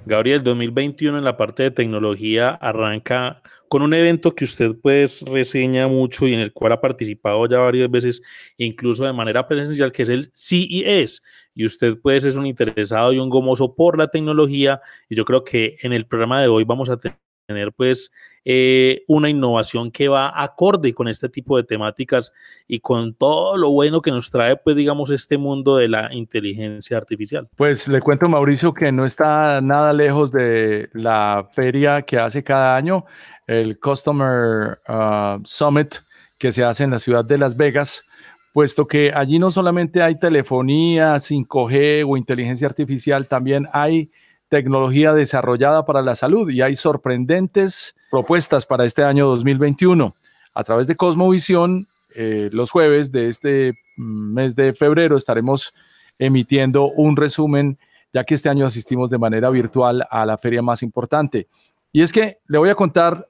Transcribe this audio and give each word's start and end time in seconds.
Gabriel, 0.07 0.43
2021 0.43 1.19
en 1.19 1.25
la 1.25 1.37
parte 1.37 1.65
de 1.65 1.71
tecnología 1.71 2.51
arranca 2.51 3.43
con 3.69 3.83
un 3.83 3.95
evento 3.95 4.35
que 4.35 4.45
usted 4.45 4.77
pues 4.83 5.23
reseña 5.23 5.89
mucho 5.89 6.27
y 6.27 6.35
en 6.35 6.41
el 6.41 6.53
cual 6.53 6.73
ha 6.73 6.81
participado 6.81 7.47
ya 7.47 7.59
varias 7.59 7.91
veces, 7.91 8.23
incluso 8.57 9.05
de 9.05 9.13
manera 9.13 9.47
presencial, 9.47 9.93
que 9.93 10.03
es 10.03 10.09
el 10.09 10.31
CES. 10.35 11.23
Y 11.55 11.67
usted 11.67 11.99
pues 12.03 12.25
es 12.25 12.37
un 12.37 12.47
interesado 12.47 13.13
y 13.13 13.19
un 13.19 13.31
gomoso 13.31 13.75
por 13.75 13.99
la 13.99 14.09
tecnología. 14.09 14.81
Y 15.09 15.17
yo 15.17 15.25
creo 15.25 15.45
que 15.45 15.77
en 15.83 15.93
el 15.93 16.07
programa 16.07 16.41
de 16.41 16.49
hoy 16.49 16.65
vamos 16.65 16.89
a 16.89 16.99
tener 16.99 17.73
pues 17.77 18.11
eh, 18.45 19.05
una 19.09 19.29
innovación 19.29 19.91
que 19.91 20.09
va 20.09 20.33
acorde 20.43 20.95
con 20.95 21.09
este 21.09 21.29
tipo 21.29 21.57
de 21.57 21.65
temáticas 21.65 22.33
y 22.67 22.81
con 22.81 23.15
todo 23.15 23.57
lo 23.57 23.71
bueno 23.71 24.01
que 24.01 24.11
nos 24.11 24.31
trae, 24.31 24.57
pues 24.57 24.77
digamos, 24.77 25.11
este 25.11 25.37
mundo 25.37 25.77
de 25.77 25.89
la 25.89 26.09
inteligencia 26.13 26.97
artificial. 26.97 27.49
Pues 27.57 27.89
le 27.89 28.01
cuento, 28.01 28.29
Mauricio, 28.29 28.73
que 28.73 28.91
no 28.91 29.05
está 29.05 29.61
nada 29.61 29.93
lejos 29.93 30.33
de 30.33 30.89
la 30.93 31.49
feria 31.53 32.03
que 32.03 32.19
hace 32.19 32.43
cada 32.43 32.77
año 32.77 33.05
el 33.49 33.81
Customer 33.81 34.79
uh, 34.89 35.41
Summit 35.45 35.97
que 36.39 36.53
se 36.53 36.63
hace 36.63 36.85
en 36.85 36.91
la 36.91 37.01
ciudad 37.01 37.25
de 37.25 37.39
Las 37.39 37.57
Vegas, 37.57 38.05
puesto 38.53 38.87
que 38.87 39.13
allí 39.13 39.41
no 39.41 39.51
solamente 39.51 40.03
hay 40.03 40.17
telefonía, 40.17 41.17
5G 41.17 42.05
o 42.09 42.17
inteligencia 42.17 42.69
artificial, 42.69 43.27
también 43.27 43.67
hay 43.73 44.13
tecnología 44.49 45.13
desarrollada 45.13 45.85
para 45.85 46.03
la 46.03 46.15
salud 46.15 46.49
y 46.51 46.63
hay 46.63 46.77
sorprendentes 46.77 47.97
propuestas 48.11 48.67
para 48.67 48.85
este 48.85 49.03
año 49.03 49.27
2021. 49.27 50.15
A 50.55 50.65
través 50.65 50.87
de 50.87 50.97
Cosmovisión, 50.97 51.87
eh, 52.15 52.51
los 52.53 52.71
jueves 52.71 53.13
de 53.13 53.29
este 53.29 53.73
mes 53.97 54.55
de 54.57 54.73
febrero 54.75 55.17
estaremos 55.17 55.75
emitiendo 56.19 56.91
un 56.91 57.17
resumen, 57.17 57.79
ya 58.13 58.25
que 58.25 58.35
este 58.35 58.49
año 58.49 58.67
asistimos 58.67 59.11
de 59.11 59.19
manera 59.19 59.51
virtual 59.51 60.07
a 60.11 60.25
la 60.25 60.39
feria 60.39 60.63
más 60.63 60.83
importante. 60.83 61.49
Y 61.93 62.03
es 62.03 62.13
que 62.13 62.39
le 62.47 62.59
voy 62.59 62.71
a 62.71 62.75
contar 62.75 63.29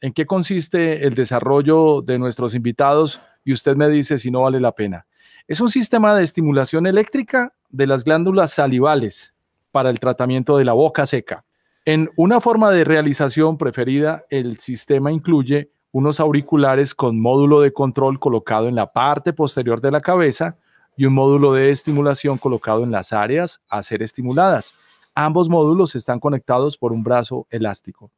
en 0.00 0.12
qué 0.12 0.26
consiste 0.26 1.06
el 1.06 1.14
desarrollo 1.14 2.02
de 2.02 2.18
nuestros 2.18 2.54
invitados 2.54 3.20
y 3.44 3.52
usted 3.52 3.76
me 3.76 3.88
dice 3.88 4.18
si 4.18 4.30
no 4.30 4.42
vale 4.42 4.60
la 4.60 4.72
pena. 4.72 5.06
Es 5.48 5.60
un 5.60 5.68
sistema 5.68 6.14
de 6.14 6.22
estimulación 6.22 6.86
eléctrica 6.86 7.54
de 7.70 7.86
las 7.86 8.04
glándulas 8.04 8.52
salivales 8.52 9.34
para 9.70 9.90
el 9.90 9.98
tratamiento 9.98 10.56
de 10.56 10.64
la 10.64 10.72
boca 10.72 11.06
seca. 11.06 11.44
En 11.84 12.10
una 12.16 12.40
forma 12.40 12.70
de 12.70 12.84
realización 12.84 13.58
preferida, 13.58 14.24
el 14.30 14.58
sistema 14.58 15.10
incluye 15.10 15.72
unos 15.90 16.20
auriculares 16.20 16.94
con 16.94 17.20
módulo 17.20 17.60
de 17.60 17.72
control 17.72 18.18
colocado 18.20 18.68
en 18.68 18.74
la 18.74 18.92
parte 18.92 19.32
posterior 19.32 19.80
de 19.80 19.90
la 19.90 20.00
cabeza 20.00 20.56
y 20.96 21.06
un 21.06 21.14
módulo 21.14 21.52
de 21.52 21.70
estimulación 21.70 22.38
colocado 22.38 22.84
en 22.84 22.92
las 22.92 23.12
áreas 23.12 23.60
a 23.68 23.82
ser 23.82 24.02
estimuladas. 24.02 24.74
Ambos 25.14 25.48
módulos 25.48 25.94
están 25.94 26.20
conectados 26.20 26.78
por 26.78 26.92
un 26.92 27.02
brazo 27.02 27.46
elástico. 27.50 28.10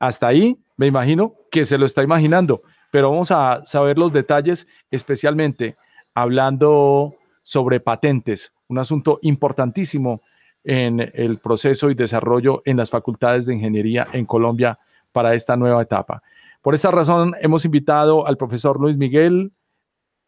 Hasta 0.00 0.26
ahí 0.26 0.58
me 0.76 0.86
imagino 0.86 1.34
que 1.50 1.64
se 1.64 1.78
lo 1.78 1.86
está 1.86 2.02
imaginando, 2.02 2.62
pero 2.90 3.10
vamos 3.10 3.30
a 3.30 3.64
saber 3.64 3.98
los 3.98 4.12
detalles, 4.12 4.66
especialmente 4.90 5.76
hablando 6.14 7.14
sobre 7.42 7.80
patentes, 7.80 8.52
un 8.68 8.78
asunto 8.78 9.18
importantísimo 9.22 10.22
en 10.64 11.10
el 11.14 11.38
proceso 11.38 11.90
y 11.90 11.94
desarrollo 11.94 12.62
en 12.64 12.78
las 12.78 12.90
facultades 12.90 13.46
de 13.46 13.54
ingeniería 13.54 14.08
en 14.12 14.26
Colombia 14.26 14.78
para 15.12 15.34
esta 15.34 15.56
nueva 15.56 15.82
etapa. 15.82 16.22
Por 16.62 16.74
esta 16.74 16.90
razón 16.90 17.34
hemos 17.40 17.64
invitado 17.64 18.26
al 18.26 18.36
profesor 18.36 18.80
Luis 18.80 18.96
Miguel 18.96 19.52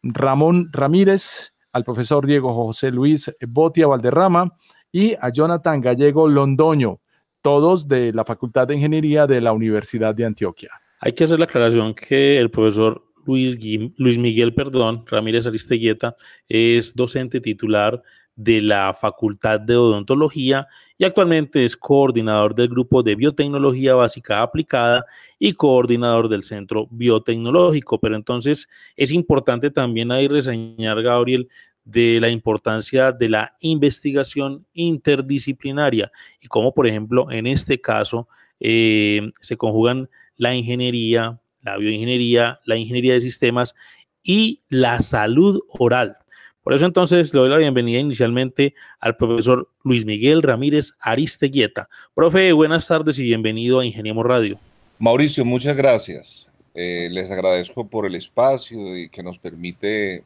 Ramón 0.01 0.69
Ramírez, 0.71 1.51
al 1.71 1.83
profesor 1.83 2.25
Diego 2.25 2.53
José 2.53 2.91
Luis 2.91 3.31
Botia 3.47 3.87
Valderrama 3.87 4.55
y 4.91 5.15
a 5.19 5.29
Jonathan 5.29 5.81
Gallego 5.81 6.27
Londoño, 6.27 6.99
todos 7.43 7.87
de 7.87 8.11
la 8.13 8.25
Facultad 8.25 8.67
de 8.67 8.75
Ingeniería 8.75 9.27
de 9.27 9.41
la 9.41 9.51
Universidad 9.51 10.15
de 10.15 10.25
Antioquia. 10.25 10.71
Hay 10.99 11.13
que 11.13 11.25
hacer 11.25 11.37
la 11.37 11.45
aclaración 11.45 11.93
que 11.93 12.39
el 12.39 12.49
profesor 12.49 13.03
Luis, 13.25 13.57
Luis 13.97 14.17
Miguel 14.17 14.55
perdón, 14.55 15.03
Ramírez 15.05 15.45
Aristeguieta 15.45 16.15
es 16.47 16.95
docente 16.95 17.41
titular 17.41 18.01
de 18.35 18.61
la 18.61 18.93
Facultad 18.93 19.59
de 19.59 19.75
Odontología 19.75 20.67
y 20.97 21.03
actualmente 21.03 21.65
es 21.65 21.75
coordinador 21.75 22.55
del 22.55 22.69
grupo 22.69 23.03
de 23.03 23.15
biotecnología 23.15 23.93
básica 23.93 24.41
aplicada 24.41 25.05
y 25.37 25.53
coordinador 25.53 26.29
del 26.29 26.43
centro 26.43 26.87
biotecnológico. 26.91 27.99
Pero 27.99 28.15
entonces 28.15 28.69
es 28.95 29.11
importante 29.11 29.69
también 29.69 30.11
ahí 30.11 30.29
reseñar, 30.29 31.01
Gabriel, 31.01 31.49
de 31.85 32.19
la 32.19 32.29
importancia 32.29 33.11
de 33.11 33.29
la 33.29 33.55
investigación 33.59 34.65
interdisciplinaria 34.73 36.11
y 36.41 36.47
cómo, 36.47 36.73
por 36.73 36.87
ejemplo, 36.87 37.29
en 37.31 37.47
este 37.47 37.81
caso 37.81 38.27
eh, 38.59 39.31
se 39.41 39.57
conjugan 39.57 40.09
la 40.37 40.55
ingeniería, 40.55 41.39
la 41.61 41.77
bioingeniería, 41.77 42.59
la 42.65 42.77
ingeniería 42.77 43.13
de 43.13 43.21
sistemas 43.21 43.75
y 44.23 44.61
la 44.69 44.99
salud 45.01 45.61
oral. 45.67 46.17
Por 46.63 46.73
eso 46.73 46.85
entonces 46.85 47.33
le 47.33 47.41
doy 47.41 47.49
la 47.49 47.57
bienvenida 47.57 47.99
inicialmente 47.99 48.73
al 49.01 49.17
profesor 49.17 49.69
Luis 49.83 50.05
Miguel 50.05 50.41
Ramírez 50.41 50.93
Aristeguieta. 50.99 51.89
Profe, 52.13 52.53
buenas 52.53 52.87
tardes 52.87 53.19
y 53.19 53.23
bienvenido 53.23 53.81
a 53.81 53.85
Ingeniemos 53.85 54.25
Radio. 54.25 54.57
Mauricio, 54.97 55.43
muchas 55.43 55.75
gracias. 55.75 56.49
Eh, 56.73 57.09
les 57.11 57.29
agradezco 57.29 57.87
por 57.89 58.05
el 58.05 58.15
espacio 58.15 58.97
y 58.97 59.09
que 59.09 59.21
nos 59.21 59.37
permite 59.39 60.23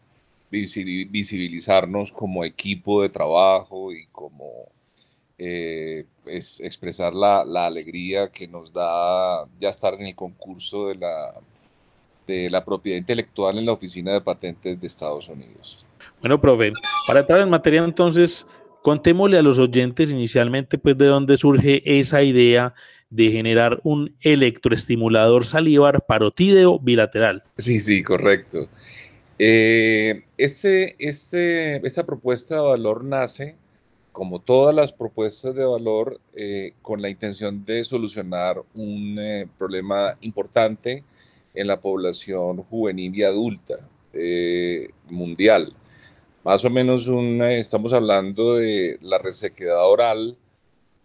visibilizarnos 0.49 2.11
como 2.11 2.43
equipo 2.43 3.01
de 3.01 3.09
trabajo 3.09 3.91
y 3.91 4.05
como 4.07 4.69
eh, 5.37 6.05
es 6.25 6.59
expresar 6.61 7.13
la, 7.13 7.45
la, 7.45 7.67
alegría 7.67 8.29
que 8.29 8.47
nos 8.47 8.73
da 8.73 9.45
ya 9.59 9.69
estar 9.69 9.93
en 9.93 10.07
el 10.07 10.15
concurso 10.15 10.87
de 10.87 10.95
la, 10.95 11.33
de 12.25 12.49
la 12.49 12.63
propiedad 12.65 12.97
intelectual 12.97 13.57
en 13.57 13.65
la 13.65 13.73
Oficina 13.73 14.13
de 14.13 14.21
Patentes 14.21 14.79
de 14.79 14.87
Estados 14.87 15.29
Unidos. 15.29 15.85
Bueno, 16.21 16.41
profe, 16.41 16.71
para 17.05 17.19
entrar 17.19 17.41
en 17.41 17.49
materia 17.49 17.83
entonces, 17.83 18.47
contémosle 18.81 19.37
a 19.37 19.43
los 19.43 19.59
oyentes 19.59 20.11
inicialmente 20.11 20.77
pues 20.77 20.97
de 20.97 21.05
dónde 21.05 21.37
surge 21.37 21.83
esa 21.99 22.23
idea 22.23 22.73
de 23.09 23.31
generar 23.31 23.79
un 23.83 24.15
electroestimulador 24.21 25.45
salivar 25.45 26.05
parotídeo 26.05 26.79
bilateral. 26.79 27.43
Sí, 27.57 27.79
sí, 27.79 28.03
correcto. 28.03 28.67
Eh, 29.39 30.23
esta 30.37 32.05
propuesta 32.05 32.55
de 32.55 32.61
valor 32.61 33.03
nace, 33.03 33.55
como 34.11 34.39
todas 34.39 34.73
las 34.73 34.93
propuestas 34.93 35.53
de 35.55 35.65
valor, 35.65 36.19
eh, 36.33 36.73
con 36.81 37.01
la 37.01 37.09
intención 37.09 37.63
de 37.65 37.83
solucionar 37.83 38.63
un 38.73 39.17
eh, 39.19 39.47
problema 39.57 40.17
importante 40.21 41.03
en 41.53 41.67
la 41.67 41.79
población 41.79 42.63
juvenil 42.63 43.15
y 43.15 43.23
adulta 43.23 43.75
mundial. 45.09 45.73
Más 46.43 46.65
o 46.65 46.71
menos 46.71 47.07
estamos 47.07 47.93
hablando 47.93 48.55
de 48.55 48.97
la 49.01 49.19
resequedad 49.19 49.87
oral, 49.87 50.37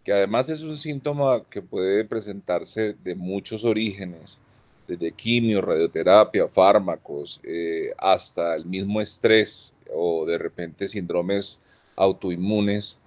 que 0.03 0.13
además 0.13 0.49
es 0.49 0.63
un 0.63 0.79
síntoma 0.79 1.45
que 1.51 1.61
puede 1.61 2.07
presentarse 2.07 2.95
de 3.05 3.15
muchos 3.15 3.65
orígenes 3.65 4.41
desde 4.97 5.13
quimio, 5.13 5.61
radioterapia, 5.61 6.49
fármacos, 6.49 7.41
eh, 7.45 7.93
hasta 7.99 8.55
el 8.55 8.67
mismo 8.67 9.01
estrés 9.01 9.75
o 9.93 10.27
de 10.27 10.39
repente 10.39 10.89
síndromes 10.89 11.61
autoinmunes. 11.97 13.01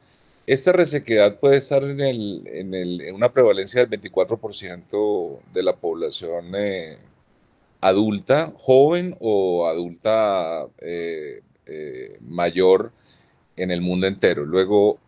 Esta 0.47 0.71
resequedad 0.71 1.39
puede 1.39 1.57
estar 1.57 1.83
en, 1.83 1.99
en, 2.01 3.15
una 3.15 3.31
prevalencia 3.31 3.85
del 3.85 4.01
24% 4.01 5.39
de 5.53 5.63
la 5.63 5.75
población 5.75 6.53
eh, 6.55 6.97
adulta, 7.81 8.53
joven 8.57 9.15
o 9.19 9.67
adulta 9.67 10.67
eh, 10.81 11.41
mayor 12.21 12.91
en 13.55 13.71
el 13.71 13.81
mundo 13.81 14.07
entero. 14.07 14.45
Luego, 14.45 14.99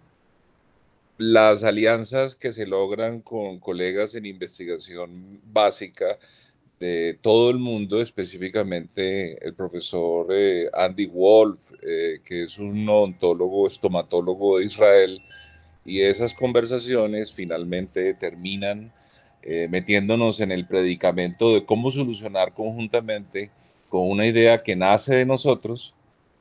las 1.18 1.64
alianzas 1.64 2.36
que 2.36 2.52
se 2.52 2.68
logran 2.68 3.22
con 3.22 3.60
colegas 3.60 4.14
en 4.16 4.26
investigación 4.26 5.42
básica 5.52 6.18
de 6.80 7.18
todo 7.22 7.50
el 7.50 7.58
mundo, 7.58 8.02
específicamente 8.02 9.44
el 9.46 9.54
profesor 9.56 10.28
eh, 10.32 10.70
Andy 10.74 11.08
Wolf, 11.08 11.72
eh, 11.82 12.20
que 12.24 12.44
es 12.44 12.60
un 12.60 12.88
odontólogo, 12.88 13.68
estomatólogo 13.68 14.60
de 14.60 14.66
Israel, 14.66 15.22
y 15.86 16.02
esas 16.02 16.34
conversaciones 16.34 17.32
finalmente 17.34 18.14
terminan 18.14 18.94
eh, 19.42 19.68
metiéndonos 19.70 20.40
en 20.42 20.52
el 20.52 20.68
predicamento 20.68 21.54
de 21.54 21.66
cómo 21.66 21.92
solucionar 21.92 22.54
conjuntamente 22.54 23.50
con 23.90 24.10
una 24.10 24.28
idea 24.28 24.62
que 24.62 24.76
nace 24.76 25.16
de 25.16 25.26
nosotros, 25.26 25.96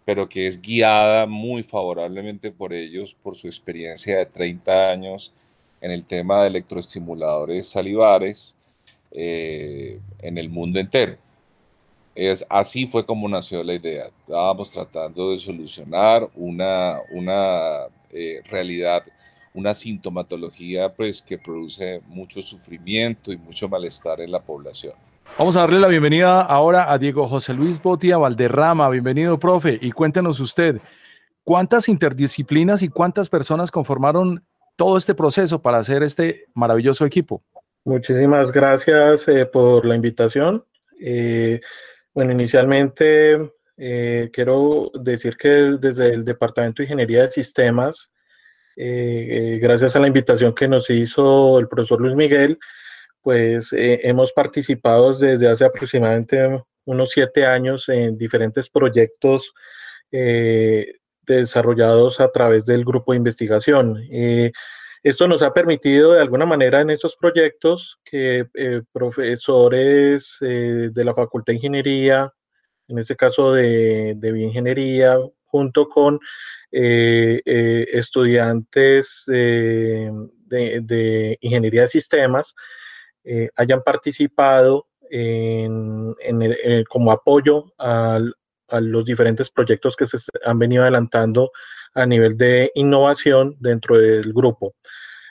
pero 0.05 0.29
que 0.29 0.49
es 0.49 0.61
guiada 0.61 1.27
muy 1.27 1.63
favorablemente 1.63 2.51
por 2.51 2.75
ellos, 2.75 3.17
por 3.23 3.37
su 3.37 3.47
experiencia 3.47 4.19
de 4.19 4.27
30 4.27 4.91
años 4.91 5.33
en 5.81 5.93
el 5.93 6.05
tema 6.05 6.43
de 6.43 6.49
electroestimuladores 6.49 7.69
salivares 7.69 8.56
eh, 9.11 10.01
en 10.19 10.39
el 10.39 10.49
mundo 10.49 10.79
entero. 10.79 11.17
Es, 12.15 12.47
así 12.49 12.87
fue 12.87 13.05
como 13.05 13.29
nació 13.29 13.63
la 13.63 13.75
idea. 13.75 14.07
Estábamos 14.07 14.71
tratando 14.71 15.31
de 15.31 15.39
solucionar 15.39 16.29
una, 16.35 16.99
una 17.11 17.87
eh, 18.11 18.41
realidad, 18.51 19.03
una 19.53 19.75
sintomatología 19.75 20.93
pues, 20.95 21.21
que 21.21 21.39
produce 21.39 22.01
mucho 22.07 22.41
sufrimiento 22.41 23.33
y 23.33 23.37
mucho 23.37 23.69
malestar 23.69 24.21
en 24.21 24.33
la 24.33 24.41
población. 24.41 24.95
Vamos 25.39 25.57
a 25.57 25.61
darle 25.61 25.81
la 25.81 25.89
bienvenida 25.89 26.41
ahora 26.41 26.91
a 26.91 26.97
Diego 26.97 27.29
José 27.29 27.53
Luis 27.53 27.83
Botia 27.83 28.17
Valderrama. 28.17 28.89
Bienvenido, 28.89 29.39
profe. 29.39 29.79
Y 29.83 29.93
cuéntenos 29.93 30.41
usted, 30.41 30.81
¿cuántas 31.45 31.91
interdisciplinas 31.91 32.83
y 32.83 32.89
cuántas 32.89 33.29
personas 33.29 33.71
conformaron 33.71 34.43
todo 34.77 34.97
este 34.97 35.15
proceso 35.15 35.61
para 35.61 35.77
hacer 35.77 36.03
este 36.03 36.47
maravilloso 36.55 37.05
equipo? 37.05 37.43
Muchísimas 37.87 38.51
gracias 38.51 39.29
eh, 39.29 39.47
por 39.47 39.87
la 39.87 39.95
invitación. 39.95 40.65
Eh, 41.01 41.61
bueno, 42.13 42.33
inicialmente 42.33 43.53
eh, 43.77 44.29
quiero 44.33 44.91
decir 44.93 45.37
que 45.37 45.49
desde 45.79 46.13
el 46.13 46.25
Departamento 46.25 46.83
de 46.83 46.87
Ingeniería 46.87 47.23
de 47.23 47.29
Sistemas, 47.29 48.11
gracias 48.77 49.95
a 49.95 50.01
la 50.01 50.09
invitación 50.09 50.53
que 50.53 50.67
nos 50.67 50.91
hizo 50.91 51.61
el 51.61 51.69
profesor 51.69 52.01
Luis 52.01 52.17
Miguel, 52.17 52.59
pues 53.23 53.69
hemos 53.73 54.33
participado 54.33 55.15
desde 55.15 55.49
hace 55.49 55.65
aproximadamente 55.65 56.61
unos 56.87 57.11
siete 57.11 57.47
años 57.47 57.89
en 57.89 58.19
diferentes 58.19 58.69
proyectos 58.69 59.55
desarrollados 61.23 62.19
a 62.21 62.33
través 62.33 62.65
del 62.67 62.85
grupo 62.85 63.13
de 63.13 63.19
investigación. 63.19 64.03
Eh, 65.07 65.11
esto 65.11 65.29
nos 65.29 65.43
ha 65.43 65.53
permitido 65.53 66.13
de 66.13 66.21
alguna 66.21 66.47
manera 66.47 66.81
en 66.81 66.91
estos 66.91 67.17
proyectos 67.17 67.99
que 68.05 68.47
profesores 68.93 70.37
de 70.41 71.05
la 71.05 71.15
Facultad 71.15 71.53
de 71.53 71.57
Ingeniería, 71.57 72.33
en 72.89 72.99
este 72.99 73.17
caso 73.17 73.53
de, 73.53 74.17
bioingeniería, 74.21 75.19
junto 75.45 75.89
con 75.89 76.19
estudiantes 76.71 79.23
de, 79.27 80.13
de, 80.47 81.39
ingeniería 81.41 81.83
de 81.83 81.89
sistemas, 81.89 82.55
eh, 83.29 83.51
hayan 83.57 83.83
participado 83.83 84.87
en, 85.11 86.15
como 86.89 87.11
apoyo 87.11 87.73
a, 87.79 88.21
los 88.81 89.05
diferentes 89.05 89.51
proyectos 89.51 89.97
que 89.97 90.07
se 90.07 90.19
han 90.45 90.59
venido 90.59 90.83
adelantando 90.83 91.51
a 91.97 92.07
nivel 92.07 92.37
de 92.37 92.71
innovación 92.75 93.57
dentro 93.59 93.99
del 93.99 94.33
grupo. 94.33 94.75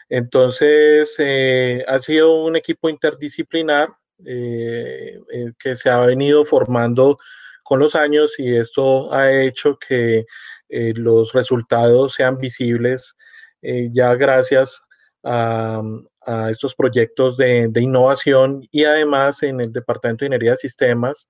Entonces, 0.10 1.16
eh, 1.20 1.84
ha 1.88 2.00
sido 2.00 2.44
un 2.44 2.56
equipo 2.56 2.90
interdisciplinar 2.90 3.90
eh, 4.26 5.20
que 5.60 5.76
se 5.76 5.90
ha 5.90 6.02
venido 6.02 6.44
formando 6.44 7.18
con 7.64 7.80
los 7.80 7.96
años 7.96 8.34
y 8.38 8.56
esto 8.56 9.14
ha 9.14 9.32
hecho 9.32 9.78
que 9.78 10.26
los 10.70 11.34
resultados 11.34 12.14
sean 12.14 12.38
visibles 12.38 13.16
ya 13.62 14.14
gracias 14.16 14.82
a, 15.24 15.82
a 16.26 16.50
estos 16.50 16.76
proyectos 16.76 17.38
de, 17.38 17.72
innovación 17.76 18.68
y 18.72 18.84
además 18.84 19.44
en 19.44 19.62
el 19.62 19.72
Departamento 19.72 20.24
de 20.24 20.28
Ingeniería 20.28 20.52
de 20.52 20.58
Sistemas 20.58 21.30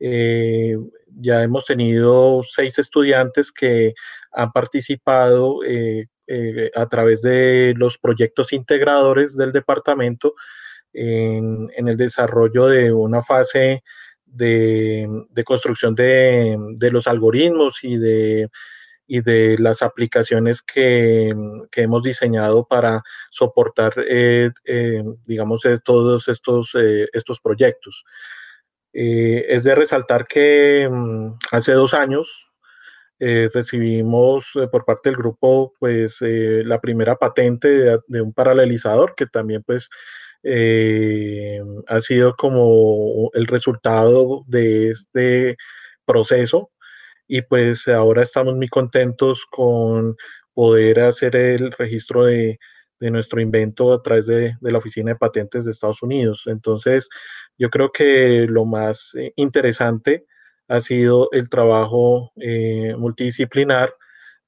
eh, 0.00 0.78
ya 1.20 1.42
hemos 1.42 1.66
tenido 1.66 2.42
seis 2.42 2.78
estudiantes 2.78 3.52
que 3.52 3.92
han 4.32 4.50
participado 4.50 5.62
eh, 5.64 6.06
eh, 6.26 6.70
a 6.74 6.88
través 6.88 7.20
de 7.20 7.74
los 7.76 7.98
proyectos 7.98 8.54
integradores 8.54 9.36
del 9.36 9.52
departamento 9.52 10.34
en, 10.94 11.68
el 11.76 11.96
desarrollo 11.98 12.66
de 12.66 12.92
una 12.92 13.20
fase 13.20 13.82
de, 14.24 15.06
construcción 15.44 15.94
de, 15.94 16.56
los 16.90 17.06
algoritmos 17.06 17.84
y 17.84 17.98
de 17.98 18.48
las 19.58 19.82
aplicaciones 19.82 20.62
que, 20.62 21.34
hemos 21.76 22.02
diseñado 22.02 22.66
para 22.66 23.02
soportar, 23.30 23.92
digamos, 25.26 25.62
todos 25.84 26.28
estos 26.28 27.40
proyectos. 27.42 28.04
Es 28.92 29.64
de 29.64 29.74
resaltar 29.74 30.26
que 30.26 30.88
mm, 30.90 31.38
hace 31.52 31.72
dos 31.72 31.94
años 31.94 32.46
recibimos 33.18 34.46
por 34.72 34.86
parte 34.86 35.10
del 35.10 35.18
grupo 35.18 35.74
pues 35.78 36.16
la 36.22 36.80
primera 36.80 37.16
patente 37.16 37.68
de, 37.68 37.98
de, 38.06 38.22
un 38.22 38.32
paralelizador 38.32 39.14
que 39.14 39.26
también 39.26 39.62
pues 39.62 39.90
ha 41.86 42.00
sido 42.00 42.34
como 42.36 43.30
el 43.34 43.46
resultado 43.46 44.44
de 44.46 44.90
este 44.90 45.56
proceso. 46.06 46.70
Y 47.28 47.42
pues 47.42 47.86
ahora 47.88 48.22
estamos 48.22 48.56
muy 48.56 48.68
contentos 48.68 49.46
con 49.50 50.16
poder 50.54 51.00
hacer 51.00 51.36
el 51.36 51.72
registro 51.72 52.24
de, 52.24 52.58
nuestro 53.00 53.40
invento 53.40 53.92
a 53.92 54.02
través 54.02 54.26
de, 54.26 54.56
la 54.60 54.78
Oficina 54.78 55.12
de 55.12 55.18
Patentes 55.18 55.64
de 55.64 55.70
Estados 55.70 56.02
Unidos. 56.02 56.42
Entonces, 56.46 57.08
yo 57.56 57.70
creo 57.70 57.92
que 57.92 58.46
lo 58.48 58.64
más 58.64 59.14
eh, 59.14 59.32
interesante 59.36 60.26
ha 60.68 60.80
sido 60.80 61.28
el 61.32 61.48
trabajo 61.48 62.32
eh, 62.36 62.94
multidisciplinar 62.98 63.94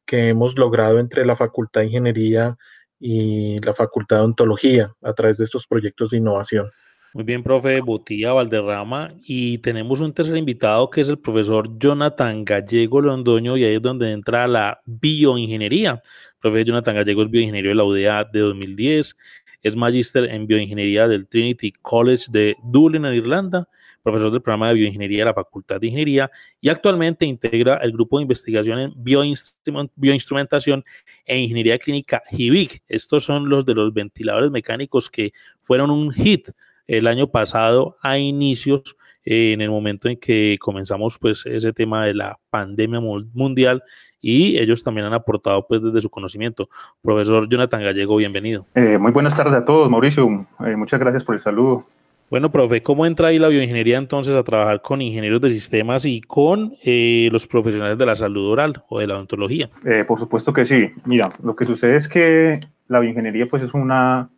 que 0.05 0.29
hemos 0.29 0.59
logrado 0.59 0.99
entre 0.99 1.25
la 1.25 1.37
Facultad 1.37 1.81
de 1.81 1.87
Ingeniería 1.87 2.57
y 3.01 3.59
la 3.61 3.73
Facultad 3.73 4.19
de 4.19 4.25
Ontología 4.25 4.93
a 5.03 5.13
través 5.15 5.39
de 5.39 5.45
estos 5.45 5.67
proyectos 5.67 6.11
de 6.11 6.19
innovación. 6.19 6.71
Muy 7.15 7.25
bien, 7.25 7.43
profe 7.43 7.83
Botilla 7.83 8.33
Valderrama. 8.33 9.15
Y 9.23 9.59
tenemos 9.59 10.01
un 10.01 10.15
tercer 10.15 10.35
invitado 10.35 10.89
que 10.89 11.03
es 11.03 11.09
el 11.11 11.19
profesor 11.19 11.79
Jonathan 11.79 12.43
Gallego 12.43 13.03
Londoño, 13.03 13.59
y 13.59 13.65
ahí 13.65 13.75
es 13.75 13.83
donde 13.83 14.11
entra 14.13 14.49
la 14.49 14.81
bioingeniería. 14.87 16.03
El 16.35 16.39
profesor 16.41 16.67
Jonathan 16.69 16.95
Gallego 16.95 17.23
es 17.23 17.31
bioingeniero 17.31 17.69
de 17.69 17.75
la 17.75 17.85
UDA 17.85 18.25
de 18.25 18.41
2010, 18.41 19.15
es 19.63 19.77
magíster 19.77 20.25
en 20.25 20.47
bioingeniería 20.47 21.07
del 21.07 21.29
Trinity 21.29 21.73
College 21.83 22.25
de 22.31 22.57
Dublín, 22.65 23.05
en 23.05 23.13
Irlanda, 23.15 23.69
profesor 24.03 24.31
del 24.31 24.41
programa 24.41 24.69
de 24.69 24.75
bioingeniería 24.75 25.19
de 25.19 25.27
la 25.27 25.35
Facultad 25.35 25.81
de 25.81 25.89
Ingeniería 25.89 26.31
y 26.63 26.71
actualmente 26.71 27.27
integra 27.27 27.77
el 27.77 27.93
grupo 27.93 28.17
de 28.17 28.23
investigación 28.23 28.79
en 28.79 28.95
bioinstrumentación 28.97 30.83
e 31.27 31.39
ingeniería 31.39 31.79
clínica 31.79 32.23
HIVIC. 32.31 32.83
Estos 32.89 33.25
son 33.25 33.51
los 33.51 33.67
de 33.67 33.75
los 33.75 33.93
ventiladores 33.93 34.51
mecánicos 34.51 35.11
que 35.11 35.33
fueron 35.61 35.91
un 35.91 36.11
hit 36.11 36.49
el 36.93 37.07
año 37.07 37.29
pasado 37.29 37.97
a 38.03 38.19
inicios, 38.19 38.97
eh, 39.25 39.53
en 39.53 39.63
el 39.63 39.71
momento 39.71 40.09
en 40.09 40.19
que 40.19 40.59
comenzamos 40.61 41.19
pues 41.19 41.47
ese 41.47 41.73
tema 41.73 42.05
de 42.05 42.13
la 42.13 42.39
pandemia 42.51 43.01
mundial 43.01 43.83
y 44.21 44.59
ellos 44.59 44.85
también 44.85 45.07
han 45.07 45.15
aportado 45.15 45.67
pues 45.67 45.83
desde 45.83 46.03
su 46.03 46.11
conocimiento. 46.11 46.69
Profesor 47.01 47.49
Jonathan 47.49 47.83
Gallego, 47.83 48.17
bienvenido. 48.17 48.67
Eh, 48.75 48.99
muy 48.99 49.11
buenas 49.11 49.35
tardes 49.35 49.55
a 49.55 49.65
todos, 49.65 49.89
Mauricio. 49.89 50.47
Eh, 50.67 50.77
muchas 50.77 51.01
gracias 51.01 51.25
por 51.25 51.35
el 51.35 51.41
saludo. 51.41 51.87
Bueno, 52.31 52.53
profe, 52.53 52.83
¿cómo 52.83 53.07
entra 53.07 53.29
ahí 53.29 53.39
la 53.39 53.49
bioingeniería 53.49 53.97
entonces 53.97 54.35
a 54.35 54.43
trabajar 54.43 54.83
con 54.83 55.01
ingenieros 55.01 55.41
de 55.41 55.51
sistemas 55.51 56.05
y 56.05 56.21
con 56.21 56.75
los 56.85 57.47
profesionales 57.47 57.99
de 57.99 58.07
la 58.07 58.17
salud 58.17 58.51
oral 58.51 58.85
o 58.89 59.01
de 59.01 59.07
la 59.07 59.17
odontología? 59.17 59.69
por 60.09 60.19
supuesto 60.19 60.53
que 60.53 60.65
sí. 60.65 60.91
Mira, 61.05 61.31
lo 61.43 61.55
que 61.55 61.67
sucede 61.67 61.97
es 61.97 62.09
que 62.09 62.61
la 62.89 63.01
bioingeniería 63.01 63.47
pues 63.51 63.63
es 63.63 63.75
una 63.75 64.31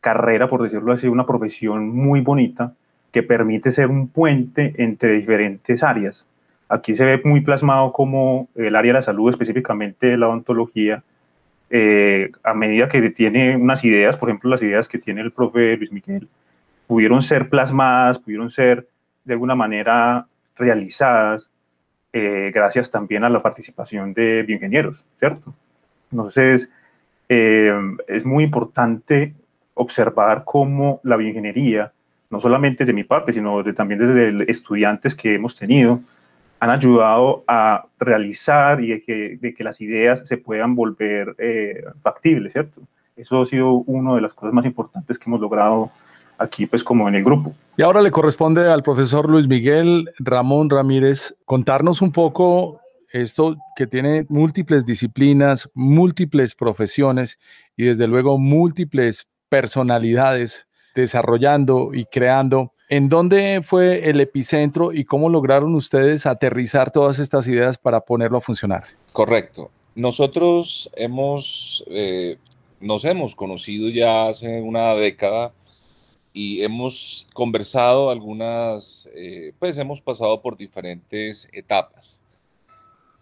carrera, 0.00 0.48
por 0.48 0.62
decirlo 0.62 0.92
así, 0.92 1.08
una 1.08 1.26
profesión 1.26 1.88
muy 1.88 2.20
bonita 2.20 2.74
que 3.12 3.22
permite 3.22 3.72
ser 3.72 3.88
un 3.88 4.08
puente 4.08 4.74
entre 4.78 5.12
diferentes 5.12 5.82
áreas. 5.82 6.24
Aquí 6.68 6.94
se 6.94 7.04
ve 7.04 7.20
muy 7.24 7.40
plasmado 7.40 7.92
como 7.92 8.48
el 8.54 8.76
área 8.76 8.92
de 8.92 8.98
la 8.98 9.02
salud, 9.02 9.30
específicamente 9.30 10.16
la 10.16 10.28
odontología, 10.28 11.02
eh, 11.70 12.30
a 12.44 12.54
medida 12.54 12.88
que 12.88 13.10
tiene 13.10 13.56
unas 13.56 13.84
ideas, 13.84 14.16
por 14.16 14.28
ejemplo, 14.28 14.50
las 14.50 14.62
ideas 14.62 14.88
que 14.88 14.98
tiene 14.98 15.20
el 15.20 15.32
profe 15.32 15.76
Luis 15.76 15.92
Miguel, 15.92 16.28
pudieron 16.86 17.22
ser 17.22 17.48
plasmadas, 17.48 18.18
pudieron 18.18 18.50
ser 18.50 18.86
de 19.24 19.32
alguna 19.32 19.54
manera 19.54 20.26
realizadas, 20.56 21.50
eh, 22.12 22.50
gracias 22.54 22.90
también 22.90 23.24
a 23.24 23.28
la 23.28 23.42
participación 23.42 24.14
de 24.14 24.42
bioingenieros, 24.42 25.04
¿cierto? 25.18 25.54
Entonces, 26.10 26.70
eh, 27.28 27.72
es 28.06 28.24
muy 28.24 28.44
importante 28.44 29.34
observar 29.76 30.42
cómo 30.44 31.00
la 31.04 31.16
bioingeniería, 31.16 31.92
no 32.30 32.40
solamente 32.40 32.78
desde 32.78 32.92
mi 32.92 33.04
parte, 33.04 33.32
sino 33.32 33.62
también 33.74 34.00
desde 34.00 34.50
estudiantes 34.50 35.14
que 35.14 35.34
hemos 35.34 35.54
tenido, 35.54 36.00
han 36.58 36.70
ayudado 36.70 37.44
a 37.46 37.86
realizar 37.98 38.82
y 38.82 38.88
de 38.88 39.54
que, 39.54 39.64
las 39.64 39.80
ideas 39.80 40.26
se 40.26 40.38
puedan 40.38 40.74
volver 40.74 41.36
eh, 41.38 41.84
factibles, 42.02 42.52
¿cierto? 42.52 42.80
Eso 43.14 43.42
ha 43.42 43.46
sido 43.46 43.72
una 43.72 44.14
de 44.14 44.22
las 44.22 44.34
cosas 44.34 44.52
más 44.52 44.64
importantes 44.64 45.18
que 45.18 45.24
hemos 45.28 45.40
logrado 45.40 45.90
aquí, 46.38 46.66
pues 46.66 46.82
como 46.82 47.08
en 47.08 47.14
el 47.14 47.24
grupo. 47.24 47.54
Y 47.76 47.82
ahora 47.82 48.02
le 48.02 48.10
corresponde 48.10 48.70
al 48.70 48.82
profesor 48.82 49.28
Luis 49.28 49.46
Miguel 49.46 50.10
Ramón 50.18 50.70
Ramírez 50.70 51.34
contarnos 51.44 52.02
un 52.02 52.12
poco 52.12 52.80
esto 53.10 53.56
que 53.76 53.86
tiene 53.86 54.26
múltiples 54.28 54.84
disciplinas, 54.84 55.70
múltiples 55.74 56.54
profesiones 56.54 57.38
y 57.76 57.84
desde 57.84 58.06
luego 58.06 58.38
múltiples 58.38 59.28
personalidades 59.48 60.66
desarrollando 60.94 61.90
y 61.92 62.04
creando 62.06 62.72
¿En 62.88 63.08
dónde 63.08 63.62
fue 63.64 64.08
el 64.08 64.20
epicentro 64.20 64.92
y 64.92 65.04
cómo 65.04 65.28
lograron 65.28 65.74
ustedes 65.74 66.24
aterrizar 66.24 66.92
todas 66.92 67.18
estas 67.18 67.48
ideas 67.48 67.78
para 67.78 68.00
ponerlo 68.00 68.38
a 68.38 68.40
funcionar? 68.40 68.84
Correcto. 69.12 69.72
Nosotros 69.96 70.88
hemos, 70.94 71.84
eh, 71.88 72.36
nos 72.78 73.04
hemos 73.04 73.34
conocido 73.34 73.88
ya 73.88 74.28
hace 74.28 74.60
una 74.60 74.94
década 74.94 75.52
y 76.32 76.62
hemos 76.62 77.26
conversado 77.34 78.10
algunas, 78.10 79.10
eh, 79.16 79.52
pues 79.58 79.76
hemos 79.78 80.00
pasado 80.00 80.40
por 80.40 80.56
diferentes 80.56 81.48
etapas. 81.52 82.22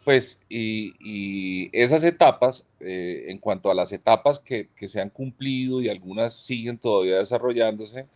Pues, 0.04 0.44
y, 0.50 1.70
esas 1.72 2.04
etapas, 2.04 2.66
eh, 2.80 3.26
en 3.28 3.38
cuanto 3.38 3.70
a 3.70 3.74
las 3.74 3.90
etapas 3.92 4.38
que, 4.38 4.68
se 4.86 5.00
han 5.00 5.08
cumplido 5.08 5.80
y 5.80 5.88
algunas 5.88 6.34
siguen 6.34 6.78
todavía 6.78 7.18
desarrollándose, 7.18 8.06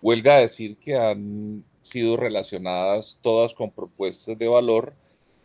Huelga 0.00 0.38
decir 0.38 0.76
que 0.78 0.96
han 0.96 1.64
sido 1.82 2.16
relacionadas 2.16 3.18
todas 3.22 3.54
con 3.54 3.70
propuestas 3.70 4.38
de 4.38 4.48
valor 4.48 4.94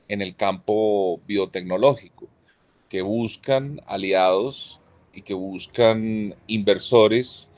en 0.07 0.21
el 0.21 0.35
campo 0.35 1.19
biotecnológico, 1.27 2.27
que 2.87 3.01
buscan 3.01 3.81
aliados 3.85 4.79
y 5.13 5.21
que 5.21 5.33
buscan 5.33 6.35
inversores 6.47 7.51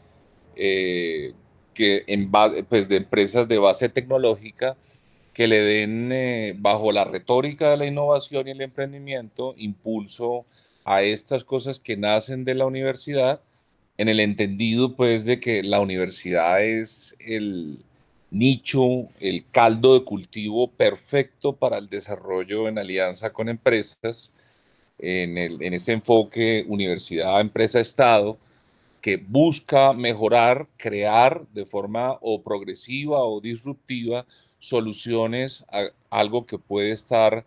eh, 0.55 1.33
que 1.73 2.03
en 2.07 2.31
pues, 2.67 2.89
de 2.89 2.97
empresas 2.97 3.47
de 3.47 3.57
base 3.57 3.87
tecnológica 3.89 4.75
que 5.33 5.47
le 5.47 5.61
den, 5.61 6.11
eh, 6.11 6.55
bajo 6.57 6.91
la 6.91 7.05
retórica 7.05 7.69
de 7.71 7.77
la 7.77 7.85
innovación 7.85 8.47
y 8.47 8.51
el 8.51 8.61
emprendimiento, 8.61 9.53
impulso 9.57 10.45
a 10.83 11.03
estas 11.03 11.43
cosas 11.43 11.79
que 11.79 11.97
nacen 11.97 12.43
de 12.43 12.55
la 12.55 12.65
universidad 12.65 13.41
en 13.97 14.09
el 14.09 14.19
entendido 14.19 14.95
pues 14.95 15.25
de 15.25 15.39
que 15.39 15.63
la 15.63 15.79
universidad 15.79 16.63
es 16.63 17.15
el 17.19 17.79
nicho, 18.31 19.05
el 19.19 19.45
caldo 19.51 19.93
de 19.93 20.05
cultivo 20.05 20.71
perfecto 20.71 21.53
para 21.53 21.77
el 21.77 21.89
desarrollo 21.89 22.67
en 22.67 22.79
alianza 22.79 23.31
con 23.31 23.49
empresas, 23.49 24.33
en, 24.97 25.37
el, 25.37 25.61
en 25.61 25.73
ese 25.73 25.93
enfoque 25.93 26.65
universidad, 26.67 27.41
empresa, 27.41 27.79
Estado, 27.79 28.37
que 29.01 29.17
busca 29.17 29.93
mejorar, 29.93 30.67
crear 30.77 31.45
de 31.53 31.65
forma 31.65 32.17
o 32.21 32.41
progresiva 32.41 33.23
o 33.23 33.41
disruptiva 33.41 34.25
soluciones 34.61 35.65
a 35.69 35.87
algo 36.09 36.45
que 36.45 36.57
puede 36.57 36.91
estar 36.91 37.45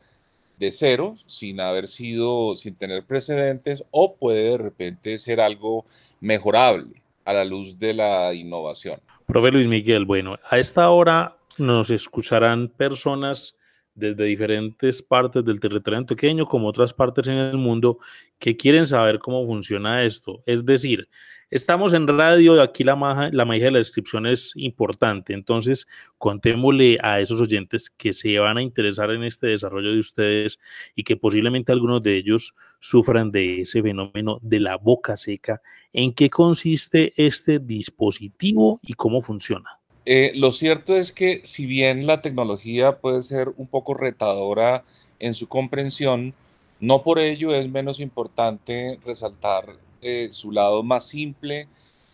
de 0.59 0.71
cero, 0.71 1.17
sin 1.27 1.61
haber 1.61 1.87
sido, 1.87 2.55
sin 2.55 2.75
tener 2.75 3.05
precedentes, 3.05 3.85
o 3.91 4.17
puede 4.17 4.51
de 4.51 4.59
repente 4.59 5.17
ser 5.17 5.41
algo 5.41 5.87
mejorable 6.21 7.03
a 7.25 7.33
la 7.33 7.45
luz 7.45 7.79
de 7.79 7.95
la 7.95 8.35
innovación. 8.35 9.01
Profe 9.27 9.51
Luis 9.51 9.69
Miguel, 9.69 10.05
bueno, 10.05 10.39
a 10.51 10.59
esta 10.59 10.91
hora 10.91 11.39
nos 11.57 11.91
escucharán 11.91 12.69
personas 12.69 13.57
desde 13.95 14.25
diferentes 14.25 15.03
partes 15.03 15.45
del 15.45 15.61
territorio 15.61 15.99
antioqueño 15.99 16.47
como 16.47 16.69
otras 16.69 16.93
partes 16.93 17.29
en 17.29 17.35
el 17.35 17.57
mundo 17.57 17.99
que 18.39 18.57
quieren 18.57 18.87
saber 18.87 19.19
cómo 19.19 19.47
funciona 19.47 20.03
esto. 20.03 20.43
Es 20.47 20.65
decir, 20.67 21.09
Estamos 21.55 21.95
en 21.95 22.09
radio, 22.09 22.61
aquí 22.61 22.83
la, 22.83 22.97
magia, 22.97 23.31
la 23.33 23.45
magia 23.45 23.67
de 23.67 23.71
la 23.71 23.79
descripción 23.79 24.27
es 24.27 24.51
importante, 24.57 25.35
entonces 25.35 25.87
contémosle 26.19 26.99
a 27.01 27.21
esos 27.21 27.41
oyentes 27.41 27.91
que 27.91 28.13
se 28.13 28.37
van 28.41 28.59
a 28.59 28.63
interesar 28.63 29.13
en 29.13 29.23
este 29.23 29.47
desarrollo 29.47 29.93
de 29.93 30.01
ustedes 30.01 30.59
y 30.97 31.05
que 31.05 31.17
posiblemente 31.17 31.71
algunos 31.71 32.03
de 32.03 32.17
ellos 32.17 32.57
sufran 32.81 33.31
de 33.31 33.61
ese 33.61 33.83
fenómeno 33.83 34.41
de 34.43 34.59
la 34.59 34.79
boca 34.79 35.17
seca. 35.17 35.63
¿En 35.93 36.13
qué 36.13 36.29
consiste 36.29 37.13
este 37.17 37.61
dispositivo 37.61 38.81
y 38.83 38.95
cómo 38.95 39.21
funciona? 39.21 39.79
Eh, 40.07 40.33
lo 40.35 40.51
cierto 40.51 40.97
es 40.97 41.13
que 41.13 41.41
si 41.45 41.67
bien 41.67 42.09
la 42.09 42.21
tecnología 42.21 42.99
puede 42.99 43.23
ser 43.23 43.51
un 43.57 43.69
poco 43.69 43.95
retadora 43.95 44.83
en 45.21 45.35
su 45.35 45.47
comprensión, 45.47 46.35
no 46.81 47.05
por 47.05 47.21
ello 47.21 47.55
es 47.55 47.71
menos 47.71 48.01
importante 48.01 48.99
resaltar 49.07 49.85
eh, 50.05 50.29
su 50.31 50.53
lado 50.53 50.83
más 50.83 51.07
simple 51.07 51.67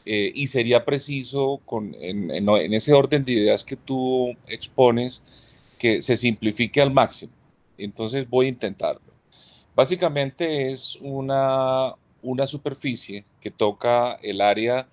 eh, 0.06 0.32
y 0.35 0.47
sería 0.47 0.85
preciso 0.85 1.61
con, 1.66 1.94
en, 2.00 2.49
ese 2.73 2.92
orden 2.92 3.25
de 3.25 3.32
ideas 3.32 3.64
que 3.64 3.76
tú 3.76 4.35
expones 4.47 5.23
que 5.78 6.00
se 6.00 6.16
simplifique 6.16 6.80
al 6.80 6.92
máximo. 6.92 7.32
Entonces 7.76 8.28
voy 8.28 8.47
a 8.47 8.50
intentarlo. 8.50 9.12
Básicamente 9.75 10.70
es 10.70 10.97
una, 11.00 11.94
una 12.23 12.47
superficie 12.47 13.25
que 13.40 13.50
toca 13.50 14.14
el 14.23 14.40
área 14.40 14.88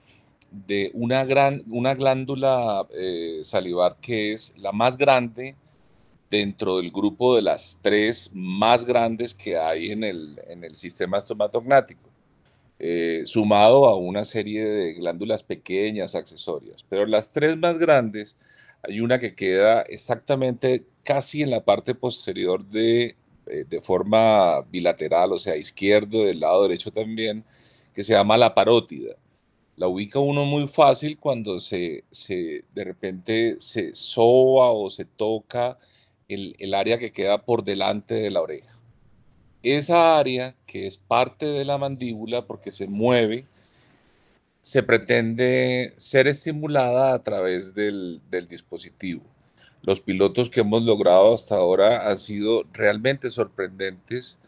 de 0.51 0.91
una, 0.93 1.25
gran, 1.25 1.63
una 1.69 1.93
glándula 1.93 2.85
eh, 2.93 3.41
salivar 3.43 3.97
que 4.01 4.33
es 4.33 4.57
la 4.57 4.71
más 4.71 4.97
grande 4.97 5.55
dentro 6.29 6.77
del 6.77 6.91
grupo 6.91 7.35
de 7.35 7.41
las 7.41 7.79
tres 7.81 8.31
más 8.33 8.85
grandes 8.85 9.33
que 9.33 9.57
hay 9.57 9.91
en 9.91 10.03
el, 10.03 10.41
en 10.47 10.63
el 10.63 10.75
sistema 10.75 11.17
estomatognático. 11.17 12.16
Eh, 12.79 13.23
sumado 13.25 13.87
a 13.87 13.95
una 13.95 14.23
serie 14.23 14.63
de 14.63 14.93
glándulas 14.93 15.41
pequeñas 15.43 16.13
accesorias. 16.13 16.85
Pero 16.87 17.07
las 17.07 17.33
tres 17.33 17.57
más 17.57 17.77
grandes, 17.79 18.37
hay 18.83 18.99
una 18.99 19.19
que 19.19 19.33
queda 19.35 19.81
exactamente 19.83 20.85
casi 21.03 21.41
en 21.41 21.49
la 21.49 21.65
parte 21.65 21.95
posterior 21.95 22.63
de, 22.65 23.15
eh, 23.47 23.65
de 23.67 23.81
forma 23.81 24.61
bilateral, 24.71 25.33
o 25.33 25.39
sea, 25.39 25.57
izquierdo, 25.57 26.25
del 26.25 26.39
lado 26.39 26.63
derecho 26.63 26.91
también, 26.91 27.43
que 27.93 28.03
se 28.03 28.13
llama 28.13 28.37
la 28.37 28.53
parótida. 28.53 29.15
La 29.75 29.87
ubica 29.87 30.19
uno 30.19 30.45
muy 30.45 30.67
fácil 30.67 31.17
cuando 31.19 31.59
se, 31.59 32.03
se 32.11 32.65
de 32.75 32.83
repente 32.83 33.57
se 33.59 33.95
soba 33.95 34.71
o 34.71 34.89
se 34.89 35.05
toca 35.05 35.79
el, 36.27 36.55
el 36.59 36.73
área 36.75 36.99
que 36.99 37.11
queda 37.11 37.43
por 37.45 37.63
delante 37.63 38.15
de 38.15 38.31
la 38.31 38.41
oreja 38.41 38.76
esa 39.63 40.17
área 40.17 40.55
que 40.65 40.87
es 40.87 40.97
parte 40.97 41.45
de 41.45 41.65
la 41.65 41.77
mandíbula 41.77 42.45
porque 42.45 42.71
se 42.71 42.87
mueve, 42.87 43.45
se 44.61 44.83
pretende 44.83 45.93
ser 45.97 46.27
estimulada 46.27 47.13
a 47.13 47.23
través 47.23 47.73
del, 47.73 48.21
dispositivo. 48.49 49.23
Los 49.81 50.01
pilotos 50.01 50.49
que 50.49 50.59
hemos 50.59 50.83
logrado 50.83 51.33
hasta 51.33 51.55
ahora 51.55 52.09
han 52.09 52.17
sido 52.17 52.65
realmente 52.73 53.31
sorprendentes, 53.31 54.39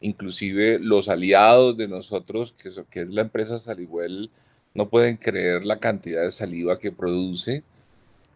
inclusive 0.00 0.78
los 0.80 1.08
aliados 1.08 1.76
de 1.76 1.86
nosotros, 1.86 2.54
que, 2.60 3.00
es 3.00 3.10
la 3.10 3.20
empresa 3.20 3.58
Saliwell, 3.58 4.30
no 4.74 4.88
pueden 4.88 5.16
creer 5.16 5.64
la 5.64 5.78
cantidad 5.78 6.22
de 6.22 6.30
saliva 6.30 6.78
que 6.78 6.92
produce. 6.92 7.62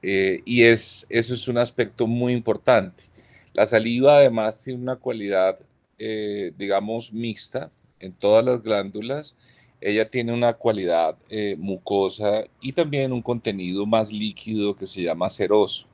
Eh, 0.02 0.42
y 0.44 0.62
es, 0.62 1.06
eso 1.10 1.34
es 1.34 1.48
un 1.48 1.58
aspecto 1.58 2.06
muy 2.06 2.32
importante. 2.32 3.04
La 3.52 3.66
saliva 3.66 4.18
además 4.18 4.62
tiene 4.62 4.80
una 4.80 4.96
cualidad 4.96 5.58
eh, 6.04 6.52
digamos, 6.58 7.12
mixta 7.12 7.70
en 8.00 8.12
todas 8.12 8.44
las 8.44 8.60
glándulas. 8.60 9.36
Ella 9.80 10.10
tiene 10.10 10.32
una 10.32 10.54
cualidad 10.54 11.16
eh, 11.28 11.54
mucosa 11.56 12.42
y 12.60 12.72
también 12.72 13.12
un 13.12 13.22
contenido 13.22 13.86
más 13.86 14.12
líquido 14.12 14.76
que 14.76 14.86
se 14.86 15.02
llama 15.02 15.30
ceroso. 15.30 15.86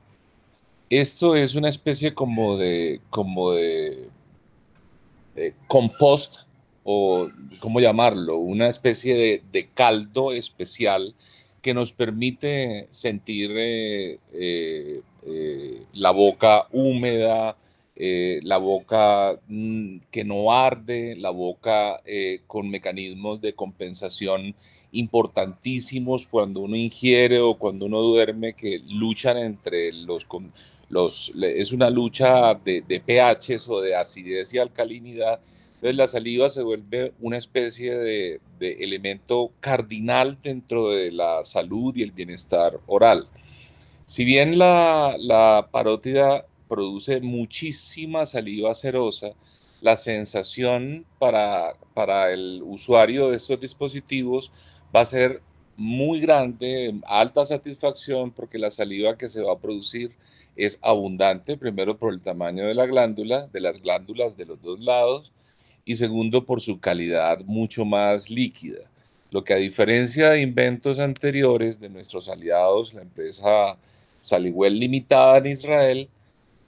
Esto 0.89 1.35
es 1.35 1.53
una 1.53 1.69
especie 1.69 2.15
como 2.15 2.57
de, 2.57 3.01
como 3.11 3.51
de, 3.51 4.09
compost 5.67 6.47
o, 6.83 7.29
¿cómo 7.59 7.79
llamarlo? 7.79 8.37
Una 8.37 8.67
especie 8.67 9.43
de, 9.51 9.69
caldo 9.75 10.33
especial 10.33 11.13
que 11.61 11.75
nos 11.75 11.91
permite 11.91 12.87
sentir 12.89 13.51
eh, 13.55 14.17
la 15.93 16.09
boca 16.09 16.67
húmeda, 16.71 17.55
eh, 18.01 18.39
la 18.43 18.57
boca 18.57 19.37
mm, 19.49 19.97
que 20.09 20.23
no 20.23 20.53
arde, 20.53 21.17
la 21.17 21.31
boca 21.31 22.01
eh, 22.05 22.39
con 22.47 22.69
mecanismos 22.69 23.41
de 23.41 23.53
compensación 23.53 24.55
importantísimos 24.93 26.25
cuando 26.25 26.61
uno 26.61 26.77
ingiere 26.77 27.41
o 27.41 27.55
cuando 27.55 27.87
uno 27.87 28.01
duerme 28.01 28.53
que 28.53 28.81
luchan 28.87 29.37
entre 29.37 29.91
los... 29.91 30.25
los 30.87 31.33
es 31.41 31.73
una 31.73 31.89
lucha 31.89 32.55
de, 32.55 32.81
de 32.87 33.01
pHs 33.01 33.67
o 33.67 33.81
de 33.81 33.95
acidez 33.95 34.53
y 34.53 34.59
alcalinidad. 34.59 35.41
Entonces 35.75 35.97
la 35.97 36.07
saliva 36.07 36.47
se 36.49 36.63
vuelve 36.63 37.11
una 37.19 37.37
especie 37.37 37.95
de, 37.97 38.39
de 38.59 38.71
elemento 38.79 39.51
cardinal 39.59 40.37
dentro 40.41 40.89
de 40.89 41.11
la 41.11 41.43
salud 41.43 41.93
y 41.97 42.03
el 42.03 42.11
bienestar 42.11 42.79
oral. 42.87 43.27
Si 44.05 44.23
bien 44.25 44.57
la, 44.57 45.15
la 45.19 45.67
parótida 45.69 46.45
produce 46.69 47.19
muchísima 47.19 48.25
saliva 48.25 48.73
cerosa, 48.73 49.33
la 49.81 49.97
sensación 49.97 51.05
para, 51.17 51.75
para 51.93 52.31
el 52.31 52.61
usuario 52.63 53.29
de 53.29 53.37
estos 53.37 53.59
dispositivos 53.59 54.51
va 54.95 55.01
a 55.01 55.05
ser 55.05 55.41
muy 55.75 56.19
grande, 56.19 56.93
alta 57.05 57.45
satisfacción, 57.45 58.31
porque 58.31 58.59
la 58.59 58.69
saliva 58.69 59.17
que 59.17 59.29
se 59.29 59.41
va 59.41 59.53
a 59.53 59.59
producir 59.59 60.11
es 60.57 60.77
abundante, 60.81 61.57
primero 61.57 61.97
por 61.97 62.13
el 62.13 62.21
tamaño 62.21 62.65
de 62.65 62.73
la 62.73 62.85
glándula, 62.85 63.47
de 63.47 63.61
las 63.61 63.81
glándulas 63.81 64.35
de 64.35 64.45
los 64.45 64.61
dos 64.61 64.81
lados, 64.81 65.31
y 65.85 65.95
segundo 65.95 66.45
por 66.45 66.59
su 66.59 66.81
calidad 66.81 67.39
mucho 67.45 67.85
más 67.85 68.29
líquida. 68.29 68.91
Lo 69.31 69.43
que 69.43 69.53
a 69.53 69.57
diferencia 69.57 70.31
de 70.31 70.41
inventos 70.41 70.99
anteriores 70.99 71.79
de 71.79 71.87
nuestros 71.87 72.27
aliados, 72.27 72.93
la 72.93 73.03
empresa 73.03 73.77
Saliwell 74.19 74.77
Limitada 74.77 75.37
en 75.37 75.47
Israel, 75.47 76.09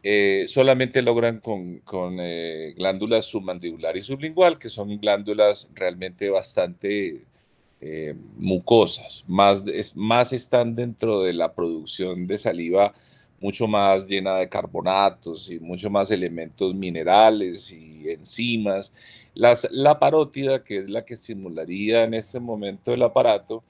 eh, 0.03 0.45
solamente 0.47 1.01
logran 1.01 1.39
con, 1.39 1.79
con 1.79 2.17
eh, 2.19 2.73
glándulas 2.75 3.25
submandibular 3.25 3.95
y 3.97 4.01
sublingual, 4.01 4.57
que 4.57 4.69
son 4.69 4.99
glándulas 4.99 5.69
realmente 5.73 6.29
bastante 6.29 7.25
eh, 7.79 8.15
mucosas, 8.37 9.23
más, 9.27 9.63
más 9.95 10.33
están 10.33 10.75
dentro 10.75 11.21
de 11.23 11.33
la 11.33 11.53
producción 11.53 12.27
de 12.27 12.37
saliva 12.37 12.93
mucho 13.41 13.67
más 13.67 14.07
llena 14.07 14.35
de 14.35 14.47
carbonatos 14.47 15.49
y 15.49 15.59
mucho 15.59 15.89
más 15.89 16.11
elementos 16.11 16.73
minerales 16.75 17.71
y 17.71 18.09
enzimas. 18.09 18.93
La 19.33 19.99
parótida, 19.99 20.63
que 20.63 20.77
es 20.77 20.89
la 20.89 21.03
que 21.03 21.17
simularía 21.17 22.03
en 22.03 22.13
este 22.13 22.39
momento 22.39 22.93
el 22.93 23.01
aparato, 23.01 23.63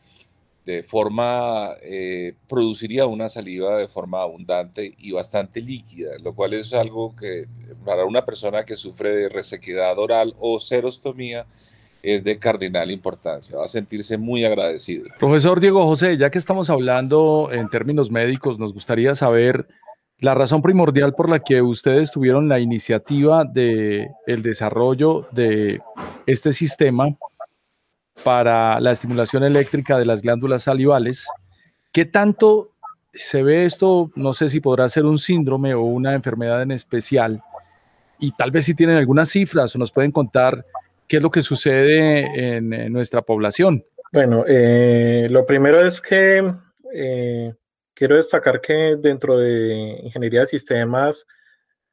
de 0.71 0.83
forma, 0.83 1.71
eh, 1.81 2.33
produciría 2.47 3.05
una 3.05 3.29
saliva 3.29 3.77
de 3.77 3.87
forma 3.87 4.21
abundante 4.21 4.93
y 4.97 5.11
bastante 5.11 5.61
líquida, 5.61 6.11
lo 6.23 6.33
cual 6.33 6.53
es 6.53 6.73
algo 6.73 7.15
que 7.15 7.47
para 7.85 8.05
una 8.05 8.25
persona 8.25 8.63
que 8.63 8.75
sufre 8.75 9.09
de 9.09 9.29
resequedad 9.29 9.97
oral 9.97 10.33
o 10.39 10.59
serostomía 10.59 11.45
es 12.03 12.23
de 12.23 12.39
cardinal 12.39 12.89
importancia, 12.89 13.57
va 13.57 13.65
a 13.65 13.67
sentirse 13.67 14.17
muy 14.17 14.43
agradecido. 14.45 15.05
Profesor 15.19 15.59
Diego 15.59 15.85
José, 15.85 16.17
ya 16.17 16.31
que 16.31 16.39
estamos 16.39 16.69
hablando 16.69 17.49
en 17.51 17.69
términos 17.69 18.09
médicos, 18.09 18.57
nos 18.57 18.73
gustaría 18.73 19.13
saber 19.13 19.67
la 20.19 20.35
razón 20.35 20.61
primordial 20.61 21.13
por 21.13 21.29
la 21.29 21.39
que 21.39 21.61
ustedes 21.61 22.11
tuvieron 22.11 22.47
la 22.47 22.59
iniciativa 22.59 23.43
de 23.43 24.09
el 24.27 24.43
desarrollo 24.43 25.27
de 25.31 25.81
este 26.27 26.53
sistema 26.53 27.15
para 28.23 28.79
la 28.79 28.91
estimulación 28.91 29.43
eléctrica 29.43 29.97
de 29.97 30.05
las 30.05 30.21
glándulas 30.21 30.63
salivales. 30.63 31.27
¿Qué 31.91 32.05
tanto 32.05 32.71
se 33.13 33.43
ve 33.43 33.65
esto? 33.65 34.11
No 34.15 34.33
sé 34.33 34.49
si 34.49 34.59
podrá 34.59 34.87
ser 34.89 35.05
un 35.05 35.17
síndrome 35.17 35.73
o 35.73 35.81
una 35.81 36.13
enfermedad 36.13 36.61
en 36.61 36.71
especial. 36.71 37.41
Y 38.19 38.31
tal 38.33 38.51
vez 38.51 38.65
si 38.65 38.75
tienen 38.75 38.97
algunas 38.97 39.29
cifras 39.29 39.75
o 39.75 39.79
nos 39.79 39.91
pueden 39.91 40.11
contar 40.11 40.65
qué 41.07 41.17
es 41.17 41.23
lo 41.23 41.31
que 41.31 41.41
sucede 41.41 42.55
en, 42.55 42.93
nuestra 42.93 43.21
población. 43.21 43.83
Bueno, 44.13 44.45
eh, 44.47 45.27
lo 45.29 45.45
primero 45.45 45.85
es 45.85 46.01
que 46.01 46.53
eh, 46.93 47.53
quiero 47.93 48.15
destacar 48.15 48.61
que 48.61 48.95
dentro 48.97 49.37
de 49.37 49.99
ingeniería 50.03 50.41
de 50.41 50.47
sistemas, 50.47 51.25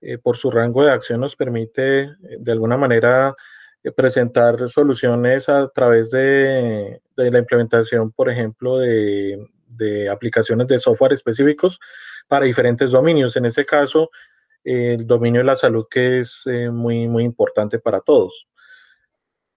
eh, 0.01 0.19
por 0.19 0.37
su 0.37 0.51
rango 0.51 0.85
de 0.85 0.93
acción, 0.93 1.21
nos 1.21 1.35
permite 1.35 2.11
de 2.39 2.53
alguna 2.53 2.77
manera 2.77 3.35
presentar 3.97 4.69
soluciones 4.71 5.49
a 5.49 5.69
través 5.69 6.11
de, 6.11 7.01
la 7.17 7.39
implementación, 7.39 8.13
por 8.13 8.31
ejemplo, 8.31 8.79
de, 8.79 9.49
aplicaciones 10.11 10.67
de 10.67 10.79
software 10.79 11.13
específicos 11.13 11.79
para 12.27 12.47
diferentes 12.47 12.91
dominios. 12.91 13.37
En 13.37 13.47
este 13.47 13.65
caso, 13.65 14.11
el 14.65 15.07
dominio 15.07 15.41
de 15.41 15.47
la 15.47 15.57
salud 15.57 15.87
que 15.91 16.21
es 16.21 16.43
eh, 16.47 16.71
muy, 16.71 17.09
muy 17.09 17.25
importante 17.25 17.79
para 17.79 18.01
todos. 18.01 18.49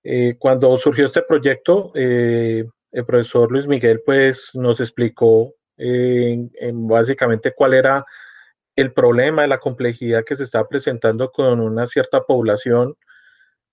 Eh, 0.03 0.35
cuando 0.39 0.77
surgió 0.77 1.05
este 1.05 1.21
proyecto, 1.23 1.91
eh, 1.95 2.65
el 2.91 3.05
profesor 3.05 3.51
Luis 3.51 3.67
Miguel 3.67 4.01
pues, 4.05 4.51
nos 4.53 4.79
explicó 4.79 5.55
básicamente 6.73 7.53
cuál 7.55 7.73
era 7.73 8.03
el 8.75 8.93
problema 8.93 9.41
de 9.41 9.47
la 9.47 9.59
complejidad 9.59 10.23
que 10.23 10.35
se 10.35 10.43
está 10.43 10.67
presentando 10.67 11.31
con 11.31 11.59
una 11.59 11.87
cierta 11.87 12.21
población 12.21 12.95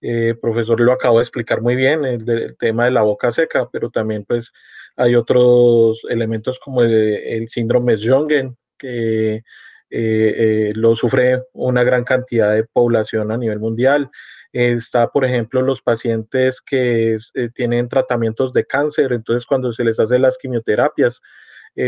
eh, 0.00 0.34
profesor 0.40 0.80
lo 0.80 0.92
acabo 0.92 1.18
de 1.18 1.24
explicar 1.24 1.60
muy 1.60 1.74
bien, 1.74 2.04
el, 2.04 2.56
tema 2.58 2.84
de 2.84 2.92
la 2.92 3.02
boca 3.02 3.32
seca, 3.32 3.68
pero 3.70 3.90
también 3.90 4.24
pues 4.24 4.52
hay 4.96 5.16
otros 5.16 6.02
elementos 6.08 6.58
como 6.60 6.82
el, 6.82 7.48
síndrome 7.48 7.96
Sjögren, 7.96 8.56
que 8.76 9.36
eh, 9.36 9.42
eh, 9.90 10.72
lo 10.76 10.94
sufre 10.94 11.42
una 11.52 11.82
gran 11.82 12.04
cantidad 12.04 12.54
de 12.54 12.64
población 12.64 13.32
a 13.32 13.36
nivel 13.36 13.58
mundial. 13.58 14.10
Está, 14.52 15.08
por 15.10 15.24
ejemplo, 15.24 15.62
los 15.62 15.82
pacientes 15.82 16.62
que 16.62 17.18
tienen 17.54 17.88
tratamientos 17.88 18.52
de 18.52 18.64
cáncer, 18.64 19.12
entonces 19.12 19.44
cuando 19.46 19.72
se 19.72 19.84
les 19.84 20.00
hace 20.00 20.18
las 20.18 20.38
quimioterapias, 20.38 21.20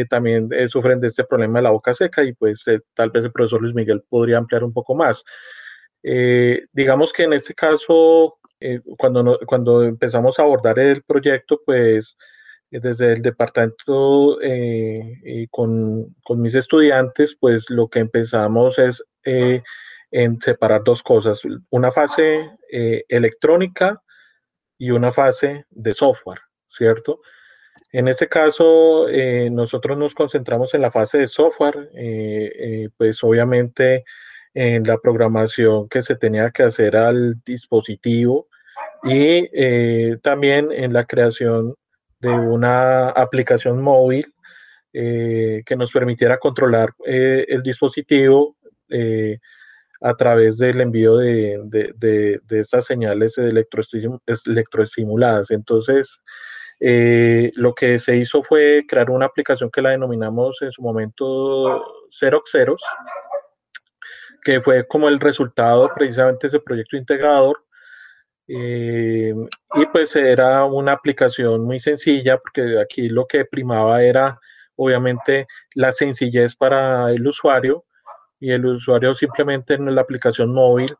también 0.08 0.50
sufren 0.68 1.00
de 1.00 1.08
este 1.08 1.24
problema 1.24 1.58
de 1.58 1.64
la 1.64 1.70
boca 1.70 1.94
seca 1.94 2.22
y 2.22 2.32
pues 2.32 2.62
tal 2.94 3.10
vez 3.10 3.24
el 3.24 3.32
profesor 3.32 3.60
Luis 3.60 3.74
Miguel 3.74 4.04
podría 4.08 4.38
ampliar 4.38 4.62
un 4.62 4.72
poco 4.72 4.94
más. 4.94 5.24
Eh, 6.02 6.66
digamos 6.72 7.12
que 7.12 7.24
en 7.24 7.32
este 7.34 7.54
caso, 7.54 8.38
eh, 8.60 8.80
cuando, 8.98 9.38
cuando 9.46 9.84
empezamos 9.84 10.38
a 10.38 10.42
abordar 10.42 10.78
el 10.78 11.02
proyecto, 11.02 11.60
pues 11.64 12.16
eh, 12.70 12.80
desde 12.80 13.12
el 13.12 13.22
departamento 13.22 14.38
y 14.42 15.46
con, 15.48 16.14
con, 16.22 16.40
mis 16.40 16.54
estudiantes, 16.54 17.36
pues 17.38 17.68
lo 17.70 17.88
que 17.88 18.00
empezamos 18.00 18.78
es 18.78 19.02
en 19.24 20.40
separar 20.40 20.82
dos 20.84 21.02
cosas, 21.02 21.42
una 21.70 21.90
fase 21.90 22.50
electrónica 23.08 24.02
y 24.78 24.90
una 24.90 25.10
fase 25.10 25.66
de 25.70 25.94
software, 25.94 26.40
¿cierto? 26.68 27.20
En 27.92 28.08
este 28.08 28.28
caso, 28.28 29.06
nosotros 29.50 29.98
nos 29.98 30.14
concentramos 30.14 30.74
en 30.74 30.82
la 30.82 30.90
fase 30.90 31.18
de 31.18 31.28
software, 31.28 31.90
pues 32.96 33.22
obviamente 33.22 34.04
en 34.54 34.84
la 34.84 34.98
programación 34.98 35.88
que 35.88 36.02
se 36.02 36.16
tenía 36.16 36.50
que 36.50 36.64
hacer 36.64 36.96
al 36.96 37.40
dispositivo 37.44 38.48
y 39.04 39.48
eh, 39.52 40.16
también 40.22 40.72
en 40.72 40.92
la 40.92 41.04
creación 41.04 41.76
de 42.20 42.30
una 42.30 43.10
aplicación 43.10 43.80
móvil 43.82 44.34
eh, 44.92 45.62
que 45.64 45.76
nos 45.76 45.92
permitiera 45.92 46.38
controlar 46.38 46.92
eh, 47.06 47.46
el 47.48 47.62
dispositivo 47.62 48.56
a 50.02 50.16
través 50.16 50.58
del 50.58 50.80
envío 50.80 51.16
de, 51.16 51.60
de, 51.64 52.40
de, 52.44 52.60
estas 52.60 52.86
señales 52.86 53.38
electroestimuladas. 53.38 55.52
Entonces, 55.52 56.20
lo 56.80 57.72
que 57.74 58.00
se 58.00 58.16
hizo 58.16 58.42
fue 58.42 58.84
crear 58.88 59.10
una 59.10 59.26
aplicación 59.26 59.70
que 59.70 59.80
la 59.80 59.90
denominamos 59.90 60.60
en 60.62 60.72
su 60.72 60.82
momento 60.82 61.84
Xerox 62.10 62.50
que 64.42 64.60
fue 64.60 64.86
como 64.86 65.08
el 65.08 65.20
resultado 65.20 65.90
precisamente 65.94 66.46
de 66.46 66.48
ese 66.48 66.60
proyecto 66.60 66.96
integrador. 66.96 67.64
Eh, 68.48 69.34
y 69.74 69.86
pues 69.92 70.16
era 70.16 70.64
una 70.64 70.92
aplicación 70.92 71.64
muy 71.64 71.78
sencilla 71.78 72.38
porque 72.38 72.80
aquí 72.80 73.08
lo 73.08 73.26
que 73.26 73.44
primaba 73.44 74.02
era 74.02 74.40
obviamente 74.74 75.46
la 75.74 75.92
sencillez 75.92 76.56
para 76.56 77.12
el 77.12 77.24
usuario 77.26 77.84
y 78.40 78.50
el 78.50 78.66
usuario 78.66 79.14
simplemente 79.14 79.74
en 79.74 79.94
la 79.94 80.00
aplicación 80.00 80.52
móvil 80.52 80.96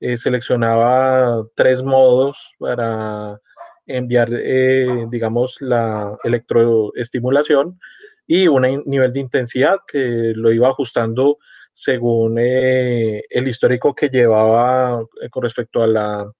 eh, 0.00 0.16
seleccionaba 0.16 1.44
tres 1.54 1.82
modos 1.82 2.54
para 2.58 3.40
enviar, 3.86 4.28
eh, 4.32 5.06
digamos, 5.10 5.60
la 5.60 6.16
electroestimulación 6.24 7.78
y 8.26 8.48
un 8.48 8.82
nivel 8.86 9.12
de 9.12 9.20
intensidad 9.20 9.78
que 9.86 10.32
lo 10.36 10.52
iba 10.52 10.68
ajustando 10.68 11.38
según 11.72 12.36
eh, 12.38 13.22
el 13.30 13.48
histórico 13.48 13.94
que 13.94 14.08
llevaba 14.08 15.02
eh, 15.20 15.28
con 15.30 15.42
respecto 15.42 15.82
a 15.82 15.86
la, 15.86 16.32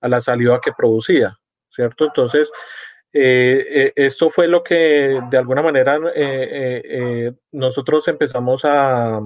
a 0.00 0.08
la 0.08 0.20
saliva 0.20 0.60
que 0.60 0.72
producía, 0.76 1.36
¿cierto? 1.68 2.04
Entonces, 2.04 2.50
eh, 3.12 3.92
esto 3.96 4.28
fue 4.28 4.48
lo 4.48 4.62
que 4.62 5.20
de 5.30 5.38
alguna 5.38 5.62
manera 5.62 5.98
nosotros 7.52 8.08
empezamos 8.08 8.64
a, 8.64 9.20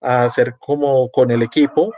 a, 0.00 0.24
hacer 0.24 0.54
como 0.58 1.10
con 1.10 1.30
el 1.32 1.42
equipo 1.42 1.92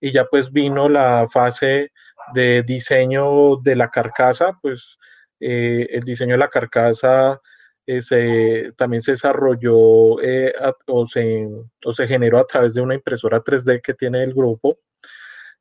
y 0.00 0.10
ya 0.12 0.24
pues 0.24 0.52
vino 0.52 0.88
la 0.88 1.26
fase 1.32 1.92
de 2.34 2.64
diseño 2.64 3.56
de 3.62 3.76
la 3.76 3.90
carcasa, 3.90 4.58
pues 4.60 4.98
el 5.38 6.02
diseño 6.04 6.32
de 6.32 6.38
la 6.38 6.48
carcasa 6.48 7.40
eh, 7.86 8.72
también 8.76 9.02
se 9.02 9.12
desarrolló 9.12 10.20
eh, 10.22 10.52
o, 10.86 11.06
se, 11.06 11.48
o, 11.84 11.92
se, 11.92 12.06
generó 12.06 12.38
a 12.38 12.46
través 12.46 12.74
de 12.74 12.80
una 12.80 12.94
impresora 12.94 13.42
3D 13.42 13.80
que 13.82 13.94
tiene 13.94 14.22
el 14.22 14.34
grupo, 14.34 14.78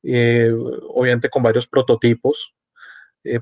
obviamente 0.03 1.29
con 1.29 1.43
varios 1.43 1.67
prototipos, 1.67 2.53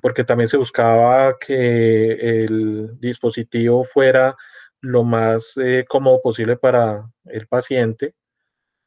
porque 0.01 0.23
también 0.23 0.47
se 0.47 0.57
buscaba 0.57 1.37
que 1.39 2.43
el 2.43 2.99
dispositivo 2.99 3.83
fuera 3.83 4.35
lo 4.79 5.03
más 5.03 5.55
cómodo 5.87 6.21
posible 6.21 6.57
para 6.57 7.09
el 7.25 7.47
paciente. 7.47 8.13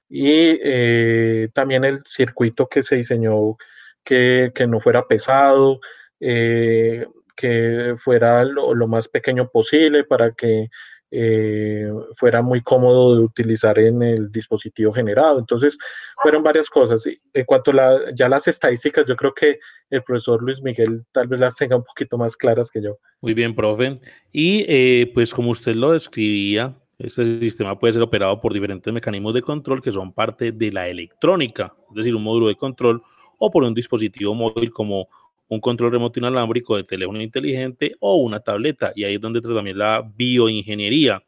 Y 0.08 1.48
también 1.48 1.84
el 1.84 2.04
circuito 2.04 2.68
que 2.68 2.84
se 2.84 2.96
diseñó 2.96 3.56
que, 4.04 4.52
que 4.54 4.66
no 4.68 4.78
fuera 4.78 5.08
pesado, 5.08 5.80
eh, 6.20 7.06
que 7.34 7.94
fuera 7.98 8.44
lo, 8.44 8.74
más 8.86 9.08
pequeño 9.08 9.48
posible 9.48 10.04
para 10.04 10.32
que 10.32 10.68
eh, 11.10 11.88
fuera 12.16 12.42
muy 12.42 12.60
cómodo 12.60 13.16
de 13.16 13.22
utilizar 13.22 13.78
en 13.78 14.02
el 14.02 14.32
dispositivo 14.32 14.92
generado. 14.92 15.38
Entonces, 15.38 15.78
fueron 16.20 16.42
varias 16.42 16.68
cosas. 16.68 17.04
En 17.06 17.44
cuanto 17.44 17.70
a 17.72 18.12
ya 18.14 18.28
las 18.28 18.48
estadísticas, 18.48 19.06
yo 19.06 19.14
creo 19.14 19.32
que 19.32 19.58
el 19.90 20.02
profesor 20.02 20.42
Luis 20.42 20.60
Miguel 20.62 21.04
tal 21.12 21.28
vez 21.28 21.38
las 21.38 21.54
tenga 21.54 21.76
un 21.76 21.84
poquito 21.84 22.18
más 22.18 22.36
claras 22.36 22.70
que 22.70 22.82
yo. 22.82 22.98
Muy 23.20 23.34
bien, 23.34 23.54
profe. 23.54 23.98
Y 24.32 24.64
eh, 24.68 25.10
pues 25.14 25.32
como 25.32 25.50
usted 25.50 25.74
lo 25.74 25.92
describía, 25.92 26.74
este 26.98 27.24
sistema 27.40 27.78
puede 27.78 27.92
ser 27.92 28.02
operado 28.02 28.40
por 28.40 28.52
diferentes 28.52 28.92
mecanismos 28.92 29.34
de 29.34 29.42
control 29.42 29.82
que 29.82 29.92
son 29.92 30.12
parte 30.12 30.52
de 30.52 30.72
la 30.72 30.88
electrónica, 30.88 31.74
es 31.90 31.96
decir, 31.96 32.14
un 32.14 32.22
módulo 32.22 32.48
de 32.48 32.54
control 32.54 33.02
o 33.38 33.50
por 33.50 33.64
un 33.64 33.74
dispositivo 33.74 34.34
móvil 34.34 34.70
como 34.70 35.08
un 35.54 35.60
control 35.60 35.92
remoto 35.92 36.18
inalámbrico 36.18 36.76
de 36.76 36.84
teléfono 36.84 37.20
inteligente 37.20 37.94
o 38.00 38.16
una 38.16 38.40
tableta. 38.40 38.92
Y 38.94 39.04
ahí 39.04 39.14
es 39.14 39.20
donde 39.20 39.38
entra 39.38 39.54
también 39.54 39.78
la 39.78 40.04
bioingeniería. 40.16 41.22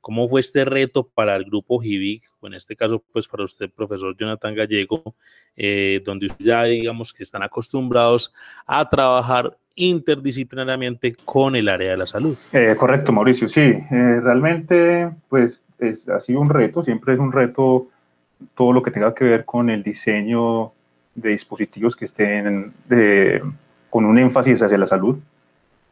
¿Cómo 0.00 0.28
fue 0.28 0.40
este 0.40 0.64
reto 0.64 1.06
para 1.06 1.36
el 1.36 1.44
grupo 1.44 1.78
GIVIC, 1.78 2.24
o 2.40 2.46
en 2.46 2.54
este 2.54 2.74
caso, 2.74 3.04
pues 3.12 3.28
para 3.28 3.44
usted, 3.44 3.70
profesor 3.70 4.16
Jonathan 4.16 4.54
Gallego, 4.54 5.14
eh, 5.56 6.00
donde 6.04 6.28
ya 6.38 6.64
digamos 6.64 7.12
que 7.12 7.22
están 7.22 7.42
acostumbrados 7.42 8.32
a 8.66 8.88
trabajar 8.88 9.58
interdisciplinariamente 9.74 11.14
con 11.24 11.54
el 11.54 11.68
área 11.68 11.90
de 11.90 11.96
la 11.98 12.06
salud? 12.06 12.36
Eh, 12.52 12.74
correcto, 12.78 13.12
Mauricio, 13.12 13.48
sí, 13.48 13.60
eh, 13.60 14.20
realmente 14.22 15.10
pues 15.28 15.62
es, 15.78 16.08
ha 16.08 16.20
sido 16.20 16.40
un 16.40 16.48
reto, 16.48 16.82
siempre 16.82 17.14
es 17.14 17.20
un 17.20 17.32
reto 17.32 17.88
todo 18.54 18.72
lo 18.72 18.82
que 18.82 18.90
tenga 18.90 19.14
que 19.14 19.24
ver 19.24 19.44
con 19.44 19.68
el 19.68 19.82
diseño 19.82 20.72
de 21.14 21.30
dispositivos 21.30 21.94
que 21.94 22.06
estén 22.06 22.72
con 23.90 24.04
un 24.04 24.18
énfasis 24.18 24.62
hacia 24.62 24.78
la 24.78 24.86
salud. 24.86 25.18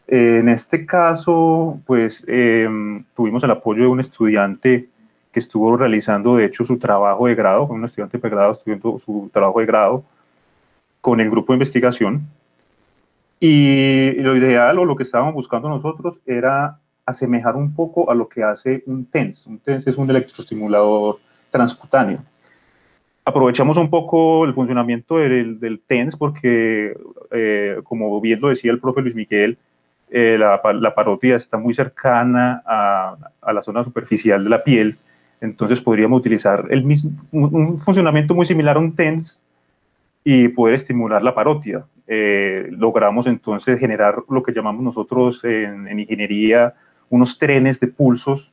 En 0.06 0.48
este 0.48 0.86
caso, 0.86 1.80
pues 1.86 2.24
em, 2.26 3.04
tuvimos 3.14 3.42
el 3.44 3.50
apoyo 3.50 3.82
de 3.82 3.88
un 3.88 4.00
estudiante 4.00 4.88
que 5.32 5.40
estuvo 5.40 5.76
realizando, 5.76 6.36
de 6.36 6.46
hecho, 6.46 6.64
su 6.64 6.78
trabajo 6.78 7.26
de 7.26 7.34
grado, 7.34 7.66
un 7.66 7.84
estudiante 7.84 8.16
de 8.16 8.22
pregrado 8.22 8.52
estudiando 8.52 8.98
su 8.98 9.28
trabajo 9.32 9.60
de 9.60 9.66
grado 9.66 10.04
con 11.02 11.20
el 11.20 11.30
grupo 11.30 11.52
de 11.52 11.56
investigación. 11.56 12.26
Y 13.40 14.12
lo 14.14 14.34
ideal 14.34 14.78
o 14.78 14.84
lo 14.84 14.96
que 14.96 15.02
estábamos 15.02 15.34
buscando 15.34 15.68
nosotros 15.68 16.20
era 16.24 16.78
asemejar 17.04 17.56
un 17.56 17.74
poco 17.74 18.10
a 18.10 18.14
lo 18.14 18.28
que 18.28 18.42
hace 18.42 18.82
un 18.86 19.04
TENS. 19.04 19.46
Un 19.46 19.58
TENS 19.58 19.86
es 19.86 19.96
un 19.98 20.08
electroestimulador 20.08 21.18
transcutáneo 21.50 22.20
aprovechamos 23.28 23.76
un 23.76 23.90
poco 23.90 24.44
el 24.44 24.54
funcionamiento 24.54 25.18
del, 25.18 25.60
del 25.60 25.80
TENS 25.80 26.16
porque, 26.16 26.96
eh, 27.30 27.80
como 27.84 28.20
bien 28.20 28.40
lo 28.40 28.48
decía 28.48 28.72
el 28.72 28.80
profe 28.80 29.02
Luis 29.02 29.14
Miguel, 29.14 29.58
eh, 30.10 30.36
la, 30.38 30.60
la, 30.72 30.94
está 31.36 31.58
muy 31.58 31.74
cercana 31.74 32.62
a, 32.64 33.16
a, 33.42 33.52
la 33.52 33.60
zona 33.60 33.84
superficial 33.84 34.42
de 34.42 34.50
la 34.50 34.64
piel, 34.64 34.96
entonces 35.42 35.80
podríamos 35.80 36.18
utilizar 36.20 36.64
el 36.70 36.82
mismo, 36.82 37.10
un, 37.30 37.78
funcionamiento 37.78 38.34
muy 38.34 38.46
similar 38.46 38.76
a 38.76 38.80
un 38.80 38.94
TENS 38.94 39.38
y 40.24 40.48
poder 40.48 40.76
estimular 40.76 41.22
la 41.22 41.34
parótida. 41.34 41.86
Eh, 42.06 42.68
logramos 42.70 43.26
entonces 43.26 43.78
generar 43.78 44.22
lo 44.30 44.42
que 44.42 44.52
llamamos 44.52 44.82
nosotros 44.82 45.44
en 45.44 46.00
ingeniería 46.00 46.72
unos 47.10 47.38
trenes 47.38 47.78
de 47.80 47.88
pulsos 47.88 48.52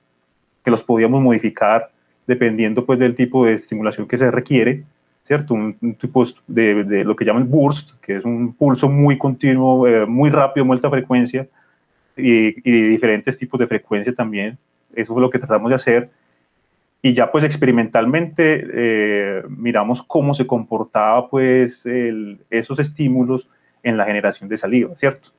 que 0.63 0.71
los 0.71 0.83
podíamos 0.83 1.21
modificar 1.21 1.89
dependiendo 2.27 2.85
pues 2.85 2.99
del 2.99 3.15
tipo 3.15 3.45
de 3.45 3.53
estimulación 3.53 4.07
que 4.07 4.17
se 4.17 4.31
requiere, 4.31 4.83
¿cierto? 5.23 5.53
Un, 5.53 5.95
tipo 5.99 6.23
de, 6.47 7.03
lo 7.03 7.15
que 7.15 7.25
llaman 7.25 7.49
burst, 7.49 7.91
que 8.01 8.17
es 8.17 8.25
un 8.25 8.53
pulso 8.53 8.89
muy 8.89 9.17
continuo, 9.17 9.87
eh, 9.87 10.05
muy 10.05 10.29
rápido, 10.29 10.65
muy 10.65 10.75
alta 10.75 10.89
frecuencia, 10.89 11.47
y, 12.17 12.51
diferentes 12.61 13.37
tipos 13.37 13.59
de 13.59 13.67
frecuencia 13.67 14.13
también. 14.13 14.57
Eso 14.93 15.13
fue 15.13 15.21
lo 15.21 15.29
que 15.29 15.39
tratamos 15.39 15.69
de 15.69 15.75
hacer. 15.75 16.09
Y 17.01 17.13
ya 17.13 17.31
pues 17.31 17.43
experimentalmente 17.43 18.65
eh, 18.73 19.43
miramos 19.49 20.01
cómo 20.01 20.33
se 20.33 20.47
comportaba 20.47 21.29
pues 21.29 21.85
esos 22.49 22.79
estímulos 22.79 23.47
en 23.83 23.97
la 23.97 24.05
generación 24.05 24.49
de 24.49 24.57
saliva, 24.57 24.95
¿cierto? 24.97 25.29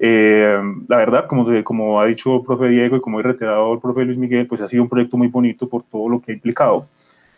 Eh, 0.00 0.56
la 0.86 0.96
verdad, 0.96 1.26
como, 1.26 1.46
como 1.64 2.00
ha 2.00 2.06
dicho 2.06 2.36
el 2.36 2.42
profe 2.42 2.68
Diego 2.68 2.96
y 2.96 3.00
como 3.00 3.18
ha 3.18 3.22
reiterado 3.22 3.72
el 3.74 3.80
profe 3.80 4.04
Luis 4.04 4.18
Miguel, 4.18 4.46
pues 4.46 4.60
ha 4.60 4.68
sido 4.68 4.84
un 4.84 4.88
proyecto 4.88 5.16
muy 5.16 5.28
bonito 5.28 5.68
por 5.68 5.82
todo 5.82 6.08
lo 6.08 6.20
que 6.20 6.32
ha 6.32 6.34
implicado, 6.34 6.86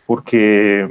porque 0.05 0.87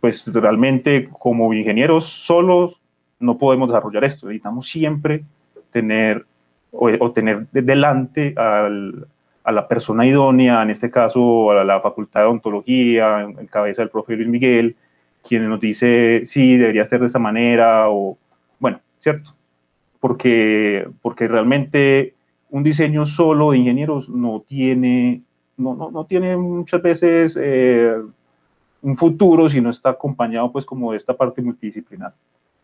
pues 0.00 0.26
realmente 0.32 1.08
como 1.08 1.54
ingenieros 1.54 2.06
solos 2.06 2.80
no 3.20 3.38
podemos 3.38 3.68
desarrollar 3.68 4.04
esto, 4.04 4.26
necesitamos 4.26 4.68
siempre 4.68 5.24
tener 5.70 6.26
o, 6.72 7.12
tener 7.12 7.46
delante 7.52 8.34
al, 8.36 9.06
a 9.44 9.52
la 9.52 9.68
persona 9.68 10.06
idónea, 10.06 10.62
en 10.62 10.70
este 10.70 10.90
caso 10.90 11.52
a 11.52 11.62
la, 11.62 11.80
Facultad 11.80 12.20
de 12.20 12.26
Odontología, 12.26 13.22
en, 13.22 13.38
en, 13.38 13.46
cabeza 13.46 13.82
del 13.82 13.90
profe 13.90 14.16
Luis 14.16 14.28
Miguel, 14.28 14.74
quien 15.26 15.48
nos 15.48 15.60
dice, 15.60 16.22
sí, 16.26 16.56
debería 16.56 16.84
ser 16.84 17.00
de 17.00 17.06
esa 17.06 17.20
manera, 17.20 17.88
o 17.88 18.18
bueno, 18.58 18.80
¿cierto? 18.98 19.32
Porque, 20.04 20.86
porque 21.00 21.26
realmente 21.26 22.12
un 22.50 22.62
diseño 22.62 23.06
solo 23.06 23.52
de 23.52 23.56
ingenieros 23.56 24.10
no 24.10 24.44
tiene, 24.46 25.22
no, 25.56 25.74
no, 25.74 25.90
no 25.90 26.04
tiene 26.04 26.36
muchas 26.36 26.82
veces 26.82 27.38
eh, 27.40 27.94
un 28.82 28.96
futuro 28.98 29.48
si 29.48 29.62
no 29.62 29.70
está 29.70 29.88
acompañado 29.88 30.52
pues 30.52 30.66
como 30.66 30.92
de 30.92 30.98
esta 30.98 31.14
parte 31.14 31.40
multidisciplinar. 31.40 32.12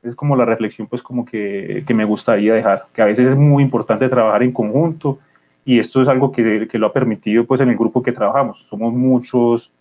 Es 0.02 0.14
como 0.14 0.36
la 0.36 0.44
reflexión 0.44 0.86
pues 0.86 1.02
como 1.02 1.24
que, 1.24 1.82
que 1.86 1.94
me 1.94 2.04
gustaría 2.04 2.52
dejar, 2.52 2.88
que 2.92 3.00
a 3.00 3.06
veces 3.06 3.28
es 3.28 3.36
muy 3.36 3.62
importante 3.62 4.10
trabajar 4.10 4.42
en 4.42 4.52
conjunto 4.52 5.18
y 5.64 5.78
esto 5.78 6.02
es 6.02 6.08
algo 6.08 6.32
que, 6.32 6.68
que 6.70 6.78
lo 6.78 6.88
ha 6.88 6.92
permitido 6.92 7.46
pues 7.46 7.62
en 7.62 7.70
el 7.70 7.76
grupo 7.78 8.02
que 8.02 8.12
trabajamos. 8.12 8.66
Somos 8.68 8.92
muchos 8.92 9.72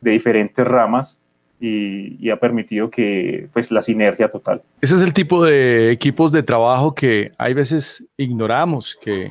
de 0.00 0.10
diferentes 0.10 0.66
ramas 0.66 1.20
y, 1.60 2.30
ha 2.30 2.36
permitido 2.36 2.90
que 2.90 3.48
pues 3.52 3.70
la 3.70 3.82
sinergia 3.82 4.28
total. 4.30 4.62
Ese 4.80 4.94
es 4.96 5.00
el 5.00 5.12
tipo 5.12 5.44
de 5.44 5.90
equipos 5.90 6.32
de 6.32 6.42
trabajo 6.42 6.94
que 6.94 7.32
hay 7.38 7.54
veces 7.54 8.04
ignoramos, 8.16 8.96
que 9.00 9.30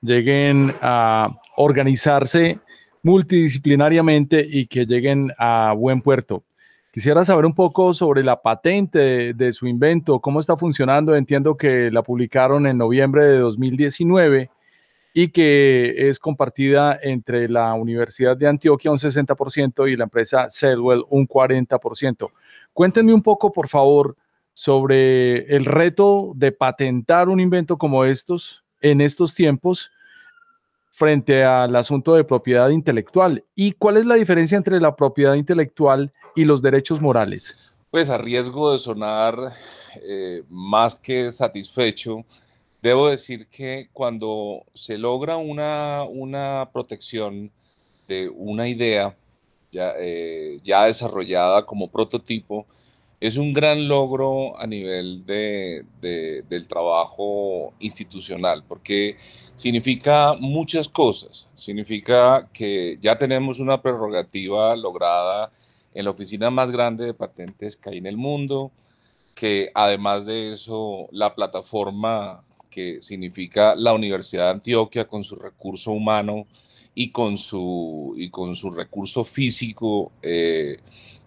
lleguen 0.00 0.74
a 0.80 1.28
organizarse 1.56 2.58
multidisciplinariamente 3.02 4.46
y 4.48 4.66
que 4.66 4.84
lleguen 4.84 5.32
a 5.38 5.74
buen 5.76 6.02
puerto. 6.02 6.44
Quisiera 6.92 7.24
saber 7.24 7.44
un 7.44 7.54
poco 7.54 7.92
sobre 7.92 8.24
la 8.24 8.40
patente 8.40 8.98
de, 8.98 9.34
de, 9.34 9.52
su 9.52 9.66
invento, 9.66 10.20
cómo 10.20 10.40
está 10.40 10.56
funcionando. 10.56 11.14
Entiendo 11.14 11.56
que 11.56 11.90
la 11.90 12.02
publicaron 12.02 12.66
en 12.66 12.78
noviembre 12.78 13.24
de 13.24 13.38
2019 13.38 14.50
y 15.18 15.28
que 15.28 16.10
es 16.10 16.18
compartida 16.18 16.98
entre 17.02 17.48
la 17.48 17.72
Universidad 17.72 18.36
de 18.36 18.48
Antioquia 18.48 18.90
un 18.90 18.98
60% 18.98 19.90
y 19.90 19.96
la 19.96 20.04
empresa 20.04 20.48
Cellwell 20.50 21.04
un 21.08 21.26
40%. 21.26 22.28
Cuéntenme 22.74 23.14
un 23.14 23.22
poco, 23.22 23.50
por 23.50 23.66
favor, 23.66 24.14
sobre 24.52 25.56
el 25.56 25.64
reto 25.64 26.32
de 26.34 26.52
patentar 26.52 27.30
un 27.30 27.40
invento 27.40 27.78
como 27.78 28.04
estos 28.04 28.62
en 28.82 29.00
estos 29.00 29.34
tiempos 29.34 29.90
frente 30.90 31.44
al 31.44 31.74
asunto 31.76 32.14
de 32.14 32.24
propiedad 32.24 32.68
intelectual 32.68 33.42
y 33.54 33.72
cuál 33.72 33.96
es 33.96 34.04
la 34.04 34.16
diferencia 34.16 34.58
entre 34.58 34.78
la 34.80 34.96
propiedad 34.96 35.32
intelectual 35.32 36.12
y 36.34 36.44
los 36.44 36.60
derechos 36.60 37.00
morales. 37.00 37.56
Pues 37.90 38.10
a 38.10 38.18
riesgo 38.18 38.70
de 38.70 38.78
sonar 38.78 39.34
eh, 40.02 40.42
más 40.50 40.94
que 40.94 41.32
satisfecho, 41.32 42.26
Debo 42.86 43.08
decir 43.08 43.48
que 43.48 43.88
cuando 43.92 44.64
se 44.72 44.96
logra 44.96 45.38
una, 45.38 46.04
una 46.04 46.70
protección 46.72 47.50
de 48.06 48.28
una 48.28 48.68
idea 48.68 49.16
ya, 49.72 49.94
eh, 49.98 50.60
ya 50.62 50.84
desarrollada 50.84 51.66
como 51.66 51.90
prototipo, 51.90 52.64
es 53.18 53.38
un 53.38 53.52
gran 53.52 53.88
logro 53.88 54.56
a 54.56 54.68
nivel 54.68 55.26
de, 55.26 55.84
de, 56.00 56.44
del 56.48 56.68
trabajo 56.68 57.74
institucional, 57.80 58.62
porque 58.62 59.16
significa 59.56 60.36
muchas 60.38 60.88
cosas. 60.88 61.48
Significa 61.54 62.48
que 62.52 62.98
ya 63.00 63.18
tenemos 63.18 63.58
una 63.58 63.82
prerrogativa 63.82 64.76
lograda 64.76 65.50
en 65.92 66.04
la 66.04 66.12
oficina 66.12 66.50
más 66.50 66.70
grande 66.70 67.04
de 67.04 67.14
patentes 67.14 67.76
que 67.76 67.90
hay 67.90 67.98
en 67.98 68.06
el 68.06 68.16
mundo, 68.16 68.70
que 69.34 69.72
además 69.74 70.24
de 70.24 70.52
eso, 70.52 71.08
la 71.10 71.34
plataforma 71.34 72.45
que 72.70 73.00
significa 73.02 73.74
la 73.74 73.92
Universidad 73.92 74.44
de 74.44 74.50
Antioquia 74.52 75.06
con 75.06 75.24
su 75.24 75.36
recurso 75.36 75.92
humano 75.92 76.46
y 76.94 77.10
con 77.10 77.36
su, 77.38 78.14
y 78.16 78.30
con 78.30 78.56
su 78.56 78.70
recurso 78.70 79.24
físico 79.24 80.12
eh, 80.22 80.78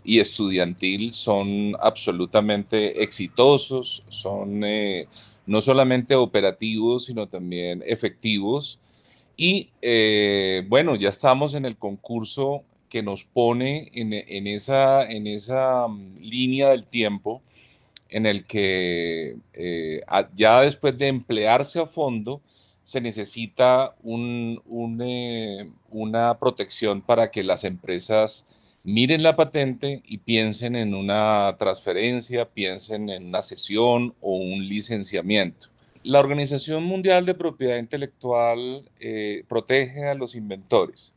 y 0.04 0.20
estudiantil 0.20 1.14
son 1.14 1.76
absolutamente 1.80 3.04
exitosos, 3.04 4.04
son 4.10 4.64
eh, 4.64 5.08
no 5.46 5.62
solamente 5.62 6.16
operativos, 6.16 7.06
sino 7.06 7.28
también 7.28 7.84
efectivos. 7.86 8.80
Y 9.38 9.70
eh, 9.82 10.66
bueno, 10.68 10.96
ya 10.96 11.10
estamos 11.10 11.54
en 11.54 11.66
el 11.66 11.78
concurso 11.78 12.64
que 12.90 13.04
nos 13.04 13.24
pone 13.24 13.90
en, 13.94 14.14
en, 14.14 14.48
esa, 14.48 15.04
en 15.10 15.28
esa 15.28 15.88
mm, 15.88 16.18
línea 16.20 16.70
del 16.70 16.86
tiempo 16.86 17.42
en 18.10 18.26
el 18.26 18.46
que 18.46 19.38
eh, 19.54 20.02
ya 20.36 20.62
después 20.62 20.98
de 20.98 21.08
emplearse 21.08 21.80
a 21.80 21.86
fondo, 21.86 22.42
se 22.84 23.02
necesita 23.02 23.96
eh, 24.04 25.70
una 25.92 26.40
protección 26.40 27.02
para 27.02 27.30
que 27.30 27.44
las 27.44 27.64
empresas 27.64 28.48
miren 28.84 29.22
la 29.22 29.36
patente 29.36 30.02
y 30.06 30.18
piensen 30.18 30.76
en 30.76 30.96
una 30.96 31.56
transferencia, 31.60 32.50
piensen 32.50 33.10
en 33.10 33.28
una 33.28 33.44
sesión 33.44 34.16
o 34.22 34.38
un 34.38 34.68
licenciamiento. 34.68 35.68
La 36.04 36.20
Organización 36.20 36.84
Mundial 36.84 37.28
de 37.28 37.36
Propiedad 37.36 37.78
Intelectual 37.78 38.90
eh, 39.00 39.44
protege 39.48 40.08
a 40.08 40.16
los 40.16 40.34
inventores 40.34 41.14